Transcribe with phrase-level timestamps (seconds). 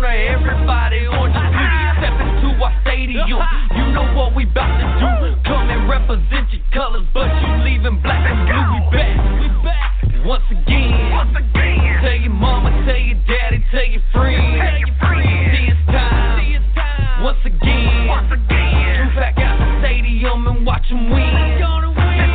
[0.00, 1.84] Corner, everybody on your feet.
[2.00, 5.36] Step into our stadium, you know what we about to do.
[5.44, 8.80] Come and represent your colors, but you leaving black and blue.
[8.80, 10.24] We back, we back.
[10.24, 12.00] Once again, Once again.
[12.00, 14.40] tell your mama, tell your daddy, tell your friends.
[14.56, 15.52] Tell your friends.
[15.52, 16.48] See it's time.
[16.48, 17.20] See it's time.
[17.20, 19.04] Once again, Once again.
[19.04, 21.60] Move back out the stadium and watch them win.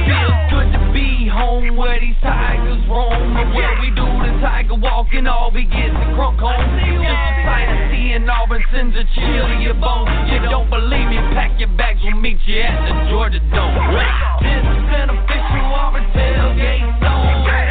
[0.05, 3.33] Feels good to be home where these tigers roam.
[3.41, 6.61] And where we do the tiger walk and all we get the crunk home.
[7.55, 10.09] Just a sight of seeing Auburn sends a chill to your bones.
[10.31, 11.17] You don't believe me?
[11.33, 13.75] Pack your bags, we'll meet you at the Georgia Dome.
[14.41, 17.64] This is an official Auburn tailgate zone.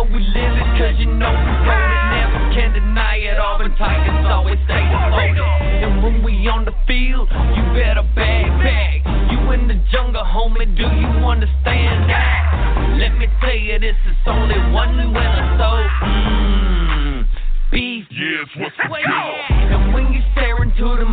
[0.00, 2.04] Know we live it, cause you know we roll it.
[2.16, 5.44] Never can deny it, Auburn Tigers always stay devoted.
[5.84, 9.04] And when we on the field, you better bag bag.
[9.30, 12.96] You in the jungle, homie, do you understand that?
[12.98, 15.68] Let me tell you, this is only one winner, so
[16.06, 17.26] mmm,
[17.70, 18.06] beef.
[18.10, 21.04] Yes, what's Wait, and when you stare into the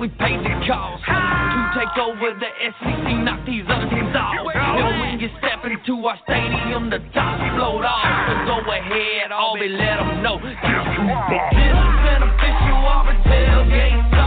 [0.00, 1.04] we paid the cost.
[1.04, 2.50] To take over the
[2.80, 4.32] SEC, knock these other teams off.
[4.32, 8.08] And when you step into our stadium, the top float off.
[8.48, 10.40] So go ahead, I'll be let them know.
[10.40, 11.76] This is
[12.16, 14.19] an official Auburn tailgate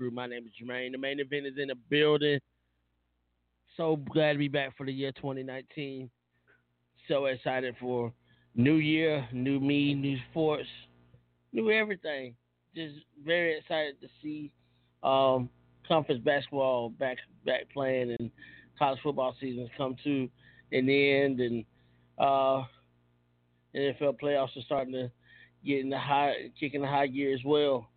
[0.00, 0.10] Crew.
[0.10, 0.92] My name is Jermaine.
[0.92, 2.38] The main event is in the building.
[3.76, 6.08] So glad to be back for the year 2019.
[7.06, 8.10] So excited for
[8.54, 10.68] new year, new me, new sports,
[11.52, 12.34] new everything.
[12.74, 12.94] Just
[13.26, 14.50] very excited to see
[15.02, 15.50] um,
[15.86, 18.30] conference basketball back back playing and
[18.78, 20.30] college football seasons come to
[20.72, 21.62] an end and
[22.16, 22.62] uh,
[23.76, 25.10] NFL playoffs are starting to
[25.62, 27.89] get in the high, kicking the high gear as well.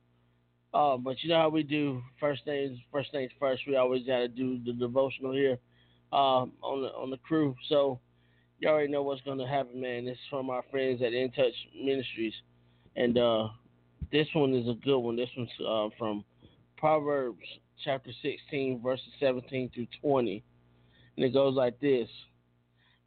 [0.73, 2.01] Uh, but you know how we do.
[2.19, 3.61] First things first things first.
[3.67, 5.59] We always got to do the devotional here
[6.11, 7.55] um, on the on the crew.
[7.69, 7.99] So
[8.59, 10.05] you already know what's going to happen, man.
[10.05, 12.33] This is from our friends at In Touch Ministries,
[12.95, 13.49] and uh,
[14.11, 15.15] this one is a good one.
[15.15, 16.25] This one's uh, from
[16.77, 17.45] Proverbs
[17.83, 20.43] chapter 16, verses 17 through 20,
[21.17, 22.09] and it goes like this: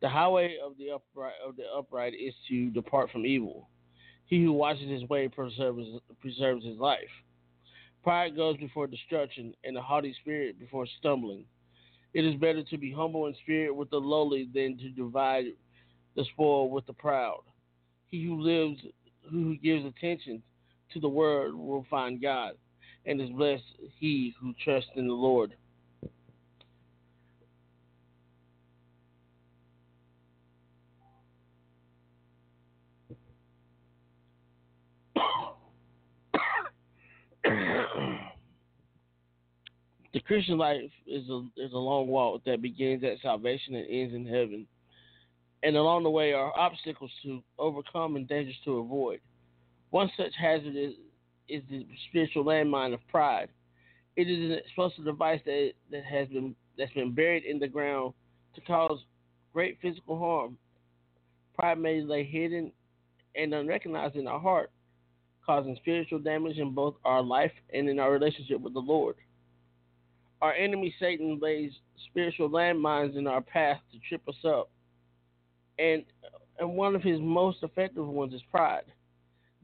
[0.02, 3.68] The highway of the upright of the upright is to depart from evil.
[4.26, 5.86] He who watches his way preserves
[6.20, 7.10] preserves his life.
[8.06, 11.44] Pride goes before destruction, and a haughty spirit before stumbling.
[12.14, 15.46] It is better to be humble in spirit with the lowly than to divide
[16.14, 17.40] the spoil with the proud.
[18.08, 18.78] He who lives,
[19.28, 20.40] who gives attention
[20.92, 22.52] to the word, will find God,
[23.06, 23.64] and is blessed
[23.98, 25.56] he who trusts in the Lord.
[40.16, 44.14] The Christian life is a is a long walk that begins at salvation and ends
[44.14, 44.66] in heaven.
[45.62, 49.20] And along the way are obstacles to overcome and dangers to avoid.
[49.90, 50.94] One such hazard is,
[51.50, 53.50] is the spiritual landmine of pride.
[54.16, 58.14] It is an explosive device that that has been that's been buried in the ground
[58.54, 58.98] to cause
[59.52, 60.56] great physical harm.
[61.58, 62.72] Pride may lay hidden
[63.34, 64.70] and unrecognized in our heart,
[65.44, 69.16] causing spiritual damage in both our life and in our relationship with the Lord.
[70.42, 71.72] Our enemy Satan lays
[72.10, 74.70] spiritual landmines in our path to trip us up.
[75.78, 76.04] And
[76.58, 78.84] and one of his most effective ones is pride.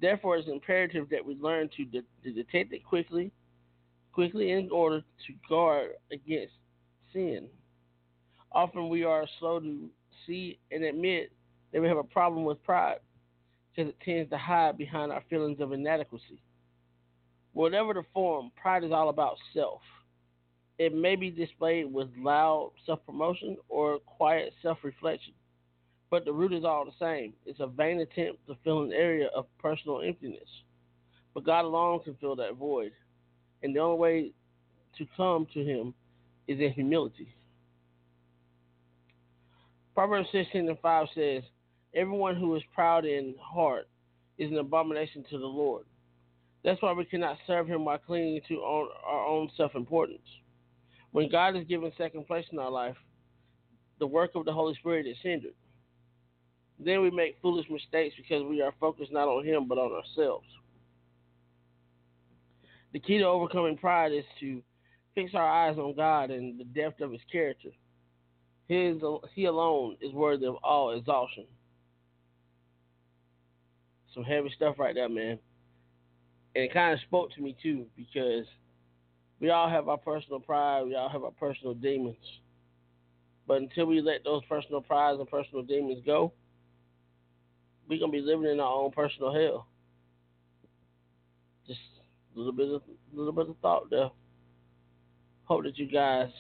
[0.01, 3.31] Therefore, it's imperative that we learn to, de- to detect it quickly,
[4.13, 6.53] quickly in order to guard against
[7.13, 7.47] sin.
[8.51, 9.89] Often we are slow to
[10.27, 11.33] see and admit
[11.73, 12.99] that we have a problem with pride
[13.71, 16.43] because it tends to hide behind our feelings of inadequacy.
[17.55, 19.81] Whatever the form, pride is all about self.
[20.83, 25.33] It may be displayed with loud self promotion or quiet self reflection,
[26.11, 27.35] but the root is all the same.
[27.47, 30.49] It's a vain attempt to fill an area of personal emptiness.
[31.35, 32.91] But God alone can fill that void,
[33.63, 34.33] and the only way
[34.99, 35.95] to come to Him
[36.49, 37.29] is in humility.
[39.95, 41.45] Proverbs 16 and 5 says,
[41.95, 43.87] Everyone who is proud in heart
[44.37, 45.85] is an abomination to the Lord.
[46.65, 50.27] That's why we cannot serve Him by clinging to our own self importance.
[51.13, 52.97] When God is given second place in our life,
[53.99, 55.55] the work of the Holy Spirit is hindered.
[56.79, 60.47] Then we make foolish mistakes because we are focused not on Him but on ourselves.
[62.93, 64.63] The key to overcoming pride is to
[65.15, 67.69] fix our eyes on God and the depth of His character.
[68.69, 68.97] His,
[69.35, 71.47] he alone is worthy of all exaltation.
[74.15, 75.39] Some heavy stuff right there, man.
[76.55, 78.47] And it kind of spoke to me too because
[79.43, 82.17] we all have our personal pride, we all have our personal demons.
[83.49, 86.33] But until we let those personal prides and personal demons go,
[87.89, 89.67] we're gonna be living in our own personal hell.
[91.67, 91.81] Just
[92.35, 94.11] a little bit of little bit of thought there.
[95.45, 96.31] Hope that you guys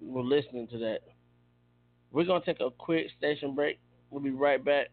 [0.00, 1.00] were listening to that.
[2.12, 3.80] We're gonna take a quick station break.
[4.10, 4.90] We'll be right back.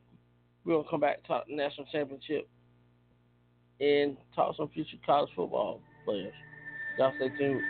[0.66, 2.50] We're gonna come back talk national championship
[3.80, 6.34] and talk some future college football players.
[7.00, 7.66] Y'all stay tuned.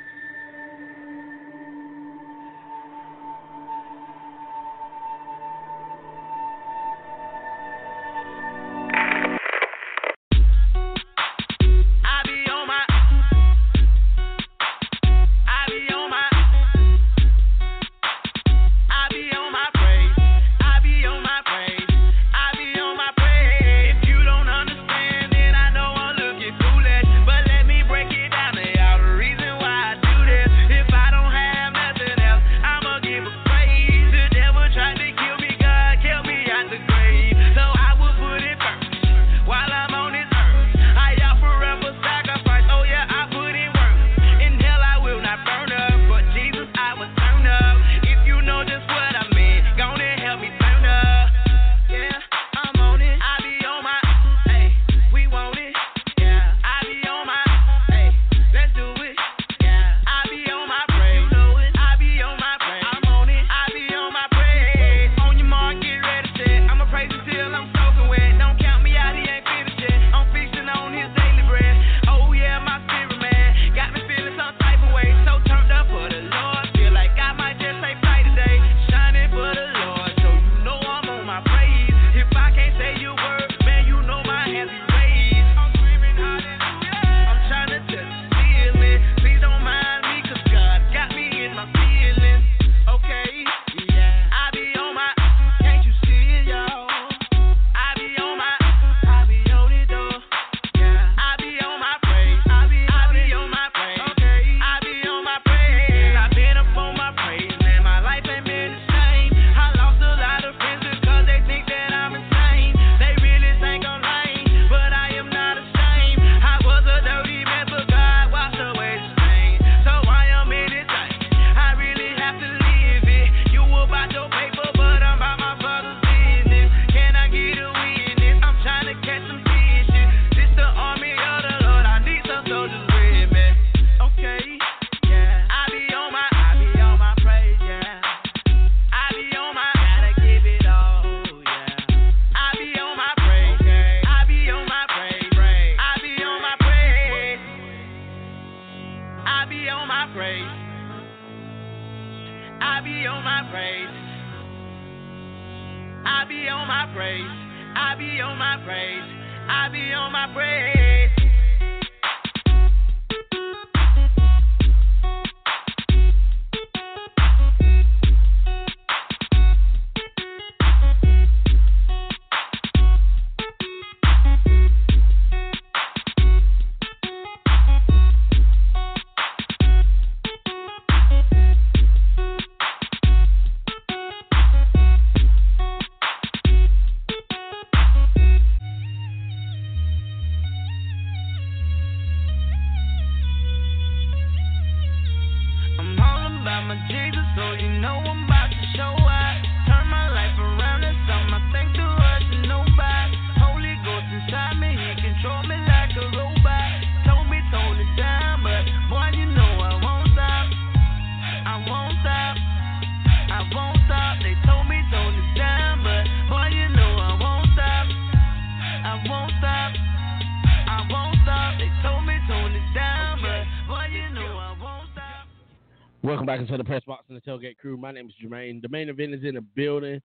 [226.39, 227.75] Back into the press box and the tailgate crew.
[227.75, 228.61] My name is Jermaine.
[228.61, 230.01] The main event is in the building.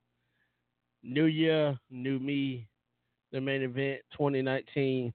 [1.02, 2.66] New year, new me.
[3.30, 5.12] The main event 2019.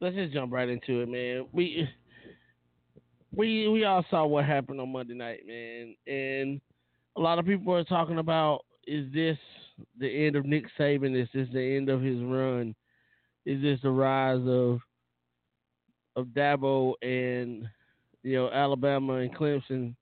[0.00, 1.46] Let's just jump right into it, man.
[1.52, 1.86] We
[3.34, 6.60] we we all saw what happened on Monday night, man, and
[7.16, 9.36] a lot of people are talking about is this
[9.98, 11.20] the end of Nick Saban?
[11.20, 12.74] Is this the end of his run?
[13.44, 14.80] Is this the rise of
[16.16, 17.68] of Dabo and
[18.22, 19.94] you know, Alabama and Clemson,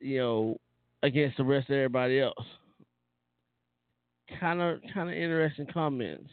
[0.00, 0.60] you know,
[1.02, 2.46] against the rest of everybody else.
[4.40, 6.30] Kind of, kind of interesting comments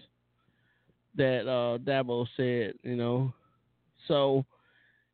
[1.15, 3.33] that uh, Dabo said, you know.
[4.07, 4.45] So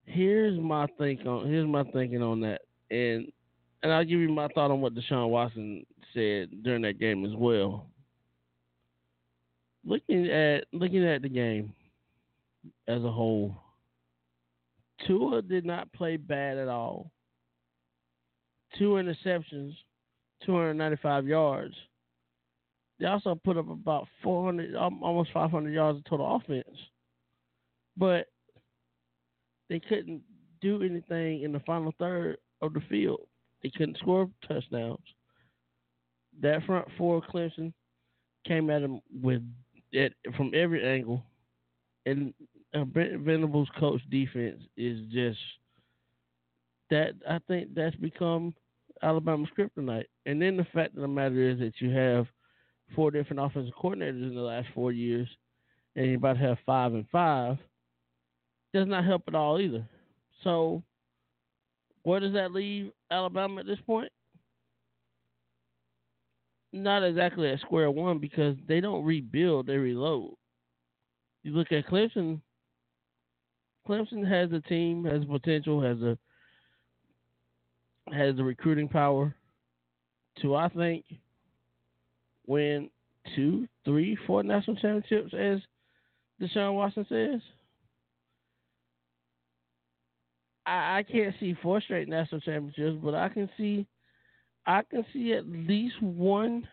[0.06, 2.62] here's my think on here's my thinking on that,
[2.92, 3.32] and
[3.84, 7.34] and I'll give you my thought on what Deshaun Watson said during that game as
[7.36, 7.88] well.
[9.84, 11.74] Looking at looking at the game
[12.88, 13.56] as a whole,
[15.06, 17.12] Tua did not play bad at all.
[18.78, 19.74] Two interceptions,
[20.46, 21.76] 295 yards.
[23.00, 26.78] They also put up about 400, almost 500 yards of total offense.
[27.98, 28.28] But
[29.70, 30.22] they couldn't
[30.62, 33.22] do anything in the final third of the field.
[33.64, 35.00] They couldn't score touchdowns.
[36.42, 37.74] That front four, Clemson,
[38.46, 39.42] came at them with
[39.92, 41.24] it from every angle,
[42.06, 42.34] and
[42.84, 45.40] Venables' coach defense is just
[46.90, 47.14] that.
[47.30, 48.54] I think that's become
[49.02, 50.06] Alabama's kryptonite.
[50.26, 52.28] And then the fact of the matter is that you have
[52.96, 55.28] four different offensive coordinators in the last four years,
[55.96, 57.58] and you're about to have five and five.
[58.74, 59.88] Does not help at all either.
[60.44, 60.84] So,
[62.04, 64.12] where does that leave Alabama at this point?
[66.74, 70.34] Not exactly at square one because they don't rebuild; they reload.
[71.44, 72.42] You look at Clemson.
[73.88, 76.18] Clemson has a team, has potential, has a
[78.14, 79.34] has the recruiting power
[80.42, 81.06] to I think
[82.46, 82.90] win
[83.36, 85.60] two, three, four national championships, as
[86.42, 87.42] Deshaun Watson says.
[90.66, 93.88] I, I can't see four straight national championships, but I can see
[94.66, 96.68] I can see at least one,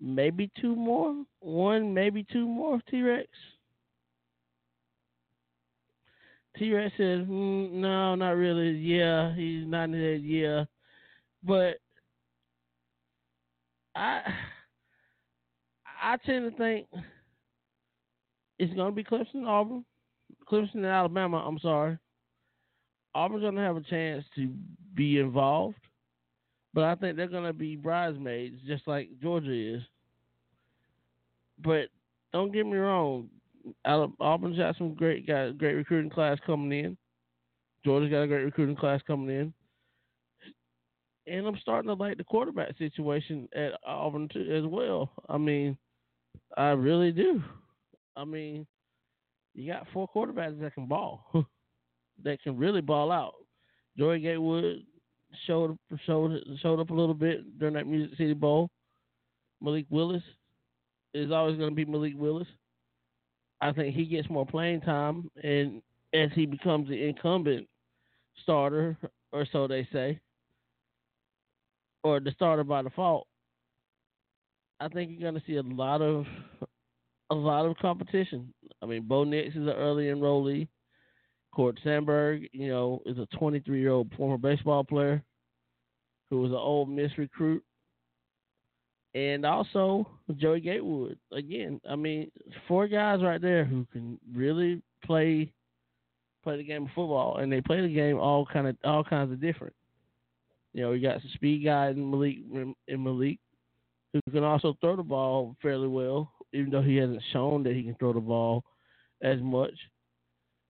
[0.00, 1.24] maybe two more.
[1.40, 3.28] One, maybe two more T Rex.
[6.56, 8.72] T Rex says, mm, no, not really.
[8.72, 10.20] Yeah, he's not in that.
[10.22, 10.64] Yeah,
[11.42, 11.78] but
[13.94, 14.22] I
[16.02, 16.86] I tend to think
[18.58, 19.84] it's going to be Clemson, Auburn,
[20.50, 21.38] Clemson, and Alabama.
[21.38, 21.98] I'm sorry.
[23.14, 24.50] Auburn's going to have a chance to
[24.94, 25.76] be involved,
[26.74, 29.82] but I think they're going to be bridesmaids, just like Georgia is.
[31.62, 31.88] But
[32.32, 33.28] don't get me wrong,
[33.84, 36.96] Auburn's got some great got great recruiting class coming in.
[37.84, 39.54] Georgia's got a great recruiting class coming in.
[41.26, 45.10] And I'm starting to like the quarterback situation at Auburn too, as well.
[45.28, 45.76] I mean,
[46.56, 47.42] I really do.
[48.16, 48.66] I mean,
[49.54, 51.24] you got four quarterbacks that can ball,
[52.24, 53.34] that can really ball out.
[53.98, 54.84] Joey Gatewood
[55.46, 55.76] showed
[56.06, 58.70] showed showed up a little bit during that Music City Bowl.
[59.60, 60.22] Malik Willis
[61.14, 62.48] is always going to be Malik Willis.
[63.62, 65.80] I think he gets more playing time, and
[66.12, 67.68] as he becomes the incumbent
[68.42, 68.98] starter,
[69.30, 70.18] or so they say,
[72.02, 73.28] or the starter by default,
[74.80, 76.26] I think you're going to see a lot of
[77.30, 78.52] a lot of competition.
[78.82, 80.66] I mean, Bo Nix is an early enrollee.
[81.54, 85.22] Cord Sandberg, you know, is a 23 year old former baseball player
[86.30, 87.62] who was an old Miss recruit.
[89.14, 91.18] And also Joey Gatewood.
[91.32, 92.30] Again, I mean,
[92.66, 95.52] four guys right there who can really play
[96.42, 99.32] play the game of football, and they play the game all kind of all kinds
[99.32, 99.74] of different.
[100.72, 102.38] You know, you got speed guys in Malik
[102.88, 103.38] in Malik,
[104.12, 107.82] who can also throw the ball fairly well, even though he hasn't shown that he
[107.82, 108.64] can throw the ball
[109.22, 109.74] as much.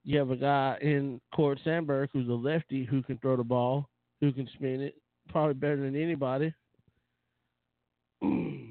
[0.05, 3.89] You have a guy in Cord Sandberg who's a lefty who can throw the ball,
[4.21, 4.97] who can spin it,
[5.29, 6.53] probably better than anybody.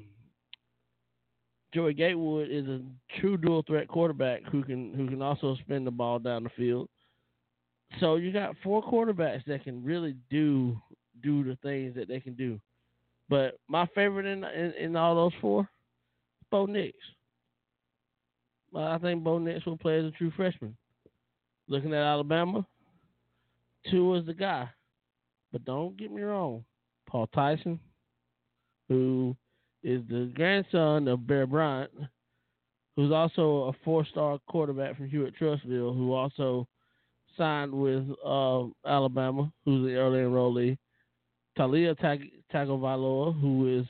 [1.74, 2.82] Joey Gatewood is a
[3.20, 6.88] true dual threat quarterback who can who can also spin the ball down the field.
[8.00, 10.76] So you got four quarterbacks that can really do
[11.22, 12.60] do the things that they can do.
[13.28, 15.68] But my favorite in in, in all those four,
[16.50, 16.96] Bo Nix.
[18.74, 20.74] I think Bo Nix will play as a true freshman.
[21.68, 22.66] Looking at Alabama,
[23.90, 24.68] two is the guy.
[25.52, 26.64] But don't get me wrong,
[27.06, 27.78] Paul Tyson,
[28.88, 29.36] who
[29.82, 31.90] is the grandson of Bear Bryant,
[32.96, 36.68] who's also a four-star quarterback from Hewitt Trussville, who also
[37.36, 40.78] signed with uh, Alabama, who's the early enrollee.
[41.58, 43.86] Taulia Tag- Tagovailoa, who is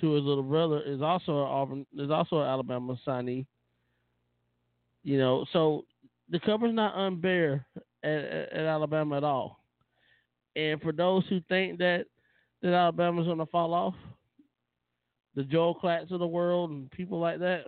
[0.00, 3.46] Tua's little brother, is also an Auburn, is also an Alabama signee.
[5.02, 5.84] You know, so
[6.30, 7.64] the cover's not unbear
[8.02, 9.60] at, at, at Alabama at all.
[10.56, 12.06] And for those who think that
[12.62, 13.94] that Alabama's going to fall off,
[15.36, 17.66] the Joel Klatts of the world and people like that,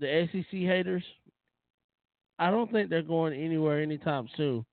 [0.00, 1.02] the SEC haters,
[2.38, 4.64] I don't think they're going anywhere anytime soon.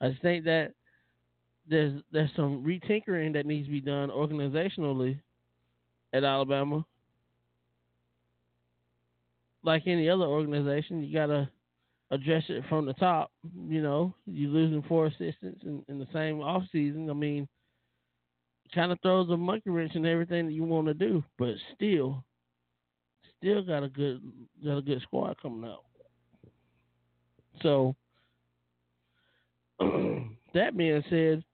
[0.00, 0.72] I just think that
[1.68, 5.18] there's there's some retinkering that needs to be done organizationally
[6.12, 6.84] at Alabama.
[9.64, 11.50] Like any other organization, you gotta
[12.12, 13.32] address it from the top.
[13.68, 17.10] You know, you're losing four assistants in, in the same off season.
[17.10, 17.48] I mean,
[18.74, 22.24] kind of throws a monkey wrench in everything that you want to do, but still,
[23.38, 24.20] still got a good
[24.64, 25.84] got a good squad coming out.
[27.62, 27.94] So
[30.54, 31.44] that being said,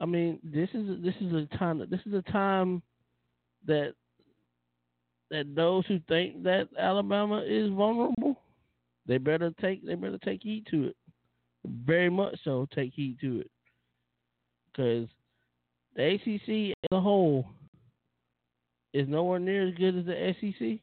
[0.00, 2.82] I mean this is this is a time this is a time
[3.66, 3.94] that
[5.30, 8.40] that those who think that Alabama is vulnerable,
[9.06, 10.96] they better take they better take heed to it.
[11.84, 13.50] Very much so, take heed to it,
[14.72, 15.08] because
[15.98, 17.44] the ACC as a whole
[18.94, 20.78] is nowhere near as good as the SEC,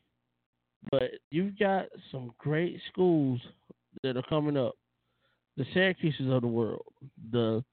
[0.91, 3.39] but you've got some great schools
[4.03, 4.75] that are coming up.
[5.57, 6.83] The Syracuses of the world,
[7.31, 7.63] the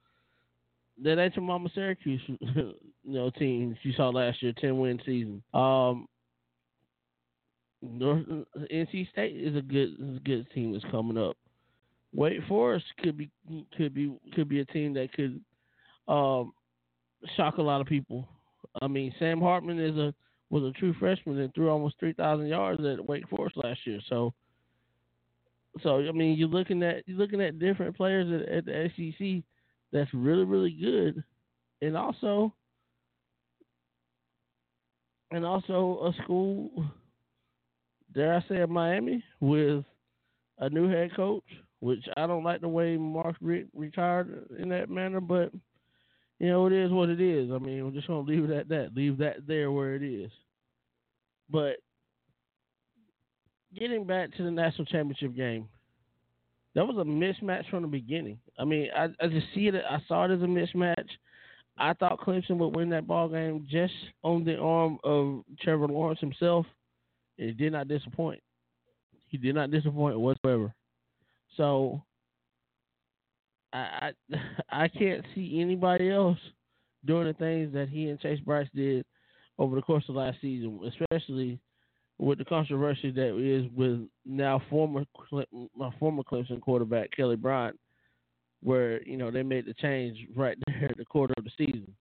[1.03, 5.43] that ain't your mama Syracuse, you know, team you saw last year, ten win season.
[5.53, 6.07] Um,
[7.83, 8.25] North,
[8.73, 11.37] NC State is a good is a good team that's coming up.
[12.15, 13.29] Wake Forest could be
[13.77, 15.41] could be could be a team that could
[16.07, 16.53] um,
[17.37, 18.29] shock a lot of people.
[18.81, 20.15] I mean, Sam Hartman is a
[20.51, 24.01] was a true freshman and threw almost three thousand yards at Wake Forest last year.
[24.09, 24.33] So,
[25.83, 29.43] so I mean, you're looking at you're looking at different players at, at the SEC
[29.93, 31.23] that's really really good,
[31.81, 32.55] and also
[35.33, 36.71] and also a school,
[38.15, 39.85] dare I say, Miami with
[40.59, 41.45] a new head coach,
[41.81, 45.51] which I don't like the way Mark re- retired in that manner, but
[46.43, 47.53] you know, it is what it is.
[47.53, 48.97] I mean, we're just gonna leave it at that.
[48.97, 50.33] Leave that there where it is.
[51.49, 51.77] But
[53.79, 55.69] getting back to the national championship game,
[56.75, 58.41] that was a mismatch from the beginning.
[58.59, 59.77] I mean, I, I just see it.
[59.89, 61.09] I saw it as a mismatch.
[61.79, 66.19] I thought Clemson would win that ball game just on the arm of Trevor Lawrence
[66.19, 66.67] himself.
[67.39, 68.43] It did not disappoint.
[69.29, 70.75] He did not disappoint whatsoever.
[71.57, 72.03] So
[73.73, 74.13] I,
[74.71, 76.39] I can't see anybody else
[77.05, 79.05] doing the things that he and Chase Brice did
[79.59, 81.59] over the course of last season, especially
[82.19, 85.05] with the controversy that is with now former
[85.77, 87.79] my former Clemson quarterback Kelly Bryant,
[88.63, 91.95] where you know they made the change right there at the quarter of the season.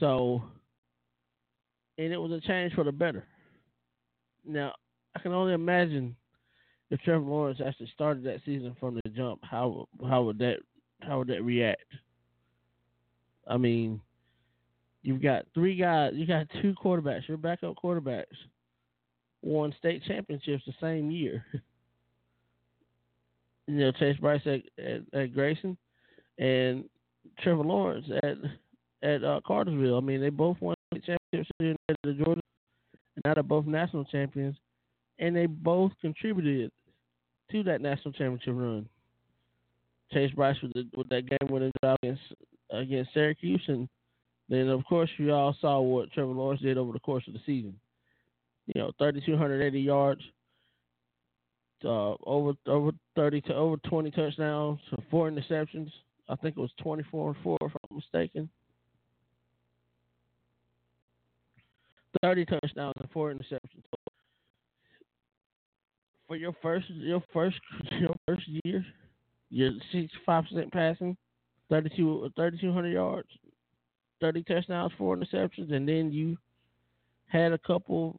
[0.00, 0.42] So,
[1.98, 3.24] and it was a change for the better.
[4.44, 4.74] Now
[5.14, 6.16] I can only imagine
[6.90, 10.58] if Trevor Lawrence actually started that season from the jump, how how would that
[11.06, 11.82] how would that react?
[13.46, 14.00] I mean,
[15.02, 18.24] you've got three guys, you got two quarterbacks, your backup quarterbacks
[19.42, 21.44] won state championships the same year.
[23.66, 25.76] you know, Chase Brice at, at, at, Grayson
[26.38, 26.84] and
[27.40, 28.36] Trevor Lawrence at
[29.02, 29.98] at uh, Cartersville.
[29.98, 32.40] I mean, they both won state championships in Georgia,
[33.16, 34.56] and now they're both national champions,
[35.18, 36.70] and they both contributed
[37.50, 38.88] to that national championship run.
[40.12, 42.22] Chase Brice with, the, with that game winning drive against
[42.70, 43.88] against Syracuse, and
[44.52, 47.40] Then of course you all saw what Trevor Lawrence did over the course of the
[47.46, 47.74] season.
[48.66, 50.20] You know, thirty two hundred eighty yards,
[51.84, 54.78] uh, over over thirty to over twenty touchdowns,
[55.10, 55.90] four interceptions.
[56.28, 58.50] I think it was twenty four and four if I'm mistaken.
[62.20, 63.84] Thirty touchdowns and four interceptions.
[66.28, 67.56] For your first your first
[67.90, 68.84] your first year,
[70.26, 71.16] five percent passing,
[71.70, 73.28] 32 3,200 yards,
[74.20, 76.36] thirty touchdowns, four interceptions, and then you
[77.26, 78.18] had a couple.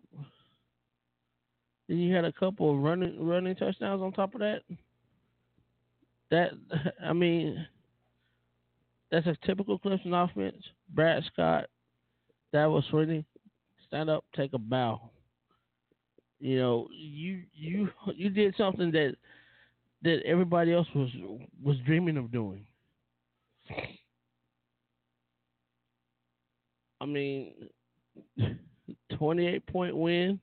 [1.87, 4.61] Then you had a couple of running running touchdowns on top of that.
[6.31, 6.51] That
[7.03, 7.65] I mean,
[9.11, 10.63] that's a typical Clemson offense.
[10.89, 11.65] Brad Scott,
[12.51, 13.25] that was really
[13.87, 15.09] stand up, take a bow.
[16.39, 19.15] You know, you you you did something that
[20.03, 21.09] that everybody else was
[21.63, 22.65] was dreaming of doing.
[27.01, 27.53] I mean,
[29.17, 30.39] twenty eight point win.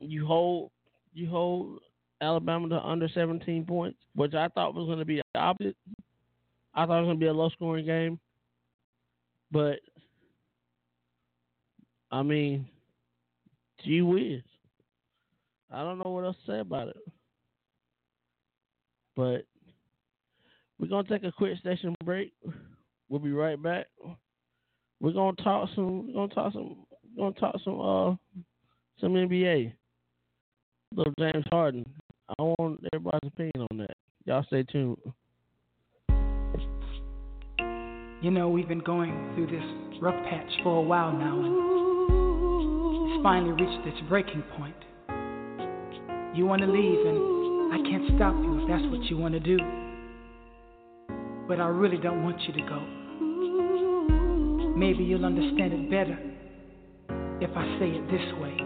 [0.00, 0.70] You hold
[1.12, 1.80] you hold
[2.20, 5.76] Alabama to under seventeen points, which I thought was going to be the opposite.
[6.74, 8.18] I thought it was going to be a low scoring game,
[9.50, 9.80] but
[12.12, 12.66] I mean,
[13.84, 14.42] gee whiz.
[15.72, 16.96] I don't know what else to say about it.
[19.16, 19.44] But
[20.78, 22.32] we're gonna take a quick station break.
[23.08, 23.86] We'll be right back.
[25.00, 26.08] We're gonna talk some.
[26.08, 26.86] We're gonna talk some.
[27.16, 27.80] We're gonna talk some.
[27.80, 28.42] Uh,
[29.00, 29.72] some NBA.
[30.94, 31.84] Little James Harden.
[32.38, 33.96] I want everybody's opinion on that.
[34.26, 34.98] Y'all stay tuned.
[38.22, 43.22] You know, we've been going through this rough patch for a while now, and it's
[43.22, 44.76] finally reached its breaking point.
[46.36, 49.58] You want to leave, and I can't stop you that's what you want to do.
[51.48, 52.78] But I really don't want you to go.
[54.76, 56.16] Maybe you'll understand it better
[57.40, 58.56] if I say it this way.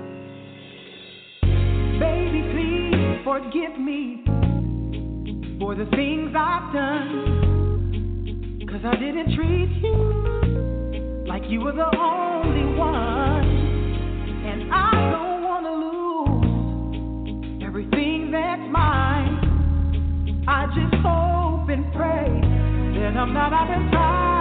[1.98, 4.24] Baby, please forgive me
[5.58, 7.50] for the things I've done.
[8.68, 13.63] Cause I didn't treat you like you were the only one.
[21.94, 22.40] Pray
[22.98, 24.34] that I'm not out of time.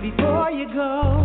[0.00, 1.19] before you go.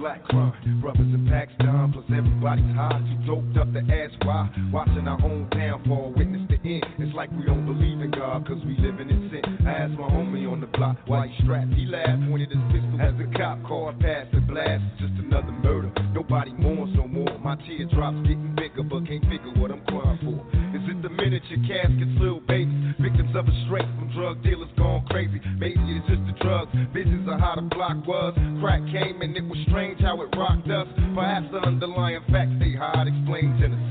[0.00, 0.52] Black crime.
[0.80, 4.48] brothers in packs down, plus everybody's high, too doped up to ask why.
[4.72, 6.84] Watching our own downfall, witness the end.
[6.98, 9.66] It's like we don't believe in God, cause we living in sin.
[9.68, 11.74] I asked my homie on the block why he strapped.
[11.74, 14.82] He laughed, pointed his pistol as the cop car passed the blast.
[14.98, 15.92] Just another murder.
[16.16, 17.38] Nobody mourns no more.
[17.44, 20.40] My teardrops getting bigger, but can't figure what I'm crying for.
[20.72, 25.04] Is it the miniature caskets, little babies, victims of a straight from drug dealers gone
[25.10, 25.40] crazy?
[26.92, 28.34] Visions of how the block was.
[28.60, 30.86] Crack came and it was strange how it rocked us.
[31.14, 33.80] Perhaps the underlying facts they hide explain genocide.
[33.80, 33.89] It's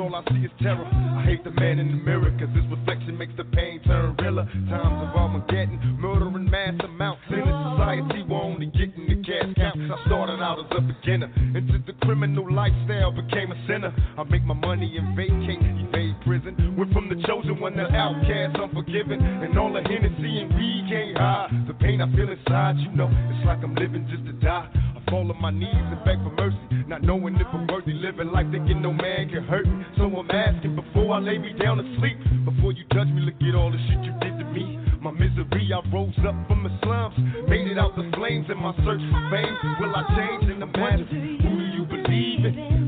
[0.00, 0.84] all I see is terror.
[0.84, 4.48] I hate the man in the mirror, cause this reflection makes the pain turn realer.
[4.72, 7.20] Times of Armageddon, murder in mass amounts.
[7.28, 9.92] In a society, we're only getting the cash counts.
[9.92, 13.92] I started out as a beginner, into the criminal lifestyle, became a sinner.
[14.16, 16.56] I make my money and vacate, evade prison.
[16.76, 19.20] Went from the chosen one to outcast, unforgiven.
[19.20, 21.68] And all the Hennessy and weed can't hide.
[21.68, 24.68] The pain I feel inside, you know, it's like I'm living just to die.
[24.72, 28.32] I fall on my knees and beg for mercy, not knowing if I'm worthy living
[28.32, 29.79] life, thinking no man can hurt me.
[31.12, 34.04] I lay me down to sleep, before you judge me, look at all the shit
[34.04, 34.78] you did to me.
[35.00, 37.14] My misery, I rose up from the slums,
[37.48, 39.56] made it out the flames in my search for fame.
[39.80, 41.04] Will I change in the matter?
[41.04, 42.79] Who do you believe in?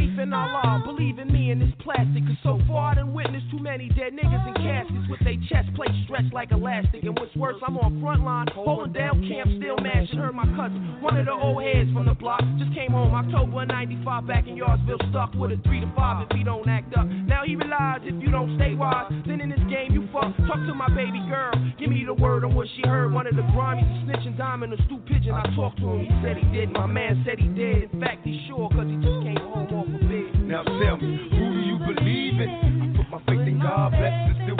[0.00, 2.24] Faith in Allah, believe in me and this plastic.
[2.24, 4.99] Cause so far I done witnessed too many dead niggas in caskets
[5.50, 7.02] chest plate stretched like elastic.
[7.02, 10.18] And what's worse, I'm on front line, holding down camp, still mashing.
[10.18, 13.62] Heard my cousin, one of the old heads from the block, just came home October
[13.62, 16.96] of 95 back in Yardsville, stuck with a 3 to 5 if he don't act
[16.96, 17.06] up.
[17.06, 20.30] Now he realize if you don't stay wise, then in this game you fuck.
[20.46, 23.12] Talk to my baby girl, give me the word on what she heard.
[23.12, 25.34] One of the grimy, a snitching diamond, a stoop pigeon.
[25.34, 26.70] I talked to him, he said he did.
[26.70, 27.92] My man said he did.
[27.92, 30.46] In fact, he's sure, cause he just came home off a bed.
[30.46, 32.94] Now tell me, who do you believe in?
[32.94, 34.58] I put my faith in God, blessed and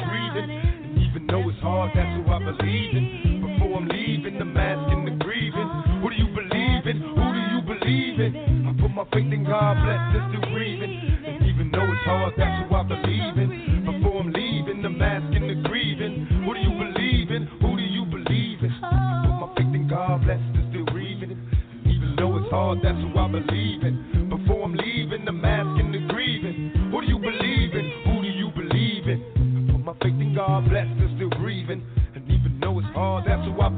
[1.80, 3.40] hard, that's who I believe in.
[3.40, 5.68] Before I'm leaving, the mask and the grieving.
[6.02, 7.00] Who do you believe in?
[7.00, 8.68] Who do you believe in?
[8.68, 10.92] I put my faith in God, blessed and still breathing.
[11.24, 13.84] And even though it's hard, that's who I believe in.
[13.84, 16.26] Before I'm leaving, the mask and the grieving.
[16.44, 17.46] Who do you believe in?
[17.64, 18.72] Who do you believe in?
[18.84, 21.32] I put my faith in God, blessed and still breathing.
[21.32, 23.99] And even though it's hard, that's who I believe in.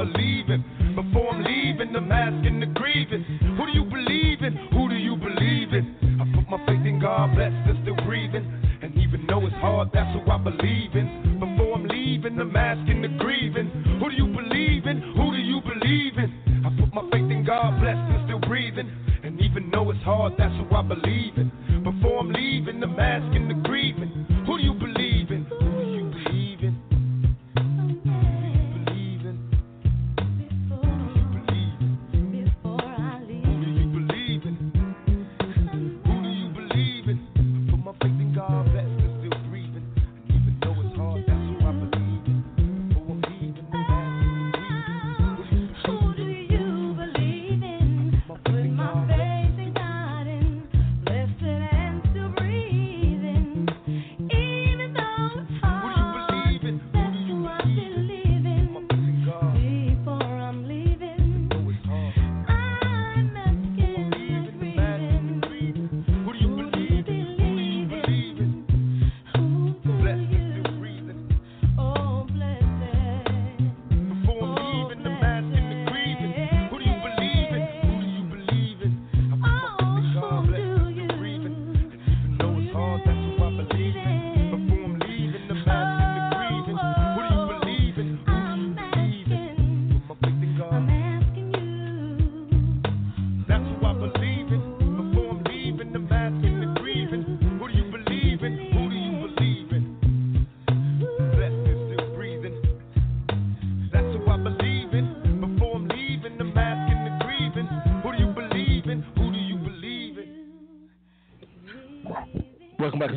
[0.04, 3.22] Before I'm leaving, the mask and the grieving.
[3.56, 4.56] Who do you believe in?
[4.72, 6.18] Who do you believe in?
[6.18, 8.42] I put my faith in God, blessed and still breathing.
[8.82, 11.38] And even though it's hard, that's who I believe in.
[11.38, 13.70] Before I'm leaving, the mask and the grieving.
[14.00, 15.02] Who do you believe in?
[15.14, 16.64] Who do you believe in?
[16.66, 18.90] I put my faith in God, blessed and still breathing.
[19.22, 21.51] And even though it's hard, that's who I believe in.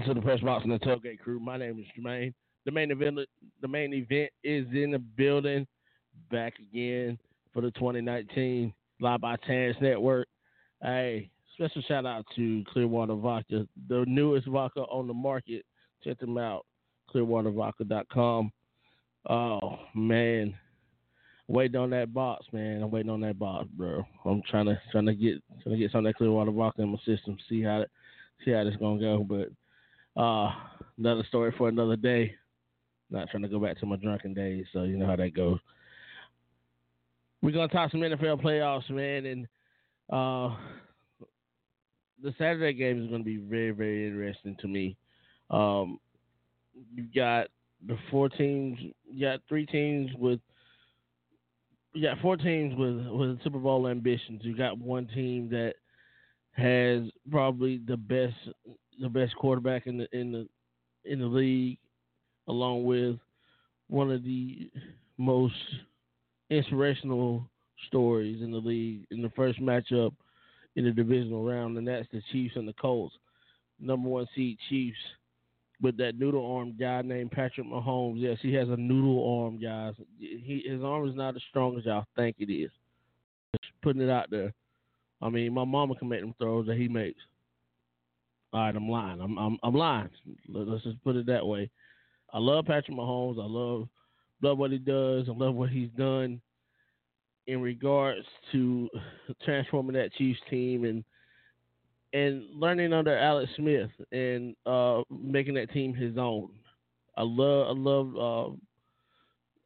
[0.07, 1.39] Into the press box and the tailgate crew.
[1.39, 2.31] My name is Jermaine.
[2.65, 3.17] The main event,
[3.59, 5.65] the main event is in the building.
[6.29, 7.17] Back again
[7.51, 10.27] for the 2019 Live by Terrence Network.
[10.83, 15.65] Hey, special shout out to Clearwater Vodka, the newest vodka on the market.
[16.03, 16.67] Check them out,
[17.11, 18.51] clearwatervodka.com.
[19.27, 20.53] Oh man,
[21.47, 22.83] waiting on that box, man.
[22.83, 24.05] I'm waiting on that box, bro.
[24.23, 26.89] I'm trying to trying to get trying to get some of that Clearwater Vodka in
[26.89, 27.39] my system.
[27.49, 27.85] See how
[28.43, 29.25] see how this gonna go.
[29.27, 29.49] But
[30.15, 30.51] uh,
[30.97, 32.36] another story for another day.
[33.10, 35.60] Not trying to go back to my drunken days, so you know how that goes.
[37.41, 39.47] We're gonna talk some NFL playoffs, man, and
[40.12, 40.56] uh,
[42.23, 44.97] the Saturday game is gonna be very, very interesting to me.
[45.51, 45.99] Um,
[46.93, 47.47] you got
[47.86, 48.80] the four teams.
[49.08, 50.39] You got three teams with.
[51.93, 54.41] You got four teams with with Super Bowl ambitions.
[54.43, 55.75] You got one team that
[56.51, 58.34] has probably the best
[58.99, 60.47] the best quarterback in the in the
[61.03, 61.77] in the league,
[62.47, 63.17] along with
[63.88, 64.71] one of the
[65.17, 65.55] most
[66.49, 67.47] inspirational
[67.88, 70.13] stories in the league in the first matchup
[70.75, 73.15] in the divisional round, and that's the Chiefs and the Colts.
[73.79, 74.97] Number one seed Chiefs
[75.81, 78.15] with that noodle arm guy named Patrick Mahomes.
[78.17, 79.93] Yes, he has a noodle arm, guys.
[80.19, 82.71] He, his arm is not as strong as y'all think it is.
[83.62, 84.53] Just putting it out there.
[85.21, 87.21] I mean, my mama can make them throws that he makes.
[88.55, 89.19] All right, I'm lying.
[89.19, 90.09] I'm I'm, I'm lying.
[90.47, 91.69] Let's just put it that way.
[92.31, 93.37] I love Patrick Mahomes.
[93.37, 93.89] I love
[94.41, 95.25] love what he does.
[95.27, 96.39] I love what he's done
[97.47, 98.89] in regards to
[99.43, 101.03] transforming that Chiefs team and
[102.13, 106.51] and learning under Alex Smith and uh, making that team his own.
[107.17, 108.55] I love I love uh,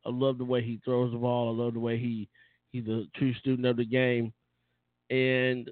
[0.04, 1.50] I love the way he throws the ball.
[1.50, 2.28] I love the way he
[2.72, 4.34] he's a true student of the game.
[5.12, 5.70] And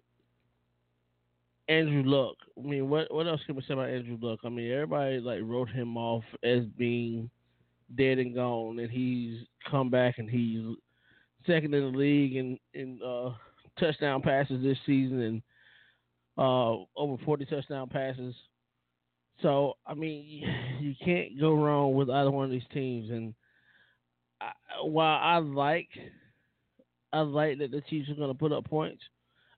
[1.70, 2.36] Andrew Luck.
[2.58, 4.40] I mean, what what else can we say about Andrew Luck?
[4.44, 7.30] I mean, everybody like wrote him off as being
[7.96, 10.76] dead and gone, and he's come back and he's
[11.46, 13.32] second in the league in in uh,
[13.80, 15.42] touchdown passes this season and
[16.38, 18.36] uh, over 40 touchdown passes.
[19.42, 20.44] So I mean,
[20.80, 23.10] you can't go wrong with either one of these teams.
[23.10, 23.34] And
[24.42, 24.52] I,
[24.84, 25.90] while I like,
[27.14, 29.02] I like that the Chiefs are going to put up points.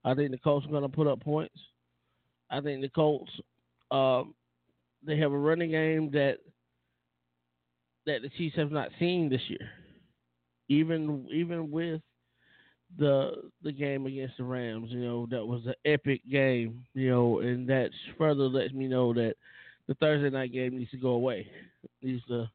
[0.04, 1.56] I think the Colts are going to put up points.
[2.50, 3.32] I think the Colts,
[3.92, 4.34] um,
[5.06, 6.38] they have a running game that
[8.06, 9.70] that the Chiefs have not seen this year.
[10.68, 12.02] Even even with
[12.98, 17.40] the the game against the Rams, you know, that was an epic game, you know,
[17.40, 19.36] and that further lets me know that
[19.88, 21.48] the Thursday night game needs to go away.
[22.02, 22.50] Needs to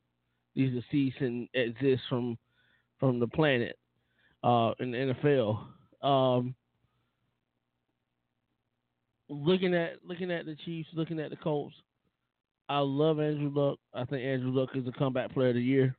[0.55, 2.39] needs to cease and exist from
[2.99, 3.77] from the planet
[4.43, 6.07] uh, in the NFL.
[6.07, 6.55] Um,
[9.35, 11.75] looking at looking at the Chiefs, looking at the Colts,
[12.69, 13.79] I love Andrew Luck.
[13.93, 15.97] I think Andrew Luck is a comeback player of the year.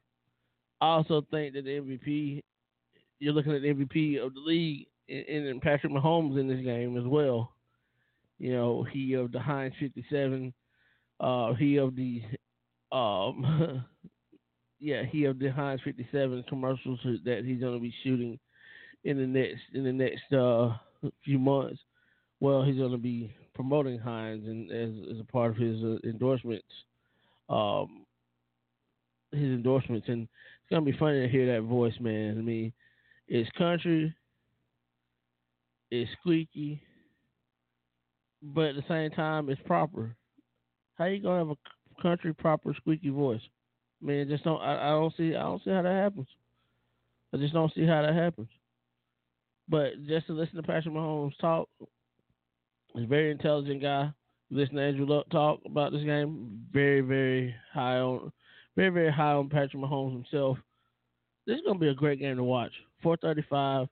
[0.82, 2.44] I also think that the MVP,
[3.20, 6.98] you're looking at the MVP of the league and, in Patrick Mahomes in this game
[6.98, 7.52] as well.
[8.38, 10.54] You know, he of the Heinz 57,
[11.22, 12.22] uh, he of the,
[12.92, 13.86] um,
[14.80, 18.38] yeah, he of the Heinz 57 commercials that he's going to be shooting
[19.06, 20.76] in the next in the next uh,
[21.24, 21.80] few months.
[22.40, 25.98] Well, he's going to be promoting Heinz and as, as a part of his uh,
[26.08, 26.66] endorsements,
[27.50, 28.06] um,
[29.32, 32.38] his endorsements, and it's gonna be funny to hear that voice, man.
[32.38, 32.74] I mean,
[33.28, 34.14] it's country,
[35.92, 36.82] it's squeaky,
[38.42, 40.16] but at the same time, it's proper.
[40.96, 43.42] How you gonna have a country proper squeaky voice?
[44.02, 44.62] I Man, just don't.
[44.62, 45.36] I, I don't see.
[45.36, 46.28] I don't see how that happens.
[47.34, 48.50] I just don't see how that happens.
[49.68, 51.68] But just to listen to Patrick Mahomes talk,
[52.96, 54.12] he's a very intelligent guy.
[54.52, 56.66] Listen to Andrew Luck talk about this game.
[56.72, 58.32] Very, very high on,
[58.76, 60.58] very, very high on Patrick Mahomes himself.
[61.48, 62.72] This is gonna be a great game to watch.
[63.04, 63.88] 435,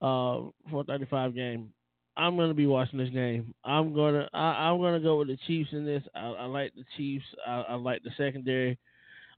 [0.00, 1.72] uh, 435 game.
[2.16, 3.54] I'm gonna be watching this game.
[3.64, 6.02] I'm gonna, I, am gonna go with the Chiefs in this.
[6.14, 7.24] I, I like the Chiefs.
[7.46, 8.78] I, I like the secondary.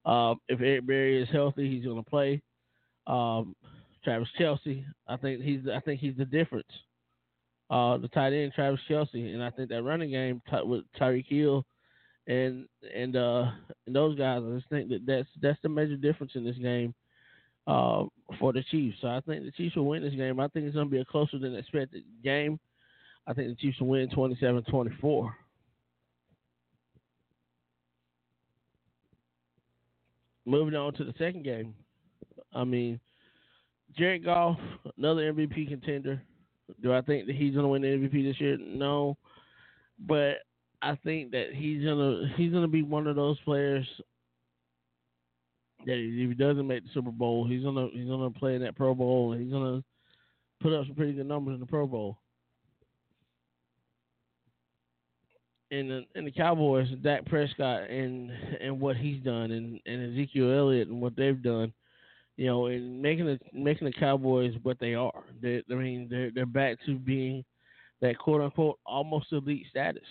[0.05, 2.41] Um, if Eric Berry is healthy, he's gonna play.
[3.07, 3.55] Um,
[4.03, 6.71] Travis Kelce, I think he's, I think he's the difference
[7.71, 11.25] uh, the tight end Travis Kelce, and I think that running game t- with Tyreek
[11.27, 11.65] Hill
[12.27, 13.45] and and uh
[13.87, 16.93] and those guys, I just think that that's that's the major difference in this game
[17.67, 18.03] uh,
[18.39, 18.97] for the Chiefs.
[19.01, 20.39] So I think the Chiefs will win this game.
[20.39, 22.59] I think it's going to be a closer than expected game.
[23.27, 25.31] I I think the Chiefs will win 27-24.
[30.45, 31.75] Moving on to the second game.
[32.53, 32.99] I mean,
[33.95, 34.57] Jared Goff,
[34.97, 36.21] another MVP contender.
[36.81, 38.57] Do I think that he's gonna win the MVP this year?
[38.59, 39.17] No,
[39.99, 40.37] but
[40.81, 43.87] I think that he's gonna he's gonna be one of those players
[45.85, 48.75] that if he doesn't make the Super Bowl, he's gonna he's gonna play in that
[48.75, 49.83] Pro Bowl he's gonna
[50.61, 52.17] put up some pretty good numbers in the Pro Bowl.
[55.71, 60.51] And the and the Cowboys, Dak Prescott and and what he's done and, and Ezekiel
[60.51, 61.73] Elliott and what they've done,
[62.41, 65.23] you know, and making the making the Cowboys what they are.
[65.43, 67.45] They, I mean, they're they're back to being
[68.01, 70.07] that quote unquote almost elite status.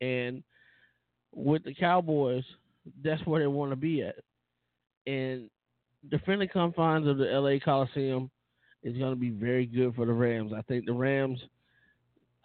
[0.00, 0.42] And
[1.32, 2.42] with the Cowboys,
[3.04, 4.16] that's where they want to be at.
[5.06, 5.48] And
[6.10, 8.28] the friendly confines of the LA Coliseum
[8.82, 10.52] is going to be very good for the Rams.
[10.52, 11.38] I think the Rams,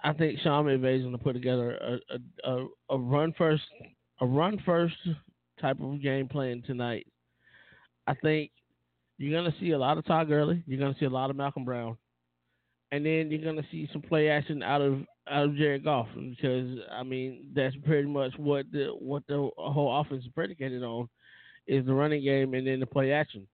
[0.04, 1.94] I think Sean McVay is going to put together a,
[2.48, 3.64] a, a, a run first,
[4.22, 4.94] a run first
[5.60, 7.08] type of game plan tonight.
[8.06, 8.52] I think
[9.18, 10.64] you're to see a lot of Todd Gurley.
[10.66, 11.98] You're to see a lot of Malcolm Brown,
[12.92, 16.80] and then you're to see some play action out of out of Jared Goff because
[16.92, 21.08] I mean that's pretty much what the what the whole offense is predicated on
[21.68, 23.48] is the running game and then the play action.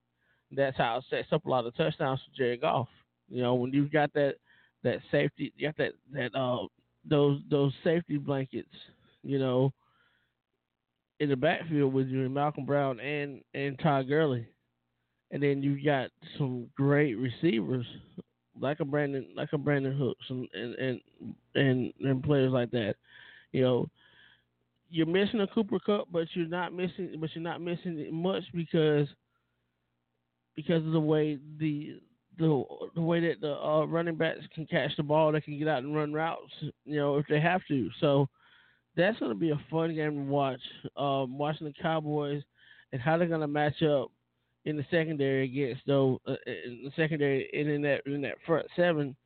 [0.50, 2.88] That's how it sets up a lot of touchdowns for Jared Goff.
[3.28, 4.34] You know, when you've got that
[4.82, 6.66] that safety, you got that that uh
[7.04, 8.74] those those safety blankets,
[9.22, 9.72] you know,
[11.20, 14.46] in the backfield with you and Malcolm Brown and and Todd Gurley,
[15.30, 17.86] and then you got some great receivers
[18.60, 21.00] like a Brandon like a Brandin Cooks and and and
[21.54, 22.94] and, and players like that.
[23.52, 23.86] You know,
[24.90, 28.44] you're missing a Cooper Kupp, but you're not missing, but you're not missing it much
[28.54, 29.08] because
[30.56, 32.00] because of the way the
[32.38, 32.64] the
[32.94, 35.82] the way that the uh, running backs can catch the ball, they can get out
[35.82, 36.52] and run routes,
[36.84, 37.88] you know, if they have to.
[38.00, 38.28] So
[38.96, 40.60] that's going to be a fun game to watch.
[40.96, 42.42] Um, watching the Cowboys
[42.92, 44.10] and how they're going to match up
[44.64, 48.66] in the secondary against though uh, in the secondary and in that in that front
[48.76, 49.16] seven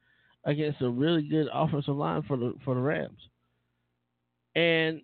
[0.45, 3.19] against a really good offensive line for the for the Rams.
[4.55, 5.03] And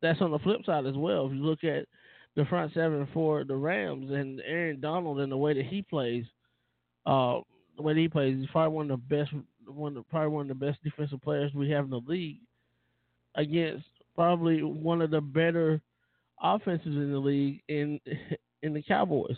[0.00, 1.26] that's on the flip side as well.
[1.26, 1.86] If you look at
[2.36, 6.24] the front seven for the Rams and Aaron Donald and the way that he plays,
[7.04, 7.40] uh,
[7.76, 9.32] the way that he plays, he's probably one of the best,
[9.66, 12.40] one of, probably one of the best defensive players we have in the league
[13.34, 15.80] against probably one of the better
[16.42, 18.00] offenses in the league in
[18.62, 19.36] in the Cowboys.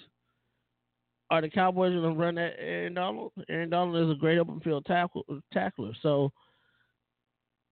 [1.30, 3.32] Are the Cowboys going to run that Aaron Donald?
[3.48, 5.92] Aaron Donald is a great open field tackle, tackler.
[6.02, 6.32] So,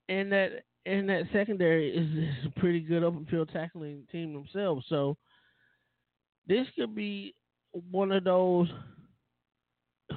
[0.08, 4.84] in that in that secondary is, is a pretty good open field tackling team themselves.
[4.88, 5.16] So,
[6.46, 7.34] this could be
[7.90, 8.68] one of those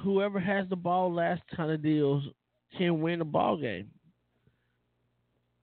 [0.02, 2.22] whoever has the ball last kind of deals
[2.76, 3.90] can win the ball game.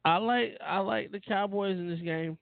[0.04, 2.38] I like I like the Cowboys in this game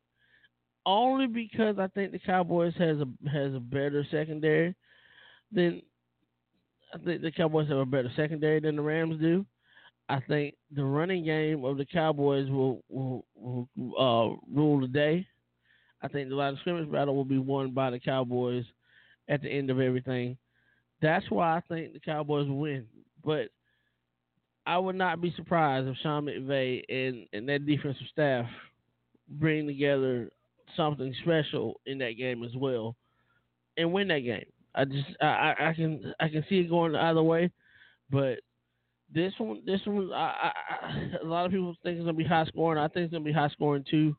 [0.85, 4.75] only because I think the Cowboys has a has a better secondary
[5.51, 5.81] than
[6.93, 9.45] I think the Cowboys have a better secondary than the Rams do.
[10.07, 13.67] I think the running game of the Cowboys will will, will
[13.97, 15.27] uh, rule the day.
[16.01, 18.65] I think the line of scrimmage battle will be won by the Cowboys
[19.27, 20.37] at the end of everything.
[21.01, 22.85] That's why I think the Cowboys will win.
[23.23, 23.49] But
[24.67, 28.45] I would not be surprised if Sean McVay and, and that defensive staff
[29.27, 30.29] bring together
[30.75, 32.95] something special in that game as well
[33.77, 34.45] and win that game.
[34.73, 37.49] I just I, I can I can see it going either way,
[38.09, 38.39] but
[39.13, 42.45] this one this one I, I, a lot of people think it's gonna be high
[42.45, 42.79] scoring.
[42.79, 44.15] I think it's gonna be high scoring too.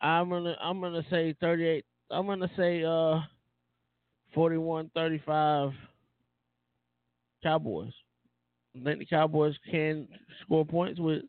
[0.00, 1.84] I'm gonna I'm gonna say 38.
[2.10, 3.20] I'm gonna say uh
[4.36, 5.72] 41-35
[7.42, 7.92] Cowboys.
[8.74, 10.08] I think the Cowboys can
[10.42, 11.22] score points with.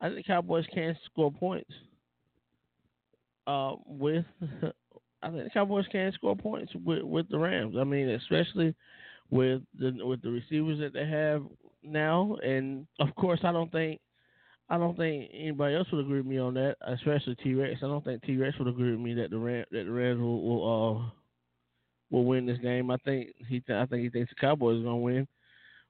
[0.00, 1.70] I think the Cowboys can score points.
[3.46, 4.24] Uh, with
[5.22, 7.76] I think the Cowboys can score points with with the Rams.
[7.78, 8.74] I mean, especially
[9.30, 11.42] with the with the receivers that they have
[11.82, 14.00] now, and of course, I don't think
[14.68, 17.80] I don't think anybody else would agree with me on that, especially T Rex.
[17.82, 20.20] I don't think T Rex would agree with me that the Ram, that the Rams
[20.20, 21.10] will, will uh
[22.10, 22.90] will win this game.
[22.90, 25.28] I think he th- I think he thinks the Cowboys are gonna win,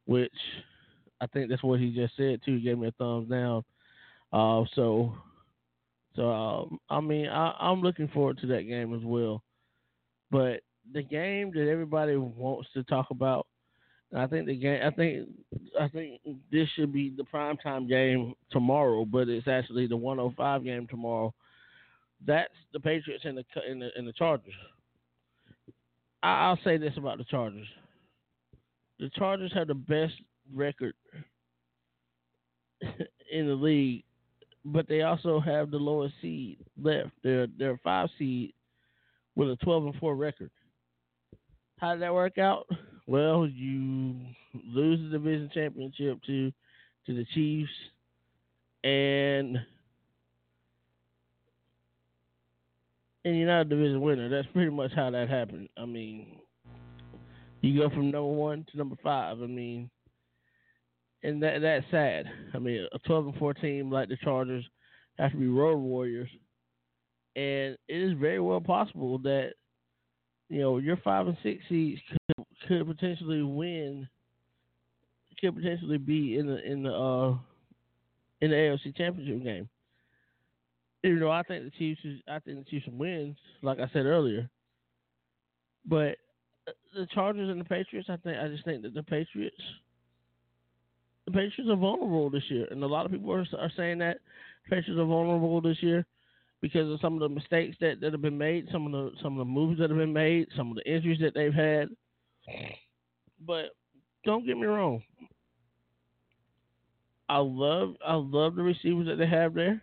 [0.07, 0.33] which
[1.21, 2.57] I think that's what he just said too.
[2.57, 3.65] He gave me a thumbs down.
[4.33, 5.15] Uh, so
[6.15, 9.43] so um, I mean, I, I'm looking forward to that game as well.
[10.31, 10.61] But
[10.93, 13.47] the game that everybody wants to talk about,
[14.15, 14.81] I think the game.
[14.85, 15.29] I think
[15.81, 20.87] I think this should be the primetime game tomorrow, but it's actually the 105 game
[20.87, 21.33] tomorrow.
[22.27, 24.53] That's the Patriots and the and the, and the Chargers.
[26.23, 27.67] I, I'll say this about the Chargers:
[28.99, 30.15] the Chargers have the best
[30.55, 30.95] record
[33.33, 34.05] in the league,
[34.65, 37.11] but they also have the lowest seed left.
[37.23, 38.55] They're they're five seed
[39.35, 40.51] with a twelve and four record.
[41.79, 42.67] How did that work out?
[43.07, 44.15] Well, you
[44.65, 46.53] lose the division championship to
[47.07, 47.73] to the Chiefs,
[48.85, 49.59] and
[53.25, 54.29] and you're not a division winner.
[54.29, 55.69] That's pretty much how that happened.
[55.77, 56.39] I mean,
[57.61, 59.43] you go from number one to number five.
[59.43, 59.91] I mean,
[61.23, 62.27] and that that's sad.
[62.55, 64.65] I mean, a 12 and 4 team like the Chargers
[65.19, 66.29] have to be road warriors,
[67.37, 69.53] and it is very well possible that
[70.49, 74.09] you know your five and six seeds could, could potentially win,
[75.41, 77.37] could potentially be in the in the uh
[78.41, 79.69] in the AFC Championship game.
[81.03, 82.01] You know, I think the Chiefs.
[82.29, 84.49] I think the Chiefs wins, like I said earlier.
[85.85, 86.17] But
[86.95, 89.57] the Chargers and the Patriots, I think, I just think that the Patriots,
[91.27, 94.19] the Patriots are vulnerable this year, and a lot of people are, are saying that
[94.69, 96.05] Patriots are vulnerable this year
[96.61, 99.33] because of some of the mistakes that, that have been made, some of the some
[99.33, 101.89] of the moves that have been made, some of the injuries that they've had.
[103.45, 103.67] But
[104.25, 105.03] don't get me wrong,
[107.29, 109.83] I love I love the receivers that they have there.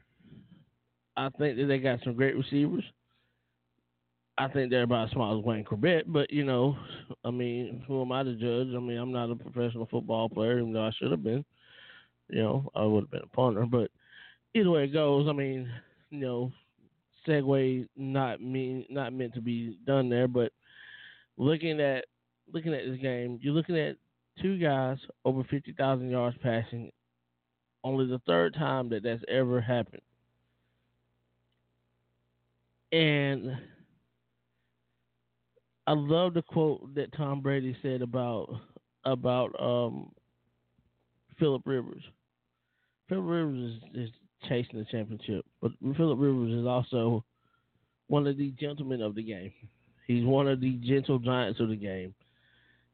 [1.18, 2.84] I think that they got some great receivers.
[4.40, 6.78] I think they're about as small as Wayne Corbett, but you know,
[7.26, 8.74] I mean, who am I to judge?
[8.74, 11.44] I mean, I'm not a professional football player, even though I should have been.
[12.30, 13.92] You know, I would have been a punter, but
[14.54, 15.70] either way it goes, I mean,
[16.10, 16.52] you know,
[17.28, 20.54] segue not mean not meant to be done there, but
[21.38, 22.06] looking at
[22.52, 23.98] looking at this game, you're looking at
[24.42, 26.92] two guys over fifty thousand yards passing.
[27.84, 30.02] Only the third time that that's ever happened.
[32.94, 33.58] And
[35.90, 38.48] I love the quote that Tom Brady said about
[39.06, 40.12] about um,
[41.40, 42.04] Philip Rivers.
[43.08, 44.10] Philip Rivers is, is
[44.48, 47.26] chasing the championship, but Philip Rivers is also
[48.06, 49.52] one of the gentlemen of the game.
[50.06, 52.14] He's one of the gentle giants of the game.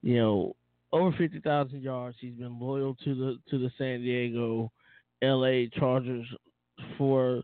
[0.01, 0.55] You know,
[0.93, 2.15] over fifty thousand yards.
[2.21, 4.71] He's been loyal to the to the San Diego,
[5.21, 5.69] L.A.
[5.77, 6.25] Chargers
[6.97, 7.43] for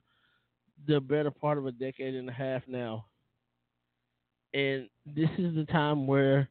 [0.87, 3.03] the better part of a decade and a half now.
[4.53, 6.49] And this is the time where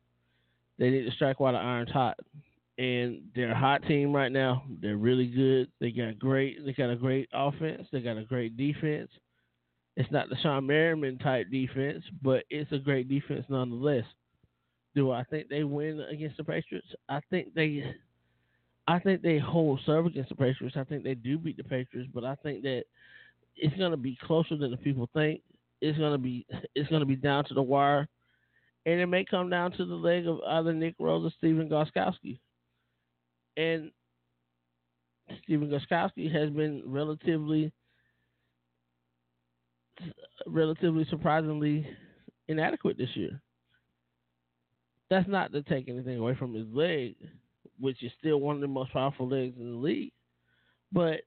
[0.78, 2.18] they need to strike while the iron's hot.
[2.78, 4.64] And they're a hot team right now.
[4.80, 5.68] They're really good.
[5.80, 6.64] They got great.
[6.64, 7.86] They got a great offense.
[7.92, 9.10] They got a great defense.
[9.96, 14.04] It's not the Shawne Merriman type defense, but it's a great defense nonetheless.
[14.94, 16.88] Do I think they win against the Patriots?
[17.08, 17.84] I think they,
[18.88, 20.76] I think they hold serve against the Patriots.
[20.78, 22.84] I think they do beat the Patriots, but I think that
[23.56, 25.42] it's going to be closer than the people think.
[25.80, 28.08] It's to be it's to be down to the wire,
[28.86, 32.40] and it may come down to the leg of either Nick Rose or Stephen Gostkowski.
[33.56, 33.90] And
[35.42, 37.72] Stephen Gostkowski has been relatively
[40.46, 41.86] relatively surprisingly
[42.48, 43.40] inadequate this year.
[45.10, 47.16] That's not to take anything away from his leg,
[47.78, 50.12] which is still one of the most powerful legs in the league.
[50.92, 51.20] But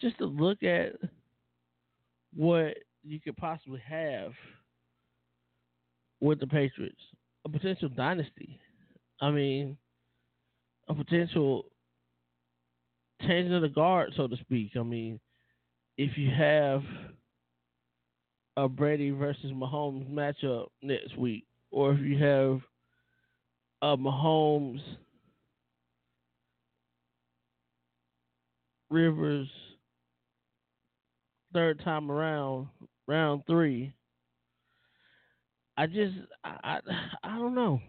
[0.00, 0.92] just to look at
[2.34, 4.32] what you could possibly have
[6.20, 7.00] with the Patriots,
[7.44, 8.58] a potential dynasty.
[9.20, 9.76] I mean,
[10.88, 11.66] a potential
[13.22, 14.72] changing of the guard, so to speak.
[14.76, 15.20] I mean,
[15.96, 16.82] if you have
[18.56, 22.60] a Brady versus Mahomes matchup next week, or if you have
[23.82, 24.80] a Mahomes
[28.90, 29.48] Rivers
[31.52, 32.68] third time around,
[33.06, 33.94] round three.
[35.76, 36.80] I just I, I
[37.22, 37.80] I don't know.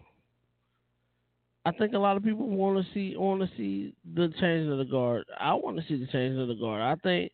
[1.64, 4.78] I think a lot of people want to see want to see the change of
[4.78, 5.24] the guard.
[5.38, 6.80] I want to see the change of the guard.
[6.80, 7.32] I think,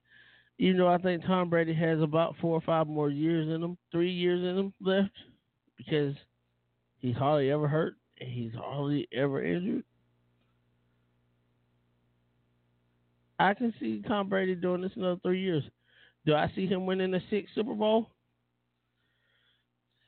[0.56, 3.76] you know, I think Tom Brady has about four or five more years in him,
[3.90, 5.10] three years in him left,
[5.76, 6.14] because
[6.96, 7.96] he's hardly ever hurt.
[8.20, 9.84] And he's hardly ever injured.
[13.38, 15.64] I can see Tom Brady doing this another three years.
[16.24, 18.10] Do I see him winning the sixth Super Bowl?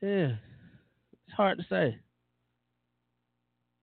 [0.00, 0.32] Yeah,
[1.26, 1.98] it's hard to say.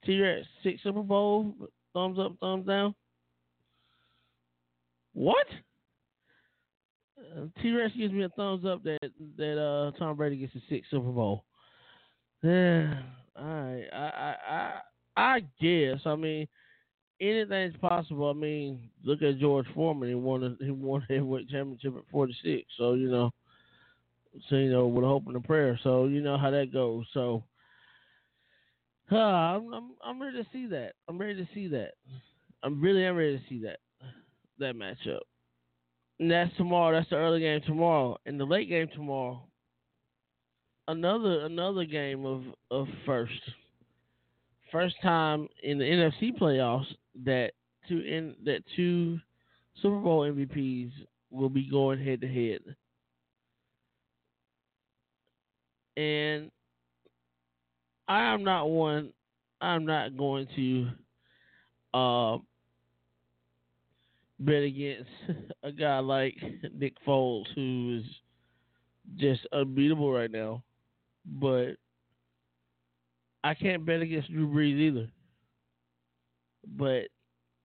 [0.05, 1.53] T-Rex six Super Bowl,
[1.93, 2.95] thumbs up, thumbs down.
[5.13, 5.47] What?
[7.19, 8.99] Uh, T-Rex gives me a thumbs up that
[9.37, 11.43] that uh, Tom Brady gets a sixth Super Bowl.
[12.43, 13.01] Yeah,
[13.37, 13.85] all right.
[13.93, 14.81] I I I
[15.17, 15.99] I guess.
[16.05, 16.47] I mean,
[17.21, 18.29] anything's possible.
[18.29, 20.09] I mean, look at George Foreman.
[20.09, 22.63] He won a, he won a heavyweight championship at 46.
[22.77, 23.31] So you know,
[24.49, 25.79] so you know, with hope and a prayer.
[25.83, 27.05] So you know how that goes.
[27.13, 27.43] So,
[29.11, 30.93] uh, I'm, I'm I'm ready to see that.
[31.07, 31.91] I'm ready to see that.
[32.63, 33.79] I'm really am ready to see that.
[34.59, 35.19] that matchup.
[36.19, 36.95] And that's tomorrow.
[36.95, 38.17] That's the early game tomorrow.
[38.25, 39.43] And the late game tomorrow.
[40.87, 43.33] Another another game of of first.
[44.71, 46.85] First time in the NFC playoffs
[47.25, 47.51] that
[47.87, 49.19] two in that two
[49.81, 50.91] Super Bowl MVPs
[51.29, 52.59] will be going head to head.
[55.97, 56.51] And
[58.07, 59.11] I am not one
[59.61, 60.87] I'm not going to
[61.93, 62.37] uh,
[64.39, 65.09] bet against
[65.63, 66.35] a guy like
[66.75, 68.05] Nick Foles, who is
[69.17, 70.63] just unbeatable right now.
[71.25, 71.75] But
[73.43, 75.07] I can't bet against Drew Brees either.
[76.77, 77.07] But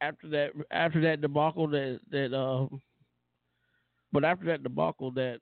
[0.01, 2.81] after that, after that debacle that that um,
[4.13, 5.41] but after that debacle that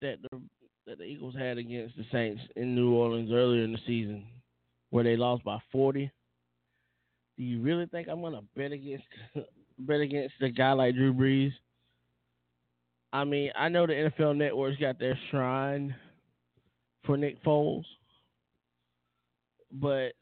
[0.00, 0.40] that the
[0.86, 4.24] that the Eagles had against the Saints in New Orleans earlier in the season,
[4.90, 6.10] where they lost by forty.
[7.36, 9.04] Do you really think I'm gonna bet against
[9.78, 11.52] bet against a guy like Drew Brees?
[13.12, 15.94] I mean, I know the NFL Network's got their shrine
[17.04, 17.84] for Nick Foles,
[19.74, 20.12] but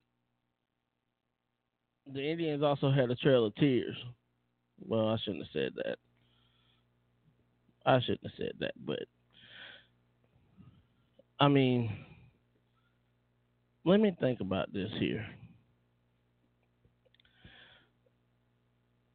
[2.12, 3.96] the Indians also had a trail of tears.
[4.84, 5.96] Well, I shouldn't have said that.
[7.84, 9.00] I shouldn't have said that, but
[11.38, 11.90] I mean,
[13.84, 15.26] let me think about this here.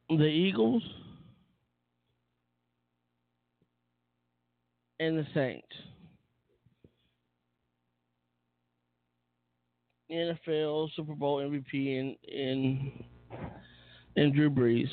[0.09, 0.83] The Eagles
[4.99, 5.67] and the Saints.
[10.11, 13.03] NFL Super Bowl MVP in in
[14.15, 14.89] in Drew Brees,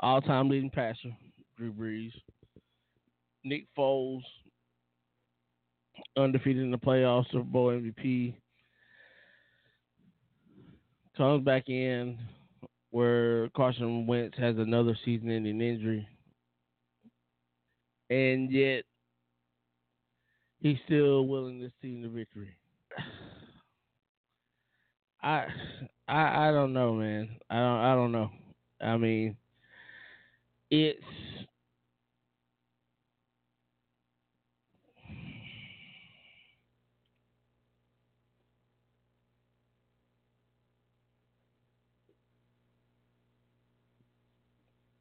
[0.00, 1.16] all time leading passer,
[1.56, 2.12] Drew Brees.
[3.44, 4.22] Nick Foles,
[6.16, 8.34] undefeated in the playoffs, Super Bowl MVP.
[11.16, 12.18] Comes back in
[12.90, 16.06] where Carson Wentz has another season ending injury.
[18.10, 18.84] And yet
[20.60, 22.54] he's still willing to see the victory.
[25.22, 25.46] I
[26.08, 27.36] I I don't know, man.
[27.50, 28.30] I don't I don't know.
[28.80, 29.36] I mean,
[30.70, 31.04] it's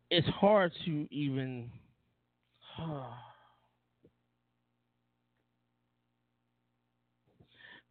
[0.10, 1.72] it's hard to even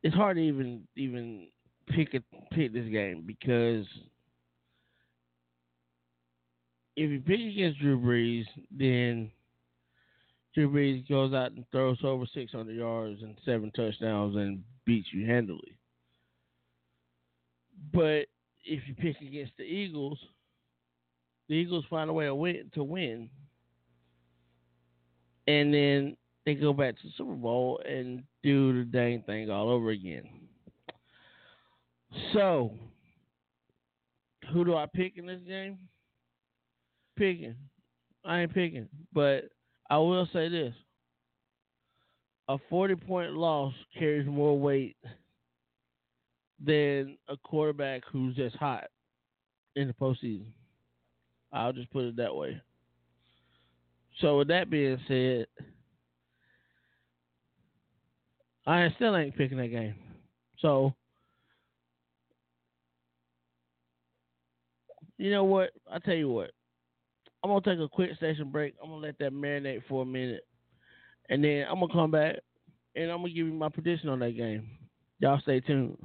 [0.03, 1.49] it's hard to even even
[1.95, 2.21] pick a,
[2.55, 3.87] pick this game because
[6.97, 9.31] if you pick against Drew Brees, then
[10.55, 15.27] Drew Brees goes out and throws over 600 yards and seven touchdowns and beats you
[15.27, 15.77] handily.
[17.93, 18.27] But
[18.65, 20.19] if you pick against the Eagles,
[21.49, 23.31] the Eagles find a way to win, to win,
[25.47, 29.69] and then they go back to the Super Bowl and do the dang thing all
[29.69, 30.25] over again.
[32.33, 32.73] So,
[34.53, 35.79] who do I pick in this game?
[37.17, 37.55] Picking.
[38.25, 39.45] I ain't picking, but
[39.89, 40.75] I will say this:
[42.49, 44.97] a forty-point loss carries more weight
[46.65, 48.85] than a quarterback who's just hot
[49.77, 50.47] in the postseason.
[51.53, 52.61] I'll just put it that way.
[54.21, 55.47] So with that being said,
[58.67, 59.95] I still ain't picking that game.
[60.59, 60.95] So
[65.21, 65.71] you know what?
[65.91, 66.51] I tell you what.
[67.45, 68.75] I'm gonna take a quick station break.
[68.83, 70.47] I'm gonna let that marinate for a minute,
[71.29, 72.37] and then I'm gonna come back
[72.97, 74.69] and I'm gonna give you my prediction on that game.
[75.19, 75.99] Y'all stay tuned.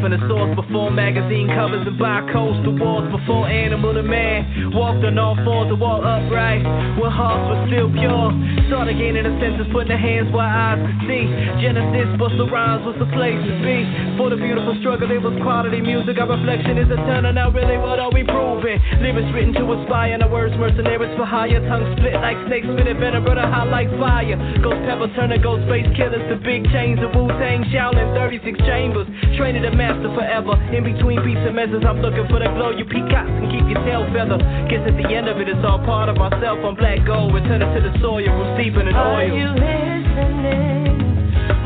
[0.00, 4.70] From the source before magazine covers and barcodes to walls before animal to man.
[4.70, 6.62] Walked on all fours, the wall upright,
[6.94, 8.30] when hearts were still pure.
[8.70, 11.26] Started gaining the senses, putting the hands where eyes could see.
[11.58, 13.82] Genesis, Busta Rhymes was the place to be.
[14.14, 16.22] For the beautiful struggle, it was quality music.
[16.22, 18.78] Our reflection is eternal, now really what are we proving?
[19.02, 21.58] Lyrics written to inspire, and the words mercenaries for hire.
[21.66, 24.38] Tongue split like snakes, spitting venom, brother hot like fire.
[24.62, 29.10] Ghost pepper, turning ghost face killers to big chains of Wu Tang, Shaolin, 36 chambers.
[29.34, 30.59] Training to master forever.
[30.70, 32.70] In between beats and messes, I'm looking for the glow.
[32.70, 34.38] You peacocks and keep your tail feather.
[34.70, 36.62] Guess at the end of it, it's all part of myself.
[36.62, 39.18] I'm black gold, return to the soil, receiving an oil.
[39.18, 41.00] Are you listening?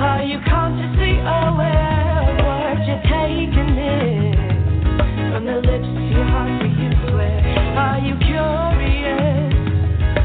[0.01, 4.33] Are you consciously aware of what you're taking in?
[5.37, 7.45] From the lips to your heart, do you swear?
[7.77, 9.53] Are you curious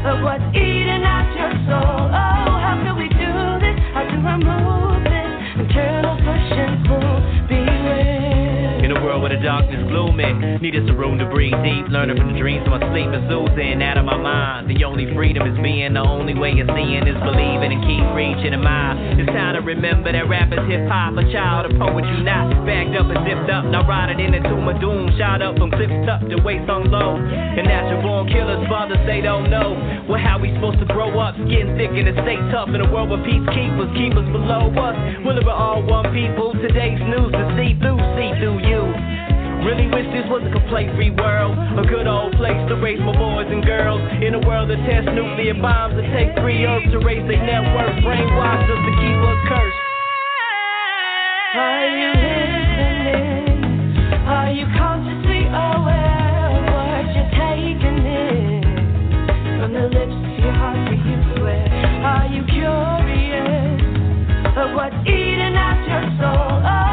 [0.08, 1.99] of what's eating at your soul?
[10.70, 11.90] Need is a room to breathe deep.
[11.90, 14.70] Learning from the dreams of my sleep is oozing out of my mind.
[14.70, 18.54] The only freedom is being, the only way of seeing is believing and keep reaching
[18.54, 18.94] a mile.
[19.18, 22.52] It's time to remember that rap is hip hop, a child, a poet, you not.
[22.62, 25.10] Bagged up and zipped up, now riding into my doom.
[25.18, 27.18] Shot up from cliffs up to waist on low.
[27.18, 29.74] And natural born killers, fathers, they don't know.
[30.06, 32.88] Well, how we supposed to grow up, skin thick and to stay tough in a
[32.88, 34.96] world where peacekeepers keep us below us.
[35.24, 36.54] We're living all one people.
[36.62, 39.29] Today's news to see through, see through you.
[39.60, 41.52] Really wish this was a complete free world.
[41.76, 44.00] A good old place to raise my boys and girls.
[44.24, 47.92] In a world that tests nuclear bombs and take three herbs to raise their network.
[48.00, 49.76] Brainwash us to keep us cursed.
[51.60, 53.60] Are you listening?
[54.24, 58.64] Are you consciously aware of what you're taking in?
[59.60, 61.68] From the lips to your heart, do you swear?
[62.00, 63.76] Are you curious
[64.56, 66.64] of what's eating at your soul?
[66.64, 66.89] Oh,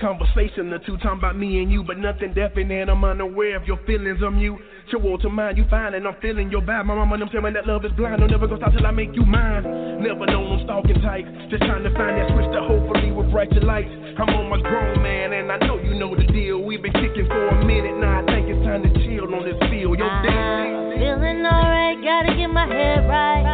[0.00, 2.88] conversation or two talking about me and you, but nothing definite.
[2.88, 4.18] I'm unaware of your feelings.
[4.24, 4.58] I'm you.
[4.90, 6.86] Show all to mine, you fine, and I'm feeling your vibe.
[6.86, 8.22] My mama them tell me that love is blind.
[8.22, 9.62] I'm never gonna stop till I make you mine.
[10.00, 11.26] Never known I'm stalking type.
[11.50, 13.92] Just trying to find that switch to hopefully with brighter lights.
[14.16, 16.64] I'm on my grown man, and I know you know the deal.
[16.64, 18.22] We've been kicking for a minute now.
[18.22, 19.98] I think it's time to chill on this field.
[19.98, 20.28] Yo, D.
[20.96, 23.44] Feeling alright, gotta get my head right.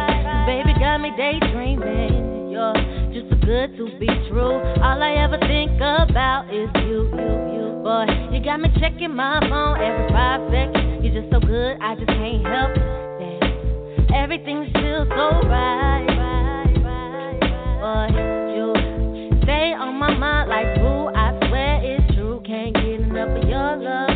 [0.47, 2.35] Baby got me daydreaming.
[3.15, 4.59] Just too good to be true.
[4.83, 7.65] All I ever think about is you, you, you.
[7.81, 10.99] Boy, you got me checking my phone every five seconds.
[11.01, 14.11] You're just so good, I just can't help it.
[14.13, 16.03] Everything feels so right.
[17.79, 18.07] Boy,
[18.51, 18.73] you
[19.43, 21.07] stay on my mind like boo.
[21.15, 22.43] I swear it's true.
[22.45, 24.14] Can't get enough of your love.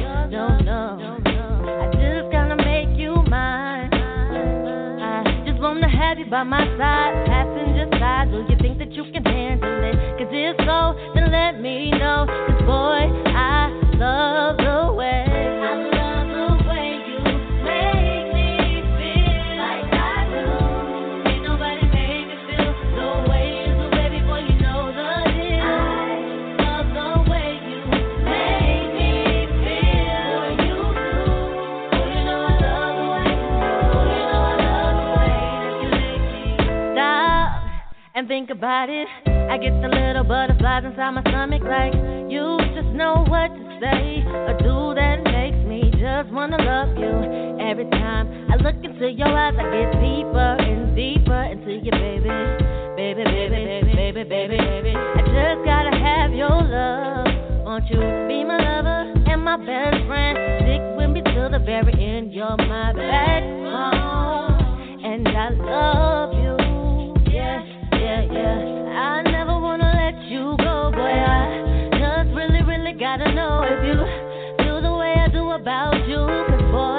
[6.30, 8.30] By my side, passenger side.
[8.32, 9.96] Do you think that you can handle it?
[10.18, 12.26] Cause if so, then let me know.
[12.28, 15.29] Cause boy, I love the way.
[38.20, 39.08] And think about it.
[39.48, 41.96] I get the little butterflies inside my stomach, like
[42.28, 47.16] you just know what to say or do that makes me just wanna love you.
[47.64, 52.28] Every time I look into your eyes, I get deeper and deeper into you, baby,
[53.00, 54.94] baby, baby, baby, baby, baby, baby.
[55.00, 57.24] I just gotta have your love.
[57.64, 60.36] Won't you be my lover and my best friend?
[60.68, 62.34] Stick with me till the very end.
[62.34, 64.60] You're my backbone,
[65.08, 66.39] and I love you.
[75.62, 76.26] About you.
[76.72, 76.99] 'Cause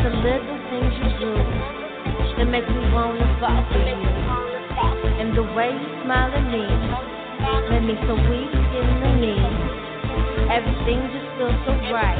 [0.00, 1.32] the little things you do
[2.40, 4.00] that make me wanna fall for you.
[5.20, 6.64] And the way you smile at me
[7.68, 9.60] made me so weak in the knees.
[10.48, 12.16] Everything just feels so right.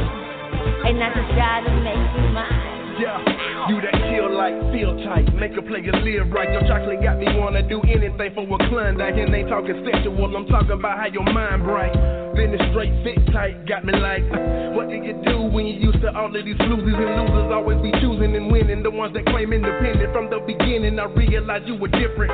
[0.85, 3.01] And I just gotta make you mine.
[3.01, 3.17] Yeah,
[3.73, 6.53] you that chill like feel tight, make a player live right.
[6.53, 10.37] Your chocolate got me wanna do anything for a Klondike, and ain't talking sexual.
[10.37, 12.20] I'm talking about how your mind bright.
[12.33, 14.27] It straight fit tight, got me like,
[14.75, 17.79] what do you do when you used to all of these losers and losers always
[17.79, 18.83] be choosing and winning?
[18.83, 22.33] The ones that claim independent from the beginning, I realized you were different.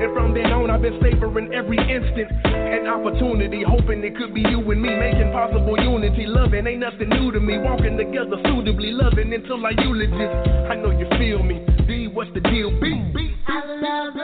[0.00, 4.40] And from then on, I've been savoring every instant an opportunity, hoping it could be
[4.40, 6.24] you and me, making possible unity.
[6.24, 10.48] Loving ain't nothing new to me, walking together suitably, loving until I eulogize.
[10.70, 11.60] I know you feel me.
[11.86, 12.70] D, what's the deal?
[12.80, 13.34] B, B.
[13.48, 14.14] I love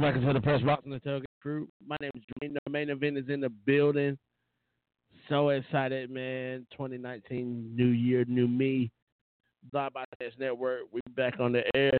[0.00, 1.68] Welcome back into the press box and the tailgate crew.
[1.86, 2.56] My name is Jermaine.
[2.64, 4.16] The main event is in the building.
[5.28, 6.66] So excited, man.
[6.72, 8.90] 2019, new year, new me.
[9.74, 10.84] Live by Test Network.
[10.90, 11.98] We back on the air.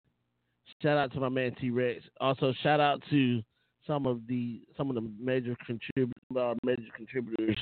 [0.81, 2.03] Shout out to my man T Rex.
[2.23, 3.43] Also, shout out to
[3.87, 6.15] some of the some of the major contributors,
[6.65, 7.59] major contributors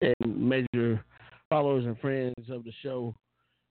[0.00, 1.04] and major
[1.48, 3.14] followers and friends of the show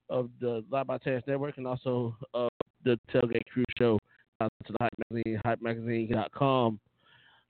[0.08, 2.48] of the Live by Test Network and also of
[2.84, 3.98] the Tailgate Crew Show
[4.40, 6.78] to the Hype Magazine, hypemagazine.com.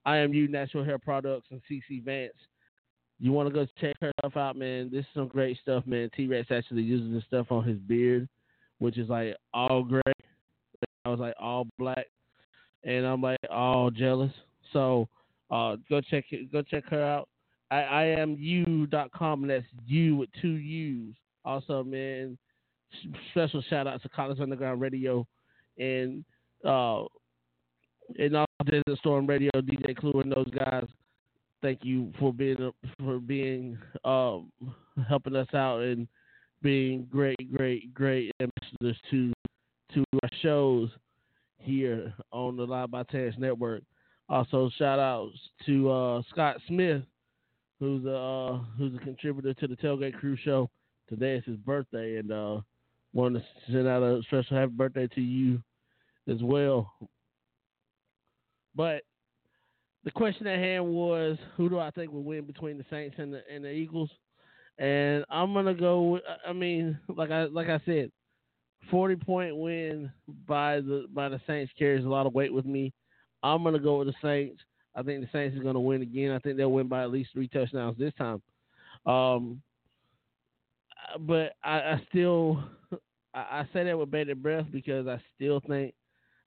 [0.04, 2.32] I am you, Natural Hair Products, and CC Vance.
[3.18, 4.90] You want to go check her stuff out, man.
[4.92, 6.10] This is some great stuff, man.
[6.14, 8.28] T Rex actually uses this stuff on his beard,
[8.78, 10.02] which is like all gray.
[11.04, 12.06] I was like all black,
[12.84, 14.32] and I'm like all jealous.
[14.72, 15.08] So
[15.50, 16.52] uh, go check it.
[16.52, 17.28] Go check her out.
[17.70, 21.16] I, I am you.com, and that's you with two U's.
[21.44, 22.36] Also, man,
[23.30, 25.26] special shout out to College Underground Radio
[25.78, 26.24] and
[26.66, 27.04] uh,
[28.18, 30.84] and all Desert Storm Radio, DJ Clue, and those guys.
[31.62, 34.50] Thank you for being for being um,
[35.08, 36.06] helping us out and
[36.62, 39.32] being great, great, great ambassadors to
[39.94, 40.90] to our shows
[41.58, 43.82] here on the Live by Terrence Network.
[44.28, 47.02] Also, shout outs to uh, Scott Smith,
[47.80, 50.68] who's a uh, who's a contributor to the Tailgate Crew Show.
[51.08, 52.60] Today is his birthday, and uh,
[53.12, 55.62] want to send out a special happy birthday to you
[56.28, 56.92] as well.
[58.74, 59.02] But
[60.04, 63.32] the question at hand was, who do I think will win between the Saints and
[63.32, 64.10] the and the Eagles?
[64.78, 66.20] And I'm gonna go.
[66.46, 68.10] I mean, like I like I said,
[68.90, 70.12] 40 point win
[70.46, 72.92] by the by the Saints carries a lot of weight with me.
[73.42, 74.62] I'm gonna go with the Saints.
[74.94, 76.32] I think the Saints is gonna win again.
[76.32, 78.42] I think they'll win by at least three touchdowns this time.
[79.06, 79.62] Um,
[81.20, 82.62] but I, I still
[83.34, 85.94] I, I say that with bated breath because I still think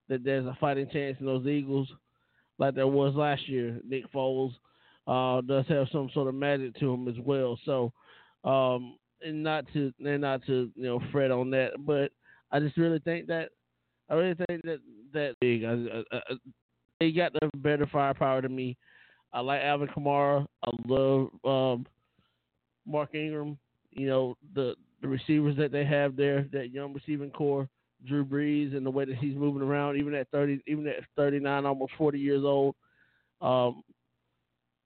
[0.09, 1.87] that there's a fighting chance in those Eagles,
[2.57, 3.79] like there was last year.
[3.87, 4.51] Nick Foles
[5.07, 7.57] uh, does have some sort of magic to him as well.
[7.65, 7.93] So,
[8.43, 12.11] um, and not to and not to you know fret on that, but
[12.51, 13.49] I just really think that
[14.09, 14.79] I really think that
[15.13, 15.63] that big.
[15.63, 16.35] I, I, I,
[16.99, 18.77] they got the better firepower than me.
[19.31, 20.45] I like Alvin Kamara.
[20.63, 21.85] I love um,
[22.85, 23.57] Mark Ingram.
[23.91, 27.69] You know the the receivers that they have there, that young receiving corps.
[28.05, 31.39] Drew Brees and the way that he's moving around, even at thirty, even at thirty
[31.39, 32.75] nine, almost forty years old.
[33.41, 33.83] Um,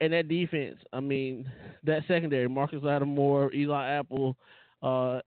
[0.01, 1.49] and that defense, I mean,
[1.83, 4.35] that secondary, Marcus Lattimore, Eli Apple,
[4.81, 5.21] uh,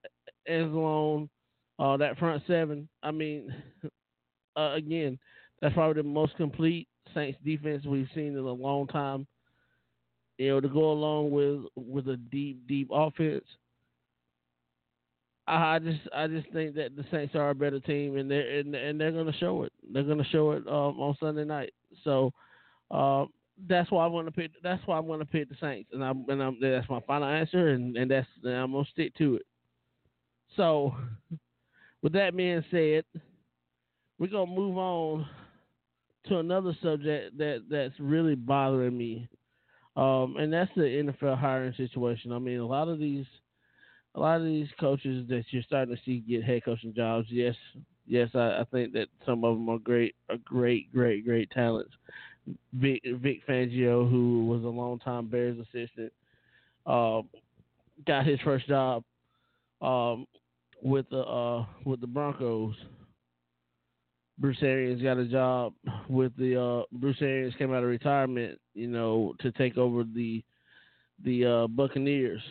[0.49, 1.29] Anzalone,
[1.79, 2.89] uh, that front seven.
[3.03, 3.55] I mean,
[4.57, 5.19] uh, again,
[5.61, 9.27] that's probably the most complete Saints defense we've seen in a long time.
[10.39, 13.45] You know, to go along with with a deep, deep offense.
[15.49, 18.75] I just I just think that the Saints are a better team and they're and,
[18.75, 19.73] and they're gonna show it.
[19.93, 21.73] They're gonna show it um, on Sunday night.
[22.03, 22.33] So
[22.91, 23.27] uh,
[23.69, 24.51] that's why I'm gonna pick.
[24.63, 27.69] That's why I'm gonna pick the Saints, and I'm and I'm, that's my final answer,
[27.69, 29.47] and and that's and I'm gonna stick to it.
[30.57, 30.95] So,
[32.03, 33.05] with that being said,
[34.19, 35.27] we're gonna move on
[36.29, 39.29] to another subject that that's really bothering me.
[39.97, 42.33] Um, and that's the NFL hiring situation.
[42.33, 43.25] I mean, a lot of these,
[44.17, 47.27] a lot of these coaches that you're starting to see get head coaching jobs.
[47.31, 47.55] Yes,
[48.07, 51.93] yes, I, I think that some of them are great, are great, great, great talents.
[52.73, 56.13] Vic, Vic Fangio, who was a longtime Bears assistant,
[56.87, 57.29] um,
[58.07, 59.05] got his first job
[59.83, 60.27] um,
[60.83, 62.75] with the uh, with the Broncos.
[64.39, 65.73] Bruce Arians got a job
[66.09, 70.43] with the uh, Bruce Arians came out of retirement, you know, to take over the
[71.25, 72.43] the uh, Buccaneers.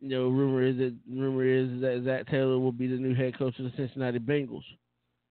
[0.00, 3.38] You know, rumor is that rumor is that Zac Taylor will be the new head
[3.38, 4.64] coach of the Cincinnati Bengals.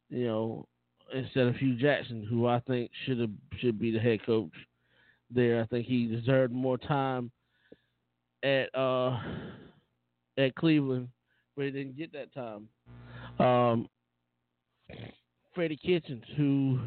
[0.10, 0.68] You know,
[1.14, 4.52] instead of Hue Jackson, who I think should have should be the head coach
[5.30, 5.62] there.
[5.62, 7.32] I think he deserved more time
[8.44, 9.18] at uh
[10.38, 11.10] at Cleveland,
[11.56, 12.68] but he didn't get that time.
[13.40, 13.88] Um,
[15.54, 16.80] Freddie Kitchens, who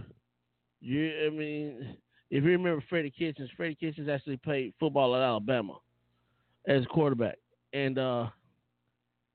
[0.81, 1.97] you, I mean,
[2.31, 5.79] if you remember Freddie Kitchens, Freddie Kitchens actually played football at Alabama
[6.67, 7.39] as a quarterback,
[7.73, 8.27] and uh,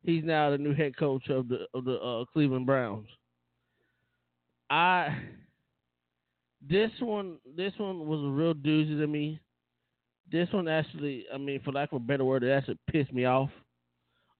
[0.03, 3.07] he's now the new head coach of the of the uh, Cleveland Browns.
[4.69, 5.15] I
[6.67, 9.39] this one this one was a real doozy to me.
[10.31, 13.25] This one actually, I mean, for lack of a better word, it actually pissed me
[13.25, 13.49] off.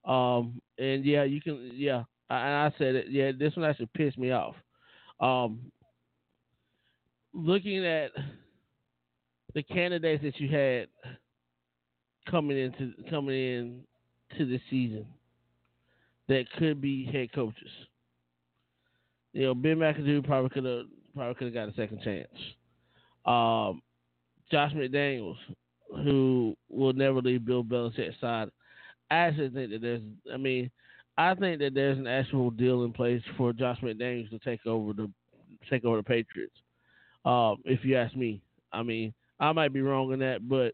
[0.05, 3.05] Um, and yeah, you can, yeah, I, and I said it.
[3.09, 4.55] Yeah, this one actually pissed me off.
[5.19, 5.71] Um,
[7.33, 8.11] looking at
[9.53, 10.87] the candidates that you had
[12.29, 13.81] coming into coming in
[14.37, 15.05] to the season
[16.27, 17.69] that could be head coaches.
[19.33, 20.85] You know, Ben McAdoo probably could have
[21.15, 22.27] probably could have got a second chance.
[23.25, 23.81] Um,
[24.51, 25.37] Josh McDaniels,
[26.03, 28.49] who will never leave Bill Belichick's side.
[29.09, 30.01] I actually think that there's,
[30.33, 30.71] I mean,
[31.17, 34.93] I think that there's an actual deal in place for Josh McDaniels to take over
[34.93, 35.09] the
[35.69, 36.55] take over the Patriots.
[37.25, 38.41] Um, if you ask me,
[38.71, 40.73] I mean, I might be wrong in that, but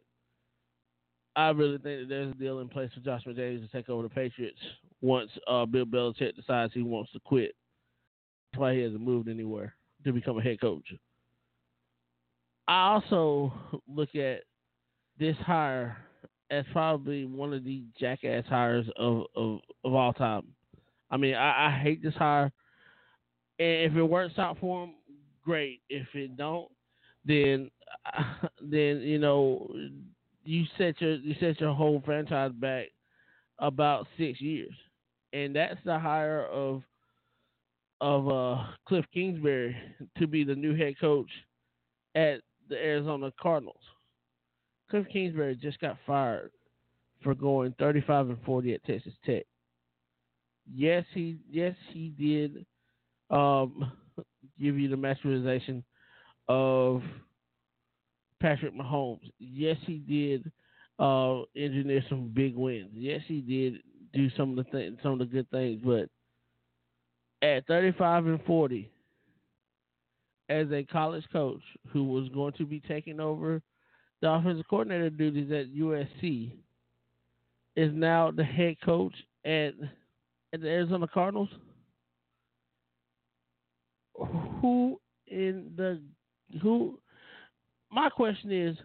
[1.36, 4.04] I really think that there's a deal in place for Josh McDaniels to take over
[4.04, 4.60] the Patriots
[5.02, 7.56] once uh, Bill Belichick decides he wants to quit.
[8.52, 10.86] That's why he hasn't moved anywhere to become a head coach.
[12.68, 13.54] I also
[13.88, 14.42] look at
[15.18, 15.98] this hire
[16.52, 20.44] as probably one of the jackass hires of, of, of all time.
[21.12, 22.52] I mean, I, I hate this hire.
[23.60, 24.94] And if it works out for him,
[25.44, 25.82] great.
[25.90, 26.70] If it don't,
[27.26, 27.70] then
[28.62, 29.72] then you know
[30.50, 32.88] you set your you set your whole franchise back
[33.60, 34.74] about six years,
[35.32, 36.82] and that's the hire of
[38.02, 39.76] of uh, Cliff Kingsbury
[40.18, 41.30] to be the new head coach
[42.16, 43.82] at the Arizona Cardinals.
[44.90, 46.52] Cliff Kingsbury just got fired
[47.22, 49.44] for going 35 and 40 at Texas Tech.
[50.74, 52.66] Yes, he yes he did
[53.30, 53.92] um,
[54.60, 55.84] give you the masterization
[56.48, 57.04] of
[58.42, 59.32] Patrick Mahomes.
[59.40, 60.52] Yes, he did
[61.00, 62.90] uh, engineer some big wins.
[62.94, 63.82] Yes, he did
[64.14, 66.10] do some of the th- some of the good things, but
[67.42, 68.90] at 35 and 40
[70.50, 71.62] as a college coach
[71.94, 73.62] who was going to be taking over
[74.22, 76.52] the offensive coordinator duties at USC
[77.76, 79.14] is now the head coach
[79.46, 79.74] at
[80.52, 81.50] at the Arizona Cardinals.
[84.62, 86.02] Who in the
[86.62, 87.00] who?
[87.92, 88.78] My question is,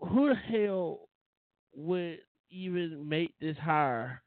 [0.00, 1.08] who the hell
[1.74, 2.18] would
[2.50, 4.22] even make this hire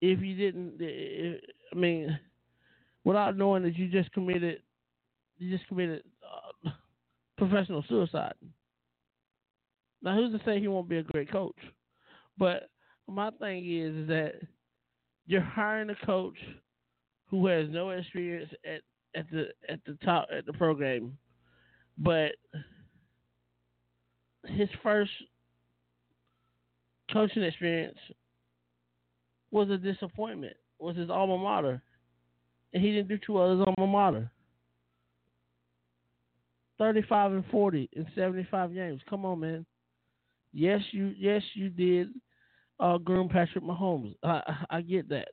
[0.00, 0.76] if you didn't?
[0.80, 1.40] If,
[1.72, 2.18] I mean,
[3.04, 4.62] without knowing that you just committed,
[5.38, 6.70] you just committed uh,
[7.36, 8.34] professional suicide.
[10.02, 11.58] Now, who's to say he won't be a great coach?
[12.38, 12.70] But
[13.06, 14.32] my thing is, is that
[15.26, 16.38] you're hiring a coach
[17.28, 18.80] who has no experience at,
[19.14, 21.16] at the at the top at the program,
[21.98, 22.32] but
[24.46, 25.10] his first
[27.12, 27.98] coaching experience
[29.50, 30.54] was a disappointment.
[30.78, 31.82] Was his alma mater,
[32.72, 34.30] and he didn't do too well his alma mater.
[36.78, 39.02] 35 and 40 in 75 games.
[39.10, 39.66] Come on, man.
[40.54, 42.08] Yes, you yes you did
[42.80, 44.14] uh, groom Patrick Mahomes.
[44.22, 45.28] I I get that,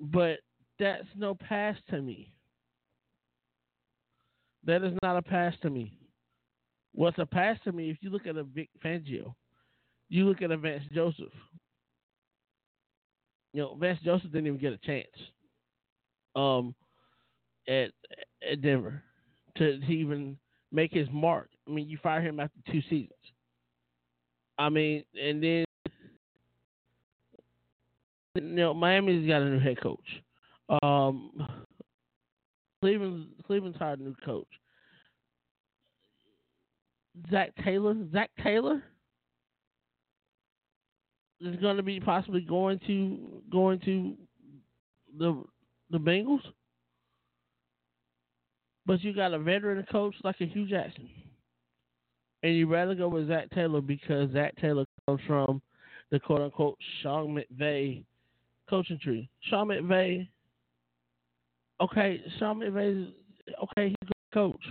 [0.00, 0.38] but
[0.80, 2.32] that's no pass to me.
[4.64, 5.96] That is not a pass to me.
[6.92, 7.90] What's a pass to me?
[7.90, 9.34] If you look at a Vic Fangio,
[10.08, 11.32] you look at a Vance Joseph.
[13.52, 15.06] You know, Vance Joseph didn't even get a chance.
[16.34, 16.74] Um,
[17.68, 17.90] at
[18.50, 19.02] at Denver
[19.56, 20.36] to, to even
[20.72, 21.50] make his mark.
[21.68, 23.12] I mean, you fire him after two seasons.
[24.58, 25.64] I mean, and then
[28.34, 30.22] you know Miami's got a new head coach.
[30.82, 31.32] Um,
[32.80, 34.46] Cleveland Cleveland's hired a new coach.
[37.30, 37.94] Zac Taylor.
[38.12, 38.82] Zac Taylor
[41.40, 44.14] is going to be possibly going to going to
[45.18, 45.42] the
[45.90, 46.40] the Bengals.
[48.86, 51.08] But you got a veteran coach like a Hue Jackson.
[52.42, 55.60] And you'd rather go with Zac Taylor because Zach Taylor comes from
[56.10, 58.04] the quote unquote Sean McVay
[58.68, 59.28] coaching tree.
[59.42, 60.28] Sean McVay
[61.80, 63.12] okay, Sean McVay
[63.62, 64.64] okay, he's a coach.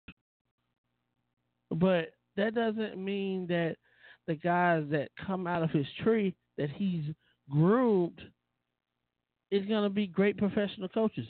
[1.71, 3.75] But that doesn't mean that
[4.27, 7.03] the guys that come out of his tree that he's
[7.49, 8.21] groomed
[9.51, 11.27] is gonna be great professional coaches.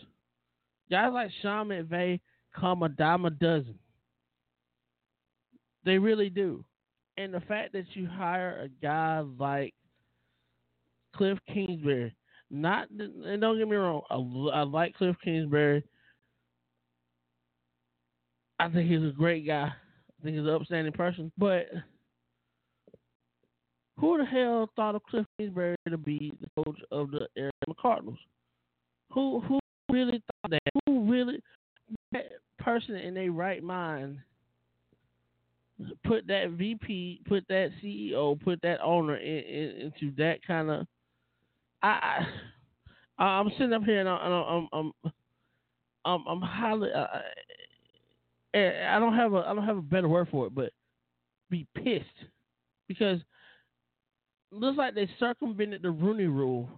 [0.92, 2.20] Guys like Sean McVay
[2.56, 3.78] come a dime a dozen.
[5.86, 6.66] They really do.
[7.18, 9.74] And the fact that you hire a guy like
[11.16, 12.16] Cliff Kingsbury,
[12.50, 14.16] not and don't get me wrong, I,
[14.60, 15.84] I like Cliff Kingsbury.
[18.60, 19.70] I think he's a great guy.
[19.72, 21.32] I think he's an upstanding person.
[21.38, 21.68] But
[23.98, 28.20] who the hell thought of Cliff Kingsbury to be the coach of the Arizona Cardinals?
[29.14, 29.60] Who who
[29.92, 30.84] really thought that?
[30.86, 31.42] Who really
[32.12, 34.20] that person in their right mind
[36.06, 40.88] put that VP, put that CEO, put that owner in, in, into that kind of.
[41.82, 42.26] I,
[43.18, 44.92] I I'm sitting up here and I'm I'm
[46.06, 46.90] I'm I'm, highly.
[46.92, 47.06] Uh,
[48.56, 50.72] I don't have a I don't have a better word for it, but
[51.50, 52.06] be pissed
[52.88, 53.20] because
[54.52, 56.70] looks like they circumvented the Rooney Rule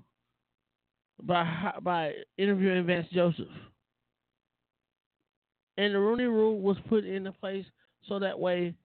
[1.24, 3.48] by by interviewing Vance Joseph.
[5.78, 7.66] And the Rooney Rule was put into place
[8.08, 8.76] so that way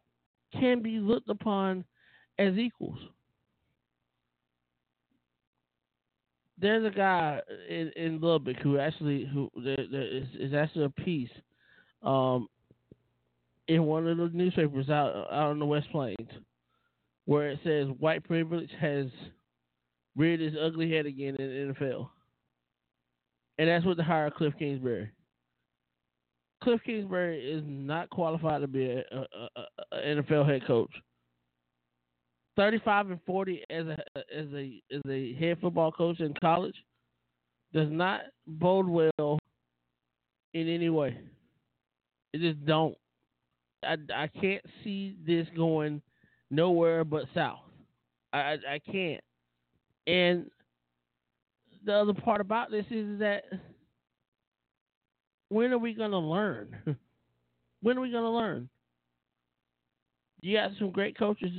[0.52, 1.84] can be looked upon
[2.38, 2.98] as equals.
[6.58, 10.90] There's a guy in, in Lubbock who actually who there, there is, is actually a
[10.90, 11.30] piece
[12.02, 12.48] um,
[13.68, 16.16] in one of the newspapers out out in the West Plains
[17.26, 19.06] where it says white privilege has
[20.16, 22.08] reared its ugly head again in the NFL.
[23.58, 25.10] And that's what the hire Cliff Kingsbury.
[26.62, 29.26] Cliff Kingsbury is not qualified to be an
[29.92, 30.90] NFL head coach.
[32.56, 33.98] Thirty-five and forty as a
[34.34, 36.76] as a as a head football coach in college
[37.72, 39.38] does not bode well
[40.54, 41.18] in any way.
[42.32, 42.96] It just don't.
[43.84, 46.00] I, I can't see this going
[46.50, 47.60] nowhere but south.
[48.32, 49.22] I, I, I can't.
[50.06, 50.50] And
[51.84, 53.44] the other part about this is that
[55.48, 56.76] when are we to learn?
[57.82, 58.68] when are we to learn?
[60.40, 61.50] You got some great coaches,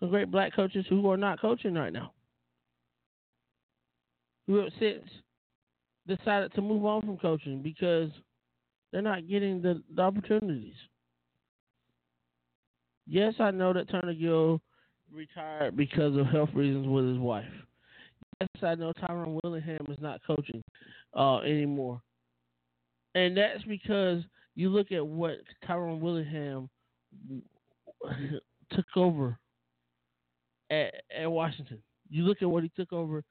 [0.00, 2.12] some great black coaches who are not coaching right now.
[4.46, 5.04] Who have since
[6.06, 8.10] decided to move on from coaching because
[8.92, 10.74] they're not getting the, the opportunities.
[13.06, 14.60] Yes, I know that Turner Gill
[15.12, 17.44] retired because of health reasons with his wife.
[18.40, 20.62] Yes, I know Tyrone Willingham is not coaching
[21.14, 22.00] uh, anymore.
[23.14, 24.22] And that's because
[24.54, 26.68] you look at what Tyrone Willingham
[28.70, 29.38] took over
[30.70, 31.78] at, at Washington.
[32.08, 33.24] You look at what he took over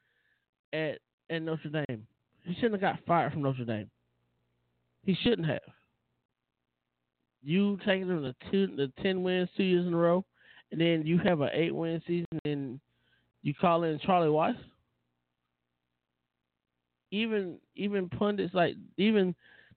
[0.74, 1.00] at,
[1.30, 2.08] at Notre Dame.
[2.44, 3.90] He shouldn't have got fired from Notre Dame.
[5.04, 5.62] He shouldn't have.
[7.44, 10.26] You taking them to two, the ten wins two years in a row,
[10.72, 12.80] and then you have an eight win season, and
[13.44, 14.56] you call in Charlie Weis.
[17.12, 19.36] Even even pundits like even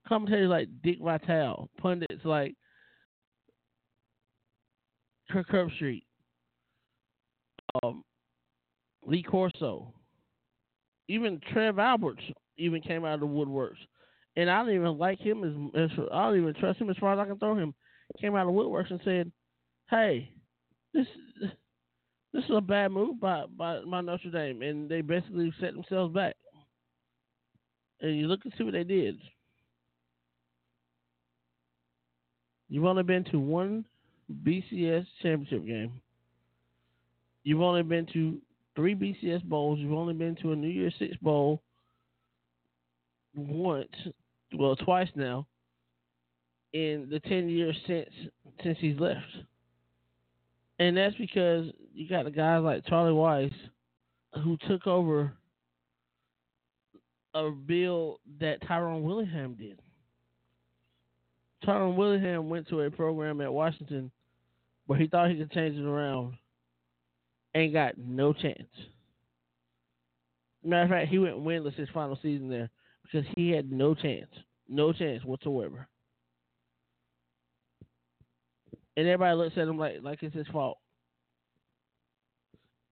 [0.09, 2.55] commentators like Dick Vitale, pundits like
[5.31, 6.05] Kirk Herbstreit,
[7.83, 8.05] um,
[9.05, 9.93] Lee Corso,
[11.09, 12.23] even Trev Alberts
[12.57, 13.79] even came out of the woodworks
[14.39, 15.43] and I don't even like him
[15.75, 17.75] as, as I don't even trust him as far as I can throw him.
[18.21, 19.33] Came out of woodworks and said,
[19.91, 20.31] "Hey,
[20.95, 21.07] this
[22.33, 26.15] this is a bad move by by, by Notre Dame," and they basically set themselves
[26.15, 26.37] back.
[28.01, 29.19] And you look and see what they did.
[32.69, 33.85] You've only been to one
[34.45, 36.01] BCS championship game.
[37.49, 38.43] You've only been to
[38.77, 39.79] three BCS bowls.
[39.79, 41.63] You've only been to a New Year's Six bowl
[43.35, 43.89] once,
[44.53, 45.47] well, twice now,
[46.75, 48.11] in the ten years since
[48.63, 49.25] since he's left.
[50.79, 53.55] And that's because you got a guy like Charlie Weis
[54.45, 55.33] who took over
[57.33, 59.81] a bill that Tyrone Willingham did.
[61.65, 64.11] Tyrone Willingham went to a program at Washington
[64.85, 66.35] where he thought he could change it around
[67.65, 68.69] and got no chance.
[70.65, 72.71] Matter of fact, he went winless his final season there
[73.03, 74.31] because he had no chance.
[74.69, 75.89] No chance whatsoever.
[78.97, 80.79] And everybody looks at him like like it's his fault.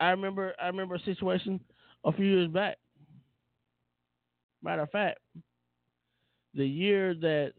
[0.00, 1.60] I remember I remember a situation
[2.04, 2.78] a few years back.
[4.62, 5.18] Matter of fact,
[6.54, 7.52] the year that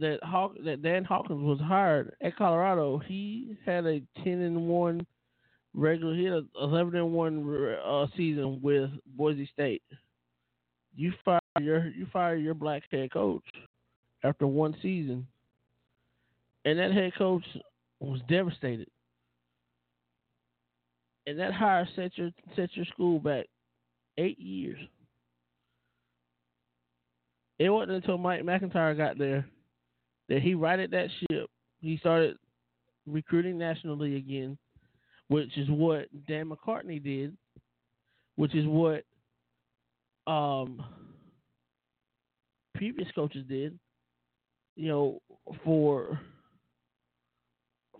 [0.00, 5.06] that Hawk that Dan Hawkins was hired at Colorado, he had a ten and one
[5.74, 6.14] regular.
[6.14, 9.82] He had a eleven and one uh, season with Boise State.
[10.94, 13.44] You fire your you fire your black head coach
[14.24, 15.26] after one season,
[16.64, 17.44] and that head coach
[18.00, 18.88] was devastated.
[21.26, 23.46] And that hire set your set your school back
[24.18, 24.78] eight years.
[27.58, 29.46] It wasn't until Mike MacIntyre got there
[30.28, 31.48] that he righted that ship.
[31.80, 32.36] He started
[33.06, 34.58] recruiting nationally again,
[35.28, 37.36] which is what Dan McCartney did,
[38.36, 39.04] which is what
[40.26, 40.82] um,
[42.74, 43.78] previous coaches did.
[44.76, 45.22] You know,
[45.64, 46.18] for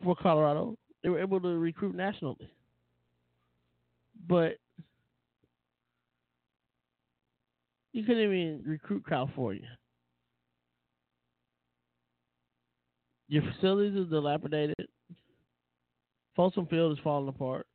[0.02, 2.50] for Colorado, they were able to recruit nationally,
[4.26, 4.56] but
[7.92, 9.68] you couldn't even recruit California.
[13.28, 14.88] Your facilities are dilapidated.
[16.34, 17.66] Folsom Field is falling apart.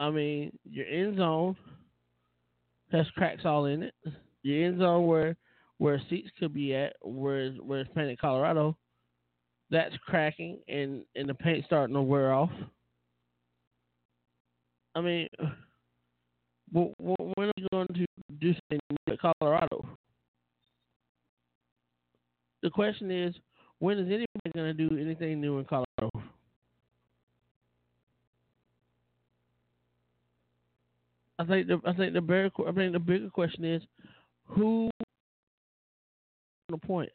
[0.00, 1.56] I mean, your end zone
[2.90, 3.94] has cracks all in it.
[4.42, 5.36] Your end zone where
[5.78, 8.76] where seats could be at, where where it's painted Colorado,
[9.70, 12.50] that's cracking and and the paint starting to wear off.
[14.94, 15.28] I mean,
[16.72, 16.92] when
[17.38, 18.06] are we going to
[18.40, 19.86] do something new at Colorado?
[22.62, 23.34] The question is,
[23.78, 26.21] when is anybody going to do anything new in Colorado?
[31.42, 33.82] I think the I think the bigger I think the bigger question is,
[34.46, 34.90] who
[36.68, 37.10] the point?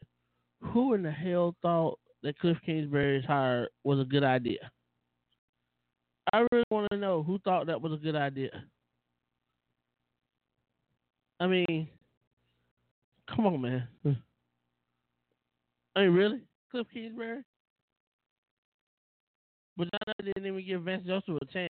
[0.61, 4.69] Who in the hell thought that Cliff Kingsbury's hire was a good idea?
[6.33, 8.49] I really want to know who thought that was a good idea.
[11.39, 11.87] I mean,
[13.33, 13.87] come on, man.
[14.03, 14.11] Hmm.
[15.95, 16.41] I mean, really?
[16.69, 17.43] Cliff Kingsbury?
[19.77, 21.71] But John didn't even give Vance Joseph a chance.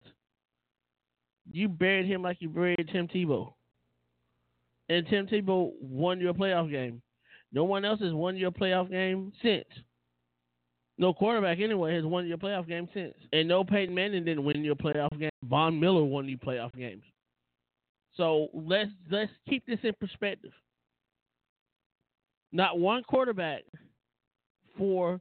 [1.51, 3.53] You buried him like you buried Tim Tebow.
[4.89, 7.01] And Tim Tebow won your playoff game.
[7.51, 9.65] No one else has won your playoff game since.
[10.97, 13.13] No quarterback anyway has won your playoff game since.
[13.33, 15.29] And no Peyton Manning didn't win your playoff game.
[15.43, 17.03] Von Miller won you playoff games.
[18.15, 20.53] So let's let's keep this in perspective.
[22.51, 23.63] Not one quarterback
[24.77, 25.19] for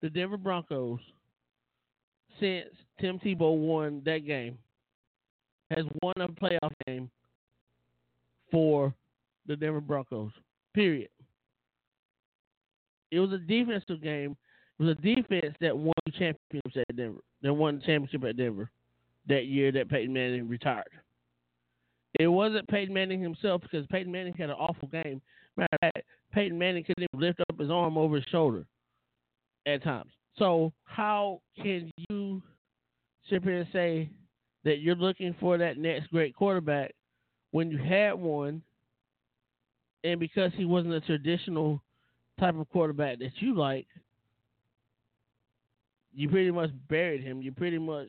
[0.00, 1.00] the Denver Broncos
[2.40, 2.68] since
[3.00, 4.56] Tim Tebow won that game
[5.76, 7.10] has won a playoff game
[8.50, 8.94] for
[9.46, 10.30] the Denver Broncos.
[10.74, 11.08] Period.
[13.10, 14.36] It was a defensive game.
[14.78, 17.20] It was a defense that won championships at Denver.
[17.42, 18.70] That won the championship at Denver
[19.28, 20.90] that year that Peyton Manning retired.
[22.18, 25.20] It wasn't Peyton Manning himself because Peyton Manning had an awful game.
[25.56, 28.66] Matter of fact, Peyton Manning couldn't even lift up his arm over his shoulder
[29.66, 30.10] at times.
[30.38, 32.42] So how can you
[33.28, 34.10] sit here and say
[34.64, 36.94] that you're looking for that next great quarterback
[37.50, 38.62] when you had one,
[40.04, 41.82] and because he wasn't a traditional
[42.40, 43.86] type of quarterback that you like,
[46.14, 47.40] you pretty much buried him.
[47.42, 48.08] You pretty much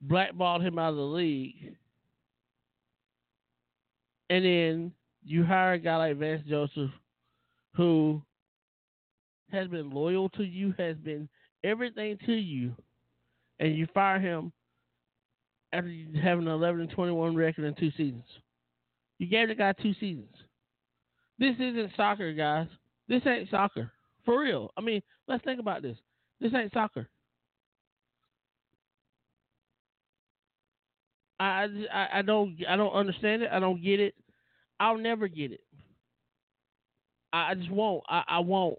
[0.00, 1.74] blackballed him out of the league.
[4.30, 4.92] And then
[5.24, 6.90] you hire a guy like Vance Joseph
[7.74, 8.22] who
[9.50, 11.28] has been loyal to you, has been
[11.64, 12.74] everything to you,
[13.58, 14.52] and you fire him
[15.72, 15.92] after
[16.22, 18.24] having an 11 and 21 record in two seasons.
[19.18, 20.34] You gave the guy two seasons.
[21.38, 22.68] This isn't soccer, guys.
[23.08, 23.92] This ain't soccer.
[24.24, 24.70] For real.
[24.76, 25.96] I mean, let's think about this.
[26.40, 27.08] This ain't soccer.
[31.40, 33.50] I, I I don't I don't understand it.
[33.52, 34.14] I don't get it.
[34.80, 35.60] I'll never get it.
[37.32, 38.02] I, I just won't.
[38.08, 38.78] I, I won't.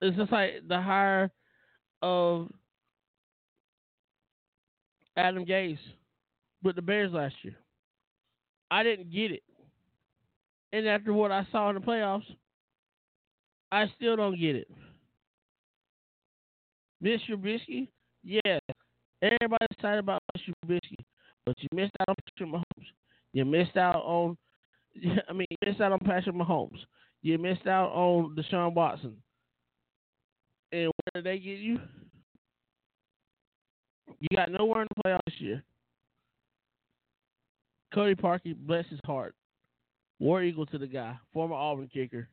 [0.00, 1.30] It's just like the hire
[2.02, 2.50] of
[5.16, 5.78] Adam Gase
[6.62, 7.56] with the Bears last year.
[8.70, 9.42] I didn't get it.
[10.72, 12.26] And after what I saw in the playoffs,
[13.72, 14.68] I still don't get it.
[17.00, 17.88] Mitch Trubisky,
[18.24, 18.58] yeah,
[19.22, 20.96] everybody's excited about Mitch Trubisky,
[21.44, 22.86] but you missed out on Patrick Mahomes.
[23.32, 24.36] You missed out on,
[25.28, 26.78] I mean, you missed out on Patrick Mahomes.
[27.22, 29.16] You missed out on Deshaun Watson.
[30.72, 31.78] And where did they get you?
[34.20, 35.62] You got nowhere in the playoffs this year.
[37.92, 39.34] Cody Parkey, bless his heart,
[40.18, 42.28] War Eagle to the guy, former Auburn kicker.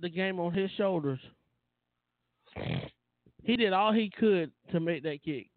[0.00, 1.20] The game on his shoulders.
[3.42, 5.48] He did all he could to make that kick.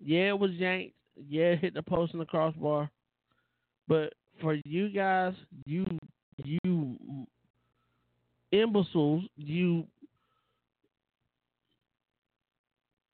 [0.00, 0.94] Yeah, it was yanked.
[1.28, 2.90] Yeah, it hit the post and the crossbar.
[3.88, 5.34] But for you guys,
[5.66, 5.86] you
[6.44, 6.96] you
[8.50, 9.86] imbeciles, you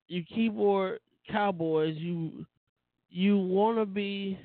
[0.09, 2.47] you keyboard cowboys, you
[3.11, 4.39] you want to be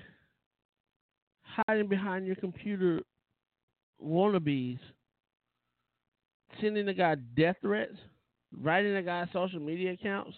[1.42, 3.02] hiding behind your computer
[4.04, 4.80] wannabes,
[6.62, 7.96] sending the guy death threats,
[8.62, 10.38] writing the guy's social media accounts,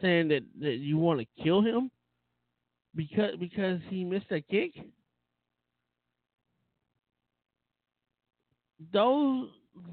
[0.00, 1.90] saying that, that you want to kill him
[2.94, 4.72] because because he missed a kick.
[8.92, 9.48] Those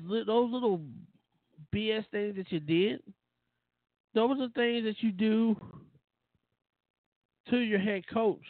[0.09, 0.81] those little
[1.73, 3.01] BS things that you did,
[4.13, 5.55] those are things that you do
[7.49, 8.41] to your head coach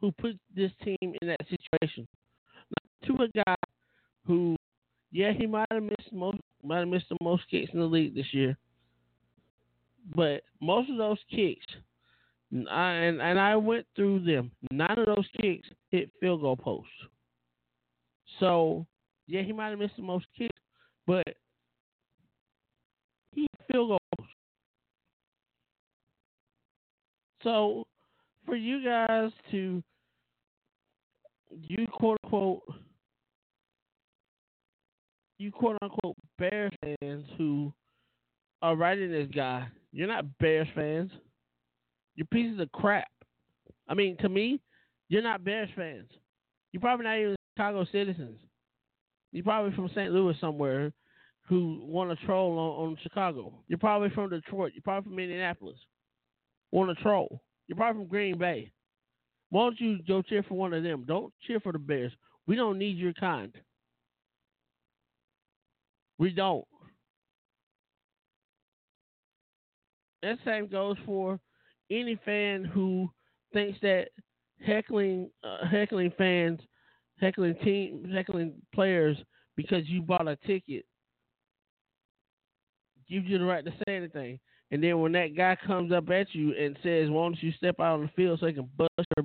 [0.00, 2.06] who put this team in that situation.
[2.70, 3.54] Not to a guy
[4.26, 4.56] who,
[5.12, 8.14] yeah, he might have missed most might have missed the most kicks in the league
[8.14, 8.56] this year,
[10.14, 11.64] but most of those kicks,
[12.70, 14.50] I, and and I went through them.
[14.70, 16.90] None of those kicks hit field goal posts.
[18.40, 18.86] So
[19.26, 20.58] yeah, he might have missed the most kicks,
[21.06, 21.24] but
[23.32, 23.98] he field goal
[27.44, 27.84] So
[28.46, 29.82] for you guys to
[31.52, 32.62] you quote unquote
[35.38, 37.72] you quote unquote Bears fans who
[38.62, 41.10] are writing this guy, you're not Bears fans.
[42.16, 43.08] You're pieces of crap.
[43.88, 44.60] I mean, to me,
[45.08, 46.08] you're not Bears fans.
[46.72, 48.40] You're probably not even Chicago citizens.
[49.32, 50.12] You're probably from St.
[50.12, 50.92] Louis somewhere
[51.46, 53.52] who want to troll on, on Chicago.
[53.68, 54.72] You're probably from Detroit.
[54.74, 55.76] You're probably from Indianapolis.
[56.74, 57.40] Want to troll.
[57.68, 58.72] You're probably from Green Bay.
[59.50, 61.04] Why don't you go cheer for one of them?
[61.06, 62.10] Don't cheer for the Bears.
[62.48, 63.54] We don't need your kind.
[66.18, 66.64] We don't.
[70.22, 71.38] That same goes for
[71.92, 73.08] any fan who
[73.52, 74.08] thinks that
[74.66, 76.58] heckling uh, heckling fans,
[77.20, 79.16] heckling team, heckling players
[79.54, 80.84] because you bought a ticket
[83.08, 84.40] gives you the right to say anything.
[84.74, 87.78] And then when that guy comes up at you and says, "Why don't you step
[87.78, 89.24] out on the field so he can bust your,"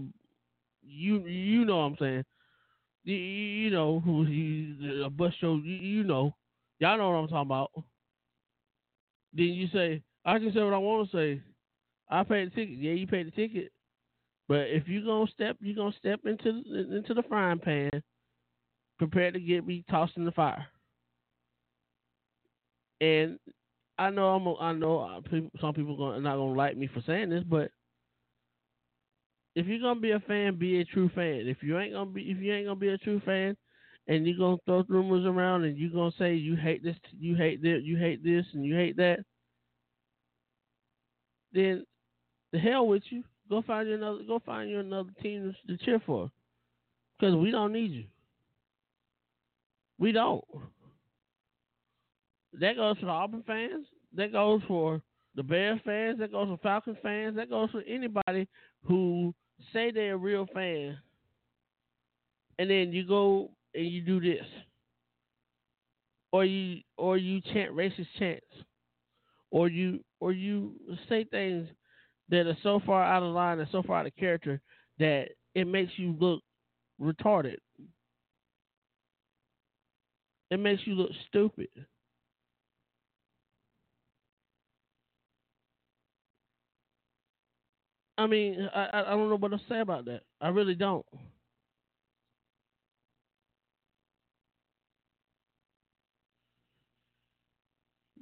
[0.83, 2.23] you you know what I'm saying?
[3.03, 6.35] You, you know who he uh, bust your, you, you know,
[6.77, 7.71] y'all know what I'm talking about.
[9.33, 11.41] Then you say, "I can say what I want to say."
[12.11, 12.77] I paid the ticket.
[12.77, 13.71] Yeah, you paid the ticket.
[14.47, 16.49] But if you gonna step, you gonna step into
[16.95, 17.89] into the frying pan,
[18.99, 20.67] prepared to get me tossed in the fire.
[23.01, 23.39] And
[23.99, 24.47] I know I'm.
[24.47, 25.19] A, I know uh,
[25.59, 27.69] some people are not gonna like me for saying this, but
[29.55, 31.47] if you're gonna be a fan, be a true fan.
[31.47, 33.57] If you ain't gonna be, if you ain't gonna be a true fan,
[34.07, 37.61] and you're gonna throw rumors around and you're gonna say you hate this, you hate
[37.61, 39.19] this, you hate this, and you hate that,
[41.51, 41.85] then
[42.53, 43.23] the hell with you.
[43.49, 44.19] Go find you another.
[44.25, 46.31] Go find you another team to cheer for,
[47.19, 48.05] because we don't need you.
[49.97, 50.45] We don't.
[52.53, 53.87] That goes for the Auburn fans.
[54.15, 55.01] That goes for
[55.35, 56.19] the Bears fans.
[56.19, 57.35] That goes for Falcons fans.
[57.35, 58.47] That goes for anybody
[58.83, 59.33] who
[59.73, 60.97] say they're a real fan,
[62.57, 64.45] and then you go and you do this,
[66.31, 68.45] or you or you chant racist chants,
[69.51, 70.73] or you or you
[71.07, 71.67] say things
[72.29, 74.61] that are so far out of line and so far out of character
[74.97, 76.41] that it makes you look
[77.01, 77.57] retarded.
[80.51, 81.69] It makes you look stupid.
[88.19, 90.23] I mean, I I don't know what to say about that.
[90.41, 91.05] I really don't.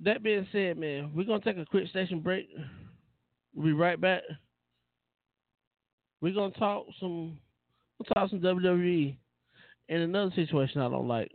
[0.03, 2.47] That being said, man, we're gonna take a quick station break.
[3.55, 4.21] We'll be right back.
[6.21, 7.39] We're gonna talk some
[7.97, 9.17] we'll talk some WWE
[9.89, 11.31] and another situation I don't like.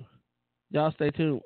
[0.70, 1.42] Y'all stay tuned.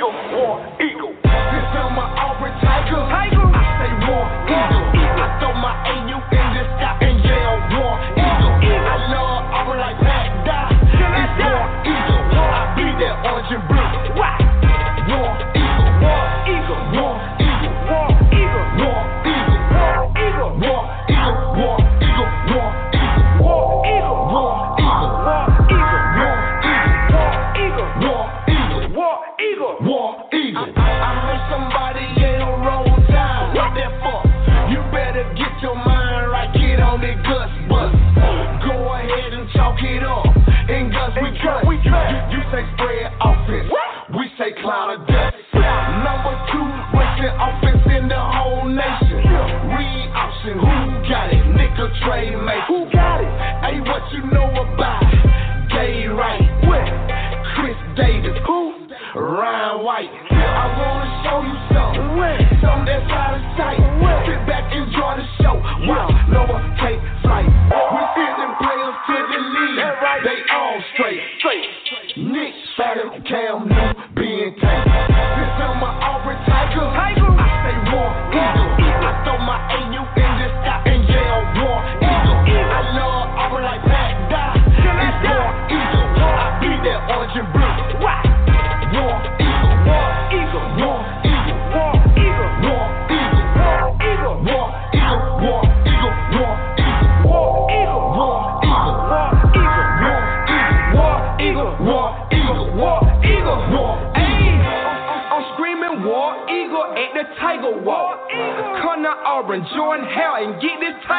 [0.00, 0.12] Eagle.
[0.32, 1.12] War Eagle.
[1.12, 3.04] This on my Auburn Tigers.
[3.12, 3.39] I
[44.40, 45.36] Shea cloud of dust.
[45.52, 46.64] Number two,
[46.96, 49.20] rushing offense in the whole nation.
[49.68, 50.76] Read option, who
[51.12, 51.44] got it?
[51.52, 52.64] Nigga Tre Mason.
[52.72, 53.28] Who got it?
[53.60, 55.04] Hey, what you know about
[55.68, 56.40] gay Wright?
[56.64, 56.88] What?
[57.52, 58.40] Chris Davis.
[58.48, 58.88] Who?
[59.12, 60.08] Ryan White.
[60.08, 62.00] I wanna show you something.
[62.64, 63.76] Something that's out of sight.
[64.24, 65.60] Sit back, enjoy the show.
[65.84, 67.44] Watch Noah take flight.
[67.44, 69.84] We're sending players to the league.
[70.24, 71.20] They all straight.
[71.36, 71.68] straight.
[72.16, 73.99] Nick Fadden, Cam Newton.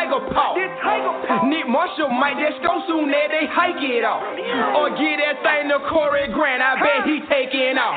[0.02, 0.56] tiger paw.
[0.58, 1.46] That.
[1.46, 4.24] Nick Marshall might just go soon that they hike it off.
[4.78, 6.62] Or get that thing to Corey Grant.
[6.62, 7.94] I bet he taking off.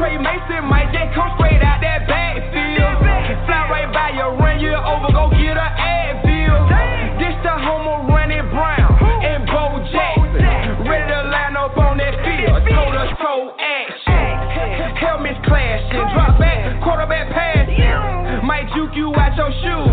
[0.00, 2.96] Tre Mason might just come straight out that backfield.
[3.44, 7.20] Fly right by you, run you over, go get a Advil.
[7.20, 8.92] This the home of Ronnie Brown
[9.24, 10.88] and Bo Jackson.
[10.88, 14.96] Ready to line up on that field, toe to toe action.
[14.96, 17.68] Helmets clashing, drop back, quarterback pass.
[18.44, 19.91] Might juke you out your shoes.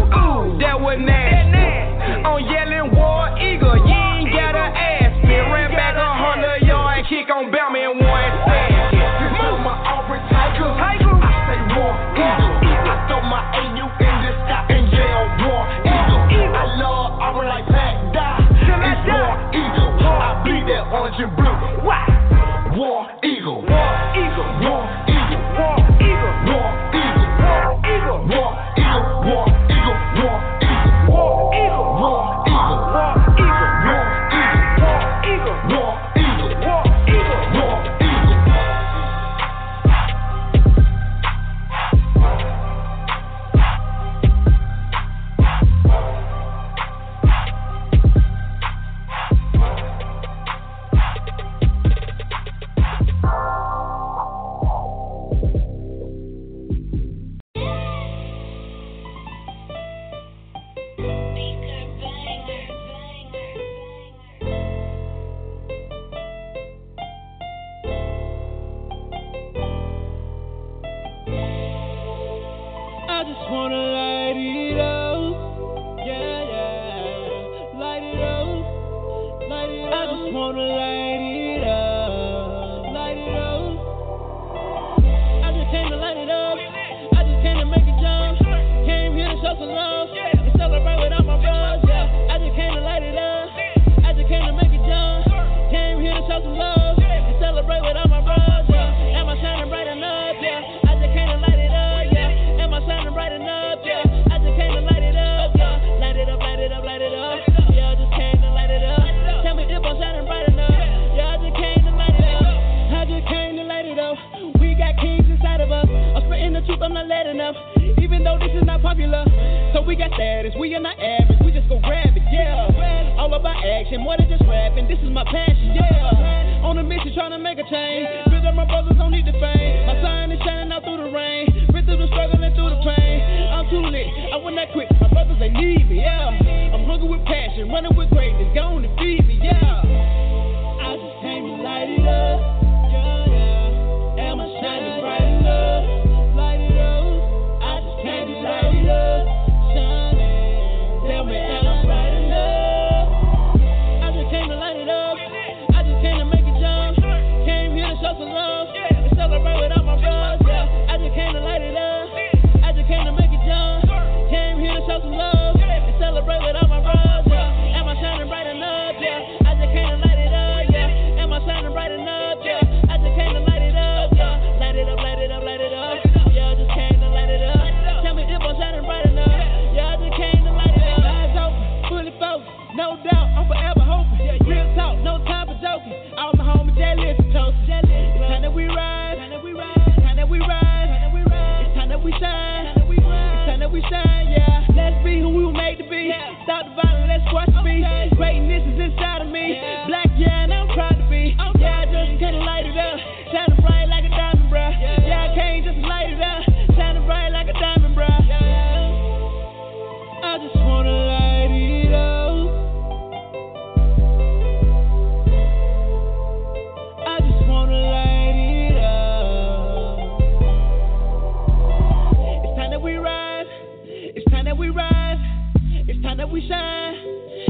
[226.30, 226.94] That we shine.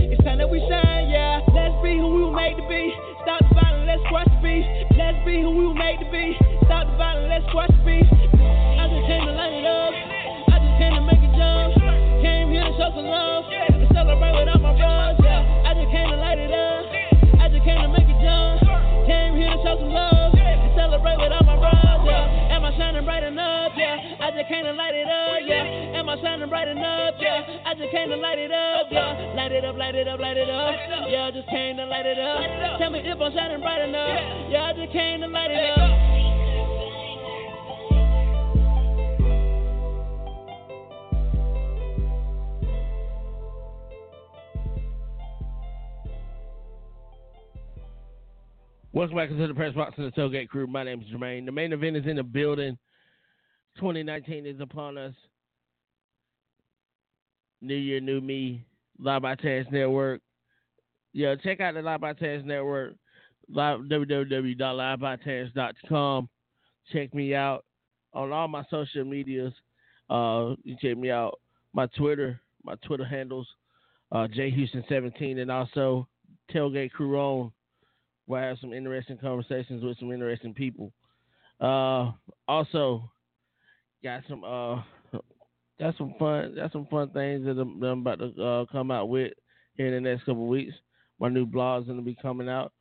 [0.08, 1.44] It's time that we shine, yeah.
[1.52, 2.96] Let's be who we were made to be.
[3.24, 4.66] Stop the violence, let's squash the beef.
[4.96, 6.40] Let's be who we were made to be.
[6.64, 8.08] Stop the violence, let's squash the beef.
[8.08, 9.92] I just came to light it up.
[10.48, 11.76] I just came to make it jump.
[12.24, 13.44] Came here to show some love.
[13.52, 15.68] And celebrate with all my bros, yeah.
[15.68, 16.84] I just came to light it up.
[17.36, 18.64] I just came to make it jump.
[19.12, 20.32] Came here to show some love.
[20.40, 22.56] And celebrate with all my bros, yeah.
[22.56, 24.24] Am I shining bright enough, yeah?
[24.24, 25.69] I just came to light it up, yeah.
[26.10, 27.62] Am I shining bright enough, yeah?
[27.68, 29.34] I just came to light it up, yeah.
[29.36, 30.74] Light it up, light it up, light it up.
[31.08, 32.80] Yeah, I just came to light it up.
[32.80, 34.50] Tell me if I'm shining bright enough.
[34.50, 36.10] Yeah, I just came to light it up.
[48.92, 50.66] Welcome back to the Press Box and the Tailgate Crew.
[50.66, 51.46] My name is Jermaine.
[51.46, 52.80] The main event is in the building.
[53.76, 55.14] 2019 is upon us.
[57.62, 58.66] New Year, New Me,
[59.00, 60.22] Live by Taz Network.
[61.14, 62.94] Yeah, check out the Live by Taz Network,
[63.50, 63.82] live.
[66.92, 67.66] Check me out
[68.14, 69.54] on all my social medias.
[70.10, 71.40] Uh, you check me out
[71.74, 73.48] my Twitter, my Twitter handles,
[74.12, 76.08] uh, jhouston17, and also
[76.52, 77.52] Tailgate Crew on,
[78.26, 80.92] where I have some interesting conversations with some interesting people.
[81.62, 82.12] Uh,
[82.48, 83.10] also,
[84.04, 84.82] got some uh
[85.80, 88.92] got some fun got some fun things that I'm, that I'm about to uh, come
[88.92, 89.34] out with
[89.76, 90.74] here in the next couple weeks.
[91.20, 92.72] My new blog's gonna be coming out.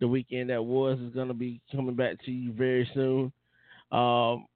[0.00, 3.32] The weekend that was is gonna be coming back to you very soon.
[3.92, 4.46] Um,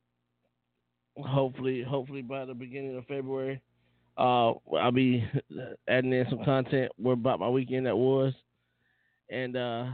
[1.17, 3.61] hopefully, hopefully by the beginning of February,
[4.17, 5.25] uh, I'll be
[5.89, 8.33] adding in some content about my weekend that was,
[9.31, 9.87] and uh,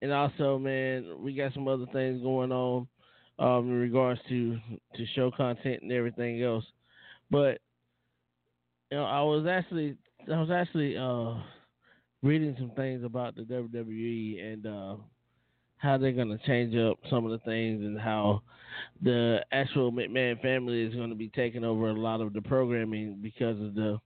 [0.00, 2.88] and also, man, we got some other things going on
[3.42, 4.56] um, in regards to
[4.94, 6.64] to show content and everything else.
[7.30, 7.58] But
[8.90, 9.96] you know, I was actually
[10.32, 11.42] I was actually uh,
[12.22, 14.96] reading some things about the WWE and uh,
[15.78, 18.42] how they're gonna change up some of the things and how
[19.02, 23.18] the actual McMahon family is going to be taking over a lot of the programming
[23.20, 23.98] because of the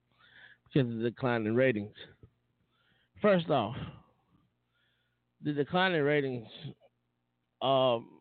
[0.65, 1.95] because of the decline in ratings.
[3.21, 3.77] First off,
[5.45, 6.49] the decline in ratings
[7.61, 8.16] um,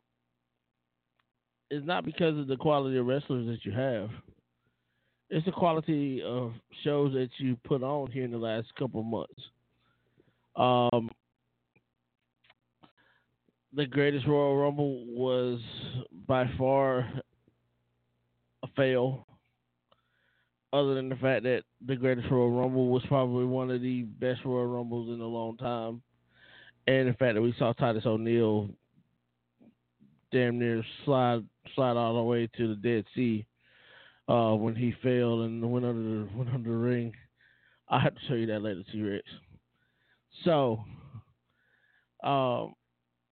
[1.76, 4.10] is not because of the quality of wrestlers that you have.
[5.30, 6.54] It's the quality of
[6.84, 9.42] shows that you put on here in the last couple months.
[10.56, 11.10] Um,
[13.74, 15.60] the greatest Royal Rumble was
[16.28, 17.00] by far
[18.64, 19.28] a fail.
[20.72, 24.42] Other than the fact that the greatest Royal Rumble was probably one of the best
[24.46, 26.02] Royal Rumbles in a long time,
[26.88, 28.70] and the fact that we saw Titus O'Neil
[30.36, 33.45] damn near slide slide all the way to the Dead Sea
[34.28, 37.14] uh, when he fell and went under the, went under the ring.
[37.88, 39.24] I have to show you that later, T Rex.
[40.44, 40.84] So,
[42.22, 42.74] um,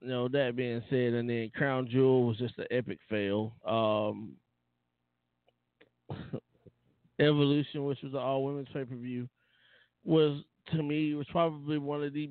[0.00, 3.54] you know, that being said, and then Crown Jewel was just an epic fail.
[3.66, 4.32] Um,
[7.20, 9.28] Evolution, which was an all women's pay per view,
[10.04, 10.40] was
[10.72, 12.30] to me was probably one of the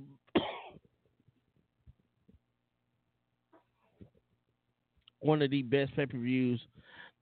[5.24, 6.60] one of the best pay per views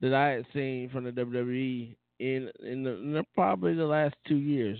[0.00, 4.14] that I had seen from the WWE in in, the, in the, probably the last
[4.26, 4.78] two years.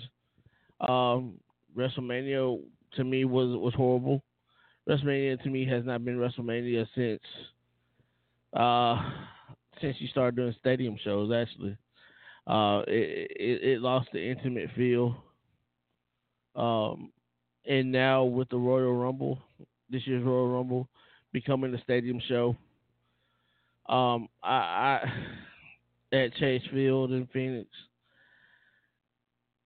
[0.80, 1.38] Um,
[1.76, 2.60] WrestleMania
[2.96, 4.22] to me was was horrible.
[4.88, 7.22] WrestleMania to me has not been WrestleMania since
[8.54, 9.10] uh,
[9.80, 11.32] since you started doing stadium shows.
[11.32, 11.76] Actually,
[12.46, 15.16] uh, it, it, it lost the intimate feel.
[16.54, 17.12] Um,
[17.66, 19.38] and now with the Royal Rumble,
[19.88, 20.88] this year's Royal Rumble
[21.32, 22.56] becoming a stadium show,
[23.88, 25.12] um, I, I
[26.16, 27.68] at Chase Field in Phoenix,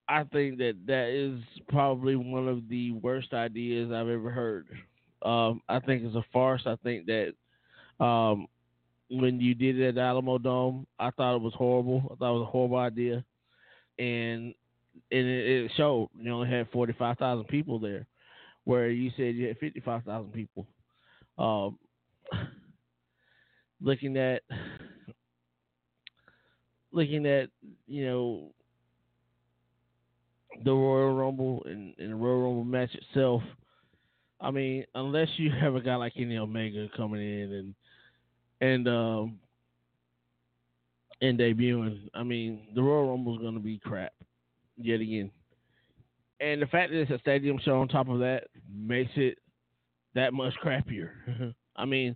[0.09, 4.67] I think that that is probably one of the worst ideas I've ever heard.
[5.21, 6.61] Um, I think it's a farce.
[6.65, 8.47] I think that um,
[9.09, 12.03] when you did it at Alamo Dome, I thought it was horrible.
[12.11, 13.25] I thought it was a horrible idea,
[13.99, 14.53] and
[15.11, 16.09] and it, it showed.
[16.19, 18.05] You only had forty five thousand people there,
[18.63, 20.67] where you said you had fifty five thousand people.
[21.37, 21.77] Um,
[23.81, 24.43] looking at
[26.91, 27.49] looking at
[27.87, 28.51] you know
[30.63, 33.41] the Royal Rumble and, and the Royal Rumble match itself.
[34.39, 37.75] I mean, unless you have a guy like Kenny Omega coming in and
[38.59, 39.39] and um
[41.21, 44.13] and debuting, I mean, the Royal Rumble is going to be crap
[44.77, 45.31] yet again.
[46.39, 49.39] And the fact that it's a stadium show on top of that makes it
[50.13, 51.09] that much crappier.
[51.75, 52.15] I mean,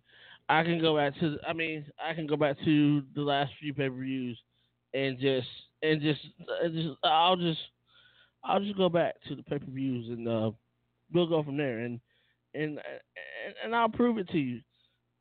[0.52, 3.73] I can go back to I mean I can go back to the last few
[3.73, 4.38] pay per views
[4.94, 5.48] and just
[5.82, 7.60] and just, uh, just I'll just
[8.44, 10.52] I'll just go back to the pay per views and uh,
[11.14, 12.02] we'll go from there and
[12.53, 14.60] and and and I'll prove it to you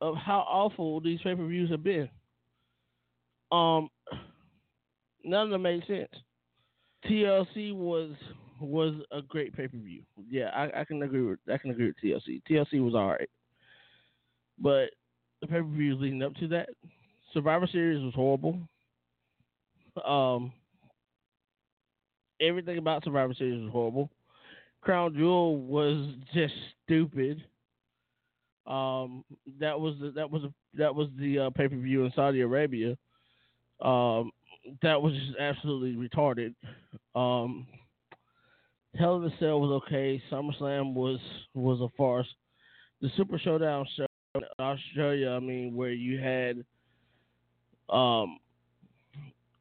[0.01, 2.09] of how awful these pay per views have been.
[3.53, 3.89] Um,
[5.23, 6.09] none of them made sense.
[7.05, 8.11] TLC was
[8.59, 10.03] was a great pay per view.
[10.29, 12.41] Yeah, I, I can agree with I can agree with TLC.
[12.49, 13.29] TLC was alright,
[14.59, 14.89] but
[15.41, 16.69] the pay per views leading up to that,
[17.33, 18.59] Survivor Series was horrible.
[20.05, 20.53] Um,
[22.39, 24.09] everything about Survivor Series was horrible.
[24.81, 26.53] Crown Jewel was just
[26.83, 27.43] stupid.
[28.65, 29.23] Um,
[29.59, 32.41] that was the, that was a, that was the uh, pay per view in Saudi
[32.41, 32.97] Arabia.
[33.81, 34.31] Um,
[34.81, 36.53] that was just absolutely retarded.
[37.15, 37.67] Um,
[38.97, 40.21] Hell in a Cell was okay.
[40.31, 41.19] SummerSlam was
[41.53, 42.27] was a farce.
[43.01, 44.05] The Super Showdown show
[44.59, 46.63] Australia, I mean, where you had
[47.89, 48.39] um,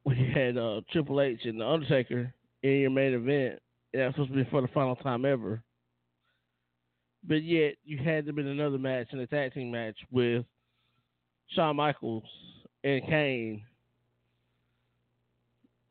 [0.07, 2.33] you had uh, Triple H and the Undertaker
[2.63, 3.61] in your main event.
[3.93, 5.63] That was supposed to be for the final time ever.
[7.27, 10.45] But yet you had to be another match, an tag team match with
[11.49, 12.25] Shawn Michaels
[12.83, 13.63] and Kane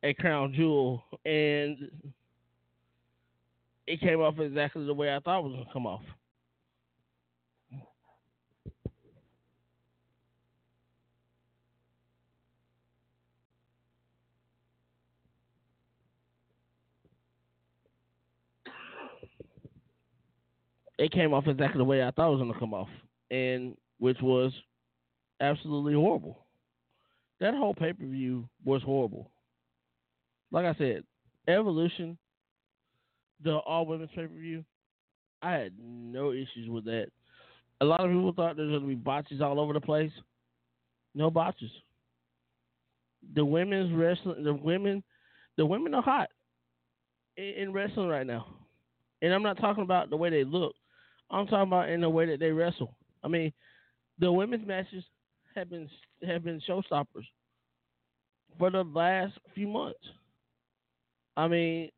[0.04, 1.92] a crown jewel, and
[3.86, 6.04] it came off exactly the way I thought it was gonna come off.
[21.00, 22.90] It came off exactly the way I thought it was gonna come off,
[23.32, 24.54] and which was
[25.42, 26.46] absolutely horrible.
[27.40, 29.32] That whole pay per view was horrible
[30.52, 31.04] like I said,
[31.48, 32.18] Evolution,
[33.44, 34.64] the all women's pay per view,
[35.42, 37.08] I had no issues with that.
[37.82, 40.12] A lot of people thought there's gonna be botches all over the place.
[41.16, 41.72] No botches.
[43.36, 45.04] The women's wrestling, the women,
[45.58, 46.30] the women are hot
[47.38, 48.46] in, in wrestling right now,
[49.22, 50.76] and I'm not talking about the way they look.
[51.32, 52.96] I'm talking about in the way that they wrestle.
[53.24, 53.54] I mean,
[54.20, 55.04] the women's matches
[55.56, 55.90] have been
[56.26, 57.26] have been showstoppers
[58.58, 60.00] for the last few months.
[61.38, 61.90] I mean,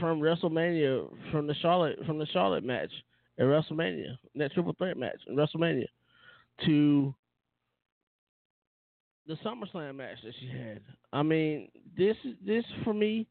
[0.00, 2.90] from WrestleMania, from the Charlotte, from the Charlotte match
[3.38, 5.86] at WrestleMania, that triple threat match in WrestleMania,
[6.64, 7.14] to
[9.26, 10.80] the SummerSlam match that she had.
[11.12, 13.26] I mean, this this for me,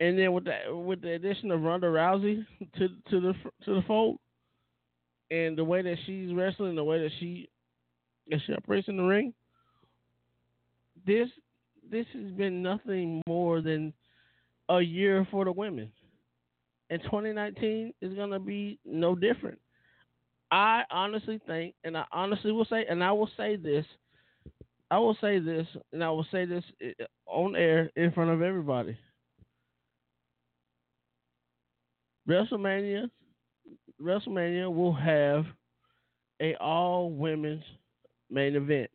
[0.00, 2.46] and then with the with the addition of Ronda Rousey
[2.78, 3.34] to to the
[3.64, 4.18] to the fold,
[5.30, 7.48] and the way that she's wrestling, the way that she
[8.28, 9.34] that she operates in the ring,
[11.06, 11.28] this
[11.90, 13.92] this has been nothing more than
[14.68, 15.90] a year for the women.
[16.90, 19.58] And 2019 is going to be no different.
[20.50, 23.84] I honestly think, and I honestly will say, and I will say this,
[24.90, 28.40] I will say this, and I will say this eh, on air in front of
[28.40, 28.96] everybody.
[32.28, 33.10] WrestleMania,
[34.00, 35.46] WrestleMania will have
[36.40, 37.64] a all women's
[38.30, 38.90] main event.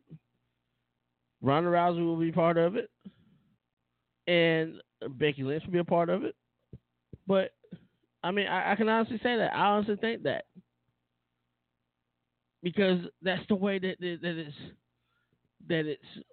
[1.42, 2.88] Ronda Rousey will be part of it,
[4.26, 4.80] and
[5.18, 6.34] Becky Lynch will be a part of it.
[7.26, 7.50] But
[8.22, 9.54] I mean, I, I can honestly say that.
[9.54, 10.44] I honestly think that
[12.62, 14.56] because that's the way that that, that it's
[15.68, 16.24] that it's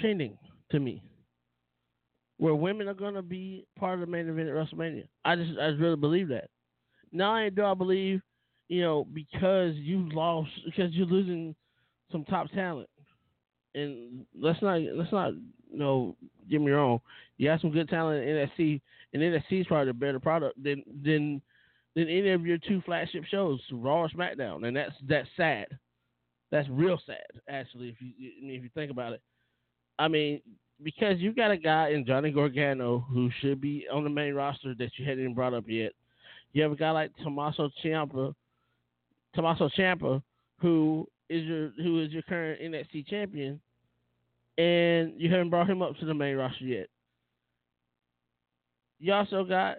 [0.00, 0.36] trending
[0.70, 1.02] to me.
[2.38, 5.08] Where women are gonna be part of the main event at WrestleMania.
[5.24, 6.50] I just I just really believe that.
[7.12, 8.20] Not only do I believe,
[8.68, 11.54] you know, because you lost because you're losing
[12.12, 12.88] some top talent
[13.76, 16.16] and let's not let's not you know
[16.50, 17.00] get me wrong.
[17.36, 18.80] You have some good talent in NXT,
[19.12, 21.40] and NXT is probably a better product than than
[21.94, 25.66] than any of your two flagship shows, Raw or SmackDown, and that's that's sad.
[26.50, 29.20] That's real sad, actually, if you if you think about it.
[29.98, 30.40] I mean,
[30.82, 34.74] because you got a guy in Johnny Gargano who should be on the main roster
[34.74, 35.92] that you hadn't even brought up yet.
[36.52, 38.34] You have a guy like Tommaso Ciampa,
[39.34, 40.22] Tommaso Ciampa,
[40.60, 43.60] who is your who is your current NXT champion,
[44.58, 46.88] and you haven't brought him up to the main roster yet.
[48.98, 49.78] You also got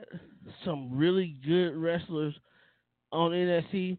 [0.64, 2.36] some really good wrestlers
[3.12, 3.98] on NXT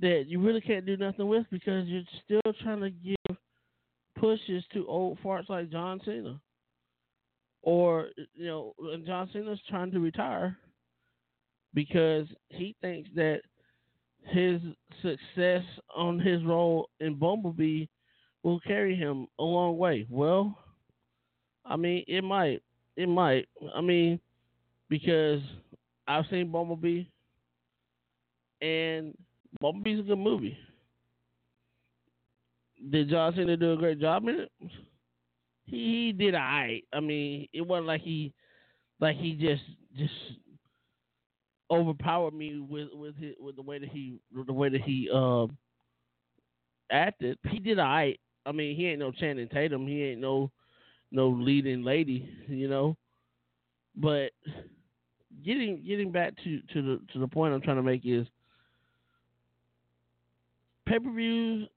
[0.00, 3.36] that you really can't do nothing with because you're still trying to give
[4.20, 6.40] pushes to old farts like John Cena.
[7.62, 8.74] Or, you know,
[9.06, 10.56] John Cena's trying to retire
[11.74, 13.40] because he thinks that
[14.22, 14.60] his
[15.02, 15.62] success
[15.94, 17.86] on his role in Bumblebee
[18.42, 20.06] will carry him a long way.
[20.08, 20.56] Well,
[21.64, 22.62] I mean, it might.
[22.96, 23.48] It might.
[23.74, 24.20] I mean,
[24.88, 25.40] because
[26.06, 27.04] I've seen Bumblebee,
[28.60, 29.14] and
[29.60, 30.56] Bumblebee's a good movie.
[32.90, 34.52] Did John Cena do a great job in it?
[35.68, 36.84] he, he did alright.
[36.92, 38.32] I mean, it wasn't like he
[39.00, 39.62] like he just
[39.96, 40.12] just
[41.70, 45.56] overpowered me with with his, with the way that he the way that he um
[46.90, 47.38] acted.
[47.50, 48.20] He did alright.
[48.46, 49.86] I mean, he ain't no Channing Tatum.
[49.86, 50.50] He ain't no
[51.10, 52.96] no leading lady, you know.
[53.96, 54.30] But
[55.44, 58.26] getting getting back to to the to the point I'm trying to make is
[60.86, 61.68] pay per views.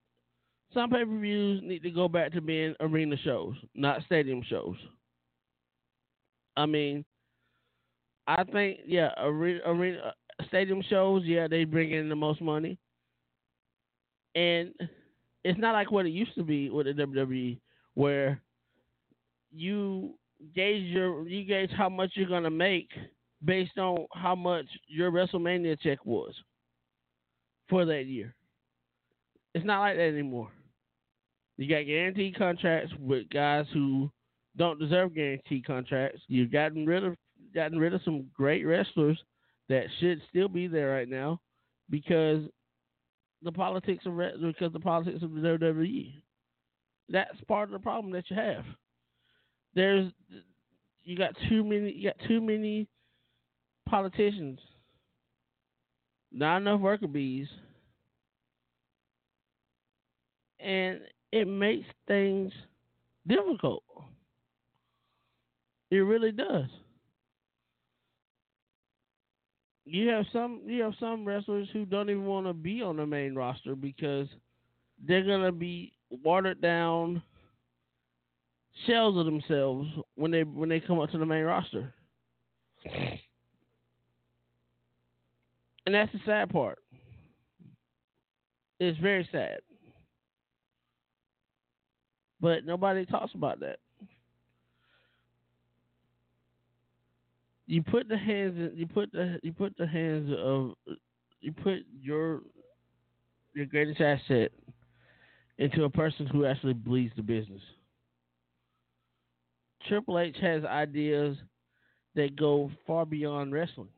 [0.73, 4.76] Some pay per views need to go back to being arena shows, not stadium shows.
[6.56, 7.03] I mean,
[8.27, 10.14] I think yeah, arena, arena
[10.48, 12.77] stadium shows, yeah, they bring in the most money,
[14.35, 14.73] and
[15.43, 17.60] it's not like what it used to be with the WWE,
[17.95, 18.41] where
[19.52, 20.14] you
[20.56, 22.89] gauge your you gauge how much you're gonna make
[23.43, 26.34] based on how much your WrestleMania check was
[27.69, 28.34] for that year.
[29.53, 30.49] It's not like that anymore.
[31.61, 34.09] You got guaranteed contracts with guys who
[34.57, 36.19] don't deserve guaranteed contracts.
[36.27, 37.15] You've gotten rid of
[37.53, 39.21] gotten rid of some great wrestlers
[39.69, 41.39] that should still be there right now
[41.91, 42.41] because
[43.43, 46.23] the politics of because the politics of the WWE.
[47.09, 48.65] That's part of the problem that you have.
[49.75, 50.11] There's
[51.03, 52.88] you got too many you got too many
[53.88, 54.57] politicians,
[56.31, 57.47] not enough worker bees,
[60.59, 61.01] and
[61.32, 62.52] it makes things
[63.28, 63.84] difficult.
[65.90, 66.70] It really does.
[69.86, 73.06] You have some you have some wrestlers who don't even want to be on the
[73.06, 74.28] main roster because
[75.06, 75.91] they're gonna be
[76.24, 77.22] watered down
[78.86, 81.94] shells of themselves when they when they come up to the main roster.
[85.86, 86.80] And that's the sad part.
[88.80, 89.60] It's very sad.
[92.41, 93.77] But nobody talks about that.
[97.68, 100.72] You put the hands in, you put the you put the hands of
[101.39, 102.41] you put your
[103.53, 104.51] your greatest asset
[105.57, 107.61] into a person who actually bleeds the business.
[109.88, 111.38] Triple H has ideas
[112.15, 113.89] that go far beyond wrestling.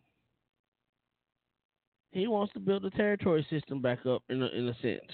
[2.11, 5.11] He wants to build a territory system back up in a, in a sense.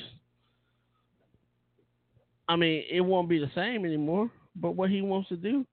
[2.49, 5.65] I mean, it won't be the same anymore, but what he wants to do,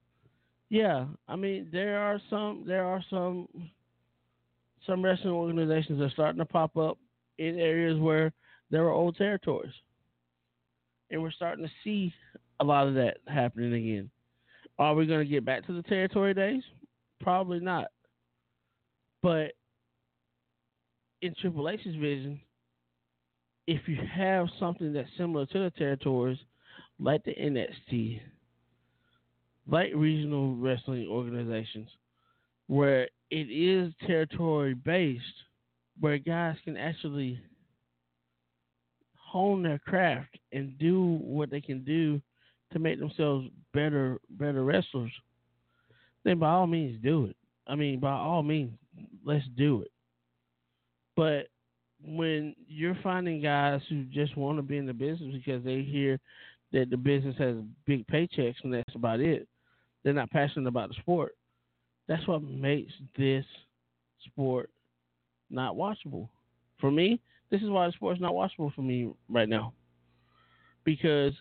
[0.69, 1.07] yeah.
[1.27, 3.49] I mean, there are some there are some
[4.87, 6.99] some wrestling organizations are starting to pop up
[7.39, 8.33] in areas where
[8.71, 9.73] there are old territories.
[11.11, 12.13] And we're starting to see
[12.61, 14.11] a lot of that happening again.
[14.79, 16.63] Are we going to get back to the territory days?
[17.21, 17.87] Probably not.
[19.23, 19.53] But
[21.23, 22.41] in Triple H's vision,
[23.67, 26.39] if you have something that's similar to the territories,
[26.99, 28.21] like the NXT,
[29.69, 31.89] like regional wrestling organizations,
[32.69, 35.25] where it is territory based,
[36.01, 37.41] where guys can actually
[39.15, 42.21] hone their craft and do what they can do
[42.73, 45.13] to make themselves better better wrestlers,
[46.25, 47.37] then by all means do it.
[47.67, 48.73] I mean, by all means,
[49.25, 49.91] let's do it.
[51.17, 51.49] But
[52.05, 56.21] when you're finding guys who just want to be in the business because they hear
[56.77, 59.49] that the business has big paychecks and that's about it,
[60.05, 61.35] they're not passionate about the sport.
[62.07, 63.47] That's what makes this
[64.27, 64.69] sport
[65.49, 66.29] not watchable.
[66.79, 67.19] For me,
[67.51, 69.73] this is why the sport's not watchable for me right now.
[70.85, 71.33] Because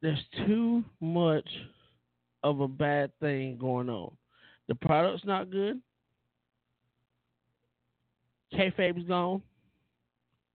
[0.00, 1.48] there's too much
[2.42, 4.12] of a bad thing going on.
[4.68, 5.78] The product's not good.
[8.54, 9.42] Kayfabe's gone.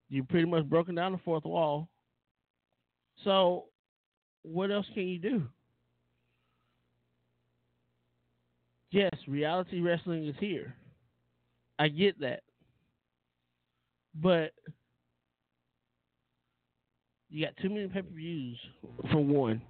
[0.08, 1.88] You pretty much broken down the fourth wall.
[3.24, 3.64] So,
[4.42, 5.42] what else can you do?
[8.90, 10.74] Yes, reality wrestling is here.
[11.78, 12.40] I get that.
[14.14, 14.52] But
[17.28, 18.58] you got too many pay per views
[19.12, 19.60] for one.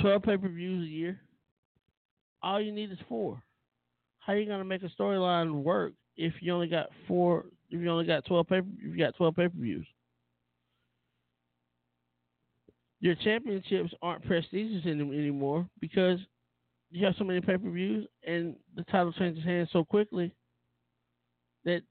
[0.00, 1.20] Twelve pay per views a year.
[2.42, 3.42] All you need is four.
[4.20, 7.46] How are you gonna make a storyline work if you only got four?
[7.70, 9.86] If you only got twelve pay, if you got twelve pay per views.
[13.02, 16.20] Your championships aren't prestigious anymore because
[16.92, 20.32] you have so many pay per views and the title changes hands so quickly
[21.64, 21.82] that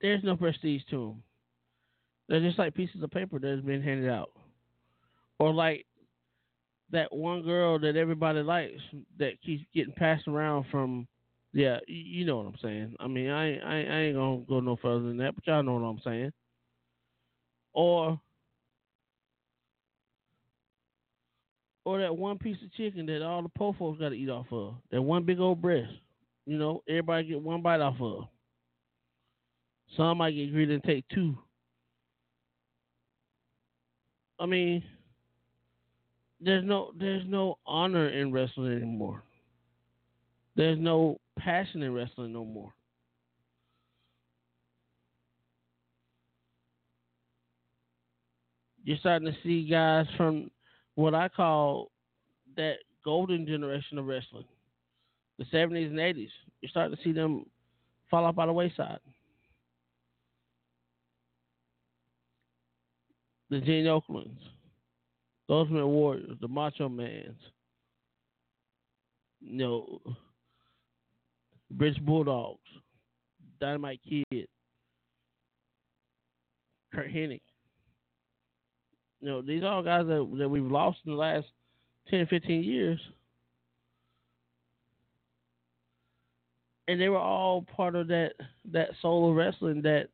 [0.00, 1.22] there's no prestige to them.
[2.28, 4.30] They're just like pieces of paper that's been handed out,
[5.40, 5.86] or like
[6.92, 8.80] that one girl that everybody likes
[9.18, 11.08] that keeps getting passed around from.
[11.52, 12.94] Yeah, you know what I'm saying.
[13.00, 15.74] I mean, I I, I ain't gonna go no further than that, but y'all know
[15.74, 16.32] what I'm saying.
[17.72, 18.20] Or
[21.84, 24.46] or that one piece of chicken that all the po folks got to eat off
[24.52, 24.74] of.
[24.90, 25.92] That one big old breast.
[26.46, 28.24] You know, everybody get one bite off of.
[29.96, 31.36] Some might get greedy and take two.
[34.38, 34.82] I mean,
[36.40, 39.22] there's no there's no honor in wrestling anymore.
[40.56, 42.72] There's no passion in wrestling no more.
[48.82, 50.50] You're starting to see guys from
[51.00, 51.90] what I call
[52.56, 54.44] that golden generation of wrestling,
[55.38, 56.28] the 70s and 80s.
[56.60, 57.46] You're starting to see them
[58.10, 58.98] fall off by the wayside.
[63.48, 64.38] The Gene Okerlunds,
[65.48, 67.40] the Ultimate Warriors, the Macho Mans,
[69.40, 70.00] you know,
[71.72, 72.60] British Bulldogs,
[73.60, 74.46] Dynamite Kid,
[76.94, 77.40] Curt Hennig.
[79.20, 81.46] You know, these are all guys that, that we've lost in the last
[82.08, 82.98] 10, 15 years.
[86.88, 88.32] And they were all part of that,
[88.72, 90.08] that soul of wrestling that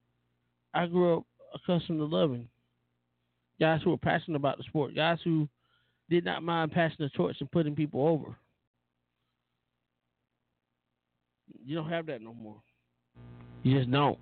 [0.74, 1.24] I grew up
[1.54, 2.48] accustomed to loving.
[3.58, 5.48] Guys who were passionate about the sport, guys who
[6.10, 8.36] did not mind passing the torch and putting people over.
[11.64, 12.60] You don't have that no more.
[13.62, 14.18] You just don't.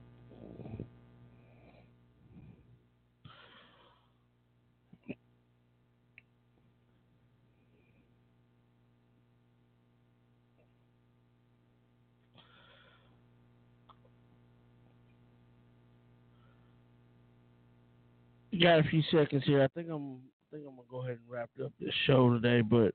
[18.63, 19.63] Got a few seconds here.
[19.63, 22.61] I think I'm I think I'm gonna go ahead and wrap up this show today,
[22.61, 22.95] but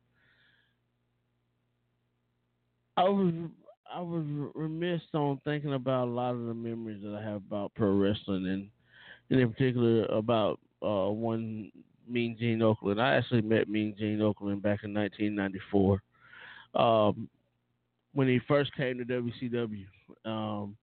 [2.96, 3.34] I was
[3.94, 4.24] I was
[4.54, 8.48] remiss on thinking about a lot of the memories that I have about pro wrestling
[8.48, 8.70] and,
[9.30, 11.72] and in particular about uh, one
[12.08, 13.00] Mean Gene Okerlund.
[13.00, 16.02] I actually met Mean Gene Okerlund back in 1994
[16.76, 17.30] um,
[18.14, 19.86] when he first came to WCW.
[20.26, 20.76] Um,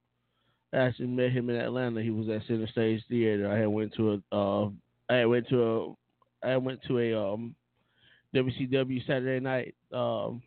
[0.73, 2.03] I actually met him in Atlanta.
[2.03, 3.51] He was at Center Stage Theater.
[3.51, 4.69] I had went to a uh,
[5.09, 5.97] I had went to
[6.43, 7.55] a I went to a um,
[8.35, 9.75] WCW Saturday night.
[9.93, 10.43] Um,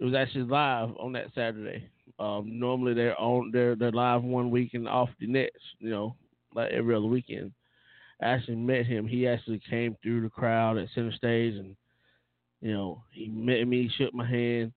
[0.00, 1.88] it was actually live on that Saturday.
[2.18, 6.16] Um, normally they're on they're they're live one week and off the next, you know,
[6.54, 7.52] like every other weekend.
[8.20, 9.06] I actually met him.
[9.06, 11.76] He actually came through the crowd at center stage and
[12.60, 14.72] you know, he met me, shook my hand,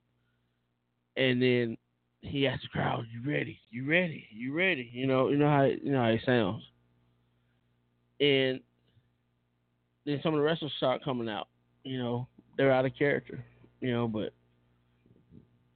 [1.16, 1.78] and then
[2.20, 3.60] he asked the crowd, "You ready?
[3.70, 4.26] You ready?
[4.30, 6.62] You ready?" You know, you know how you know how he sounds.
[8.20, 8.60] And
[10.04, 11.48] then some of the wrestlers start coming out.
[11.84, 13.44] You know, they're out of character.
[13.80, 14.32] You know, but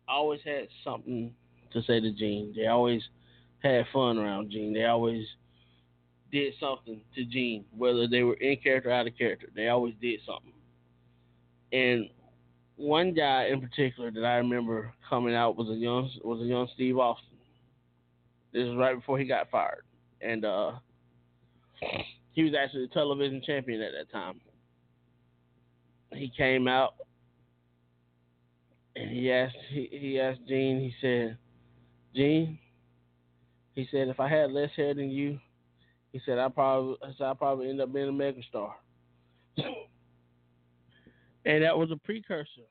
[0.09, 1.35] I always had something
[1.73, 2.53] to say to Gene.
[2.57, 3.03] They always
[3.61, 4.73] had fun around Gene.
[4.73, 5.27] They always
[6.33, 9.49] did something to Gene, whether they were in character or out of character.
[9.55, 10.53] They always did something.
[11.73, 12.09] And
[12.83, 16.69] one guy in particular that I remember coming out was a young was a young
[16.75, 17.39] Steve Austin.
[18.53, 19.85] This was right before he got fired,
[20.21, 20.73] and uh,
[22.33, 24.41] he was actually the television champion at that time.
[26.13, 26.95] He came out
[28.97, 30.81] and he asked he, he asked Gene.
[30.81, 31.39] He said,
[32.15, 32.59] Gene,
[33.75, 35.39] he said if I had less hair than you,
[36.13, 38.73] he said I probably I I probably end up being a megastar.
[41.45, 42.67] and that was a precursor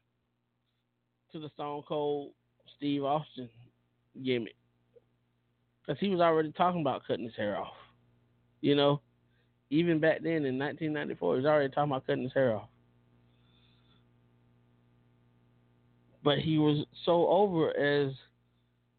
[1.31, 2.31] to the Stone Cold
[2.77, 3.49] Steve Austin
[4.23, 4.55] gimmick.
[5.81, 7.73] Because he was already talking about cutting his hair off.
[8.61, 9.01] You know,
[9.69, 12.67] even back then in 1994, he was already talking about cutting his hair off.
[16.23, 18.13] But he was so over as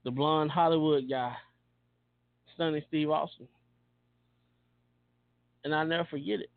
[0.05, 1.35] the blonde Hollywood guy,
[2.55, 3.47] stunning Steve Austin.
[5.65, 6.51] And I'll never forget it.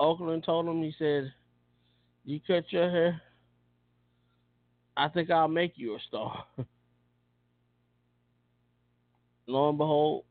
[0.00, 1.32] Okerlund told him, he said,
[2.24, 3.20] You cut your hair,
[4.96, 6.44] I think I'll make you a star.
[9.46, 10.24] Lo and behold,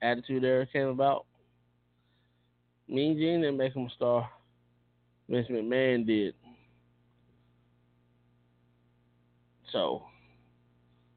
[0.00, 1.26] Attitude Era came about.
[2.88, 4.28] Mean Gene didn't make him a star.
[5.28, 6.34] Vince McMahon did.
[9.72, 10.02] So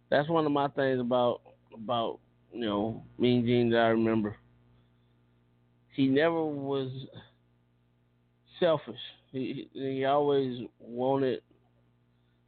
[0.09, 1.41] that's one of my things about
[1.73, 2.19] about
[2.53, 4.37] you know Mean Gene that I remember.
[5.91, 6.89] He never was
[8.59, 8.99] selfish.
[9.31, 11.41] He he always wanted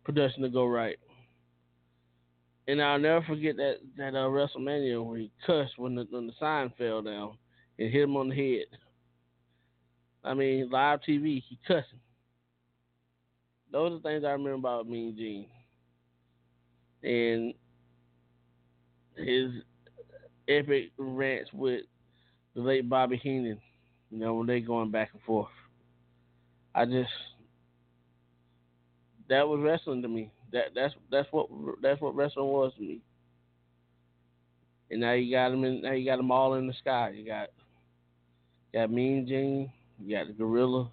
[0.04, 0.98] production to go right.
[2.68, 6.34] And I'll never forget that that uh, WrestleMania where he cussed when the when the
[6.40, 7.38] sign fell down
[7.80, 8.66] and hit him on the head.
[10.24, 12.00] I mean, live TV, he cussing.
[13.72, 15.48] Those are things I remember about Mean Gene.
[17.04, 17.54] And
[19.16, 19.52] his
[20.48, 21.82] epic rants with
[22.56, 23.60] the late Bobby Heenan.
[24.10, 25.50] You know when they going back and forth.
[26.78, 27.10] I just
[29.30, 30.32] that was wrestling to me.
[30.54, 31.48] That that's that's what
[31.82, 33.02] that's what wrestling was to me.
[34.92, 35.82] And now you got them in.
[35.82, 37.14] Now you got them all in the sky.
[37.16, 37.50] You got
[38.72, 39.72] you got Mean Gene.
[40.00, 40.92] You got the Gorilla.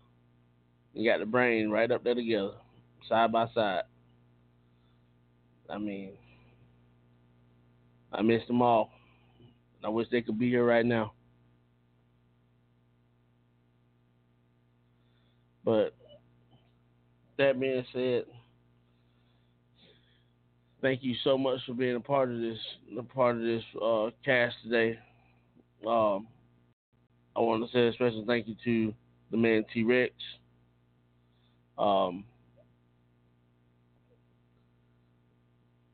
[0.95, 2.53] You got the Brain right up there together,
[3.07, 3.83] side by side.
[5.69, 6.13] I mean,
[8.11, 8.91] I miss them all.
[9.85, 11.13] I wish they could be here right now.
[15.65, 15.95] But
[17.39, 18.25] that being said,
[20.83, 22.59] thank you so much for being a part of this,
[22.99, 24.99] a part of this uh, cast today.
[25.87, 26.27] Um,
[27.37, 28.95] I want to say a special thank you to
[29.31, 30.13] the man T Rex.
[31.79, 32.25] Um,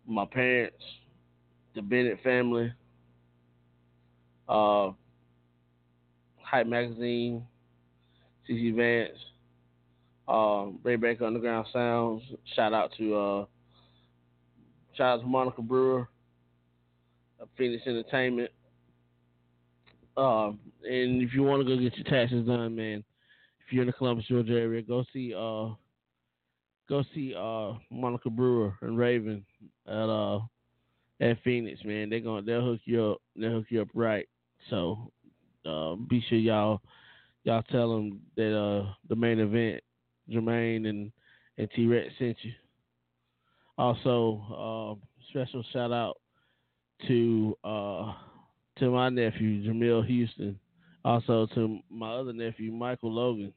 [0.06, 0.82] my parents,
[1.74, 2.72] the Bennett family,
[4.48, 4.90] uh,
[6.42, 7.46] Hype Magazine,
[8.48, 9.16] CC Vance,
[10.30, 12.22] um, Ray Baker Underground Sounds.
[12.54, 13.44] Shout out to uh,
[14.96, 16.08] shout out to Monica Brewer,
[17.58, 18.50] Phoenix Entertainment.
[20.16, 23.02] Um, and if you want to go get your taxes done, man,
[23.66, 25.74] if you're in the Columbus, Georgia area, go see uh,
[26.88, 29.44] go see uh Monica Brewer and Raven
[29.86, 30.40] at uh
[31.20, 32.10] at Phoenix, man.
[32.10, 33.18] They're gonna they'll hook you up.
[33.36, 34.28] They'll hook you up right.
[34.68, 35.10] So
[35.66, 36.82] uh, be sure y'all
[37.44, 39.82] y'all tell them that uh the main event
[40.30, 41.12] Jermaine and
[41.58, 42.52] and T Rex sent you.
[43.76, 46.18] Also, uh, special shout out
[47.08, 48.12] to uh,
[48.78, 50.58] to my nephew Jamil Houston.
[51.02, 53.52] Also to my other nephew Michael Logan,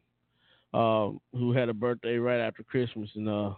[0.73, 3.51] um, who had a birthday right after Christmas, and uh,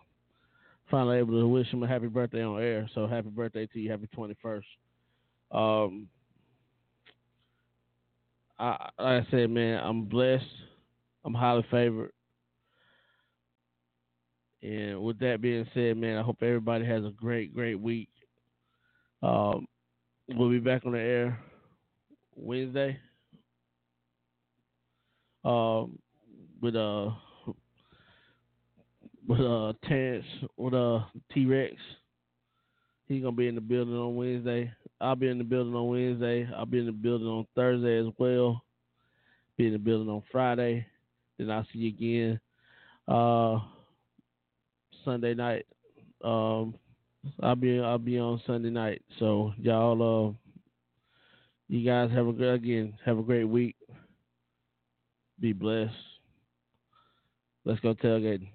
[0.90, 2.90] finally able to wish him a happy birthday on air.
[2.96, 4.68] So happy birthday to you, happy twenty first.
[5.52, 6.08] Um,
[8.58, 10.46] I, like I said, man, I'm blessed.
[11.24, 12.12] I'm highly favored.
[14.62, 18.10] And with that being said, man, I hope everybody has a great, great week.
[19.22, 19.68] Um,
[20.30, 21.40] we'll be back on the air
[22.36, 22.98] Wednesday.
[25.44, 26.00] Um,
[26.62, 27.12] with uh,
[29.28, 30.26] with uh, Terrence,
[30.58, 31.02] with uh,
[31.32, 31.76] T Rex.
[33.08, 34.72] He's gonna be in the building on Wednesday.
[35.00, 36.50] I'll be in the building on Wednesday.
[36.56, 38.64] I'll be in the building on Thursday as well.
[39.58, 40.86] Be in the building on Friday.
[41.38, 42.40] Then I'll see you again.
[43.08, 43.60] Uh,
[45.06, 45.66] Sunday night.
[46.24, 46.76] Um,
[47.42, 49.02] I'll be I'll be on Sunday night.
[49.20, 50.34] So y'all, uh,
[51.68, 52.98] you guys have a good again.
[53.06, 53.76] Have a great week.
[55.40, 55.94] Be blessed.
[57.66, 58.55] Let's go tailgating.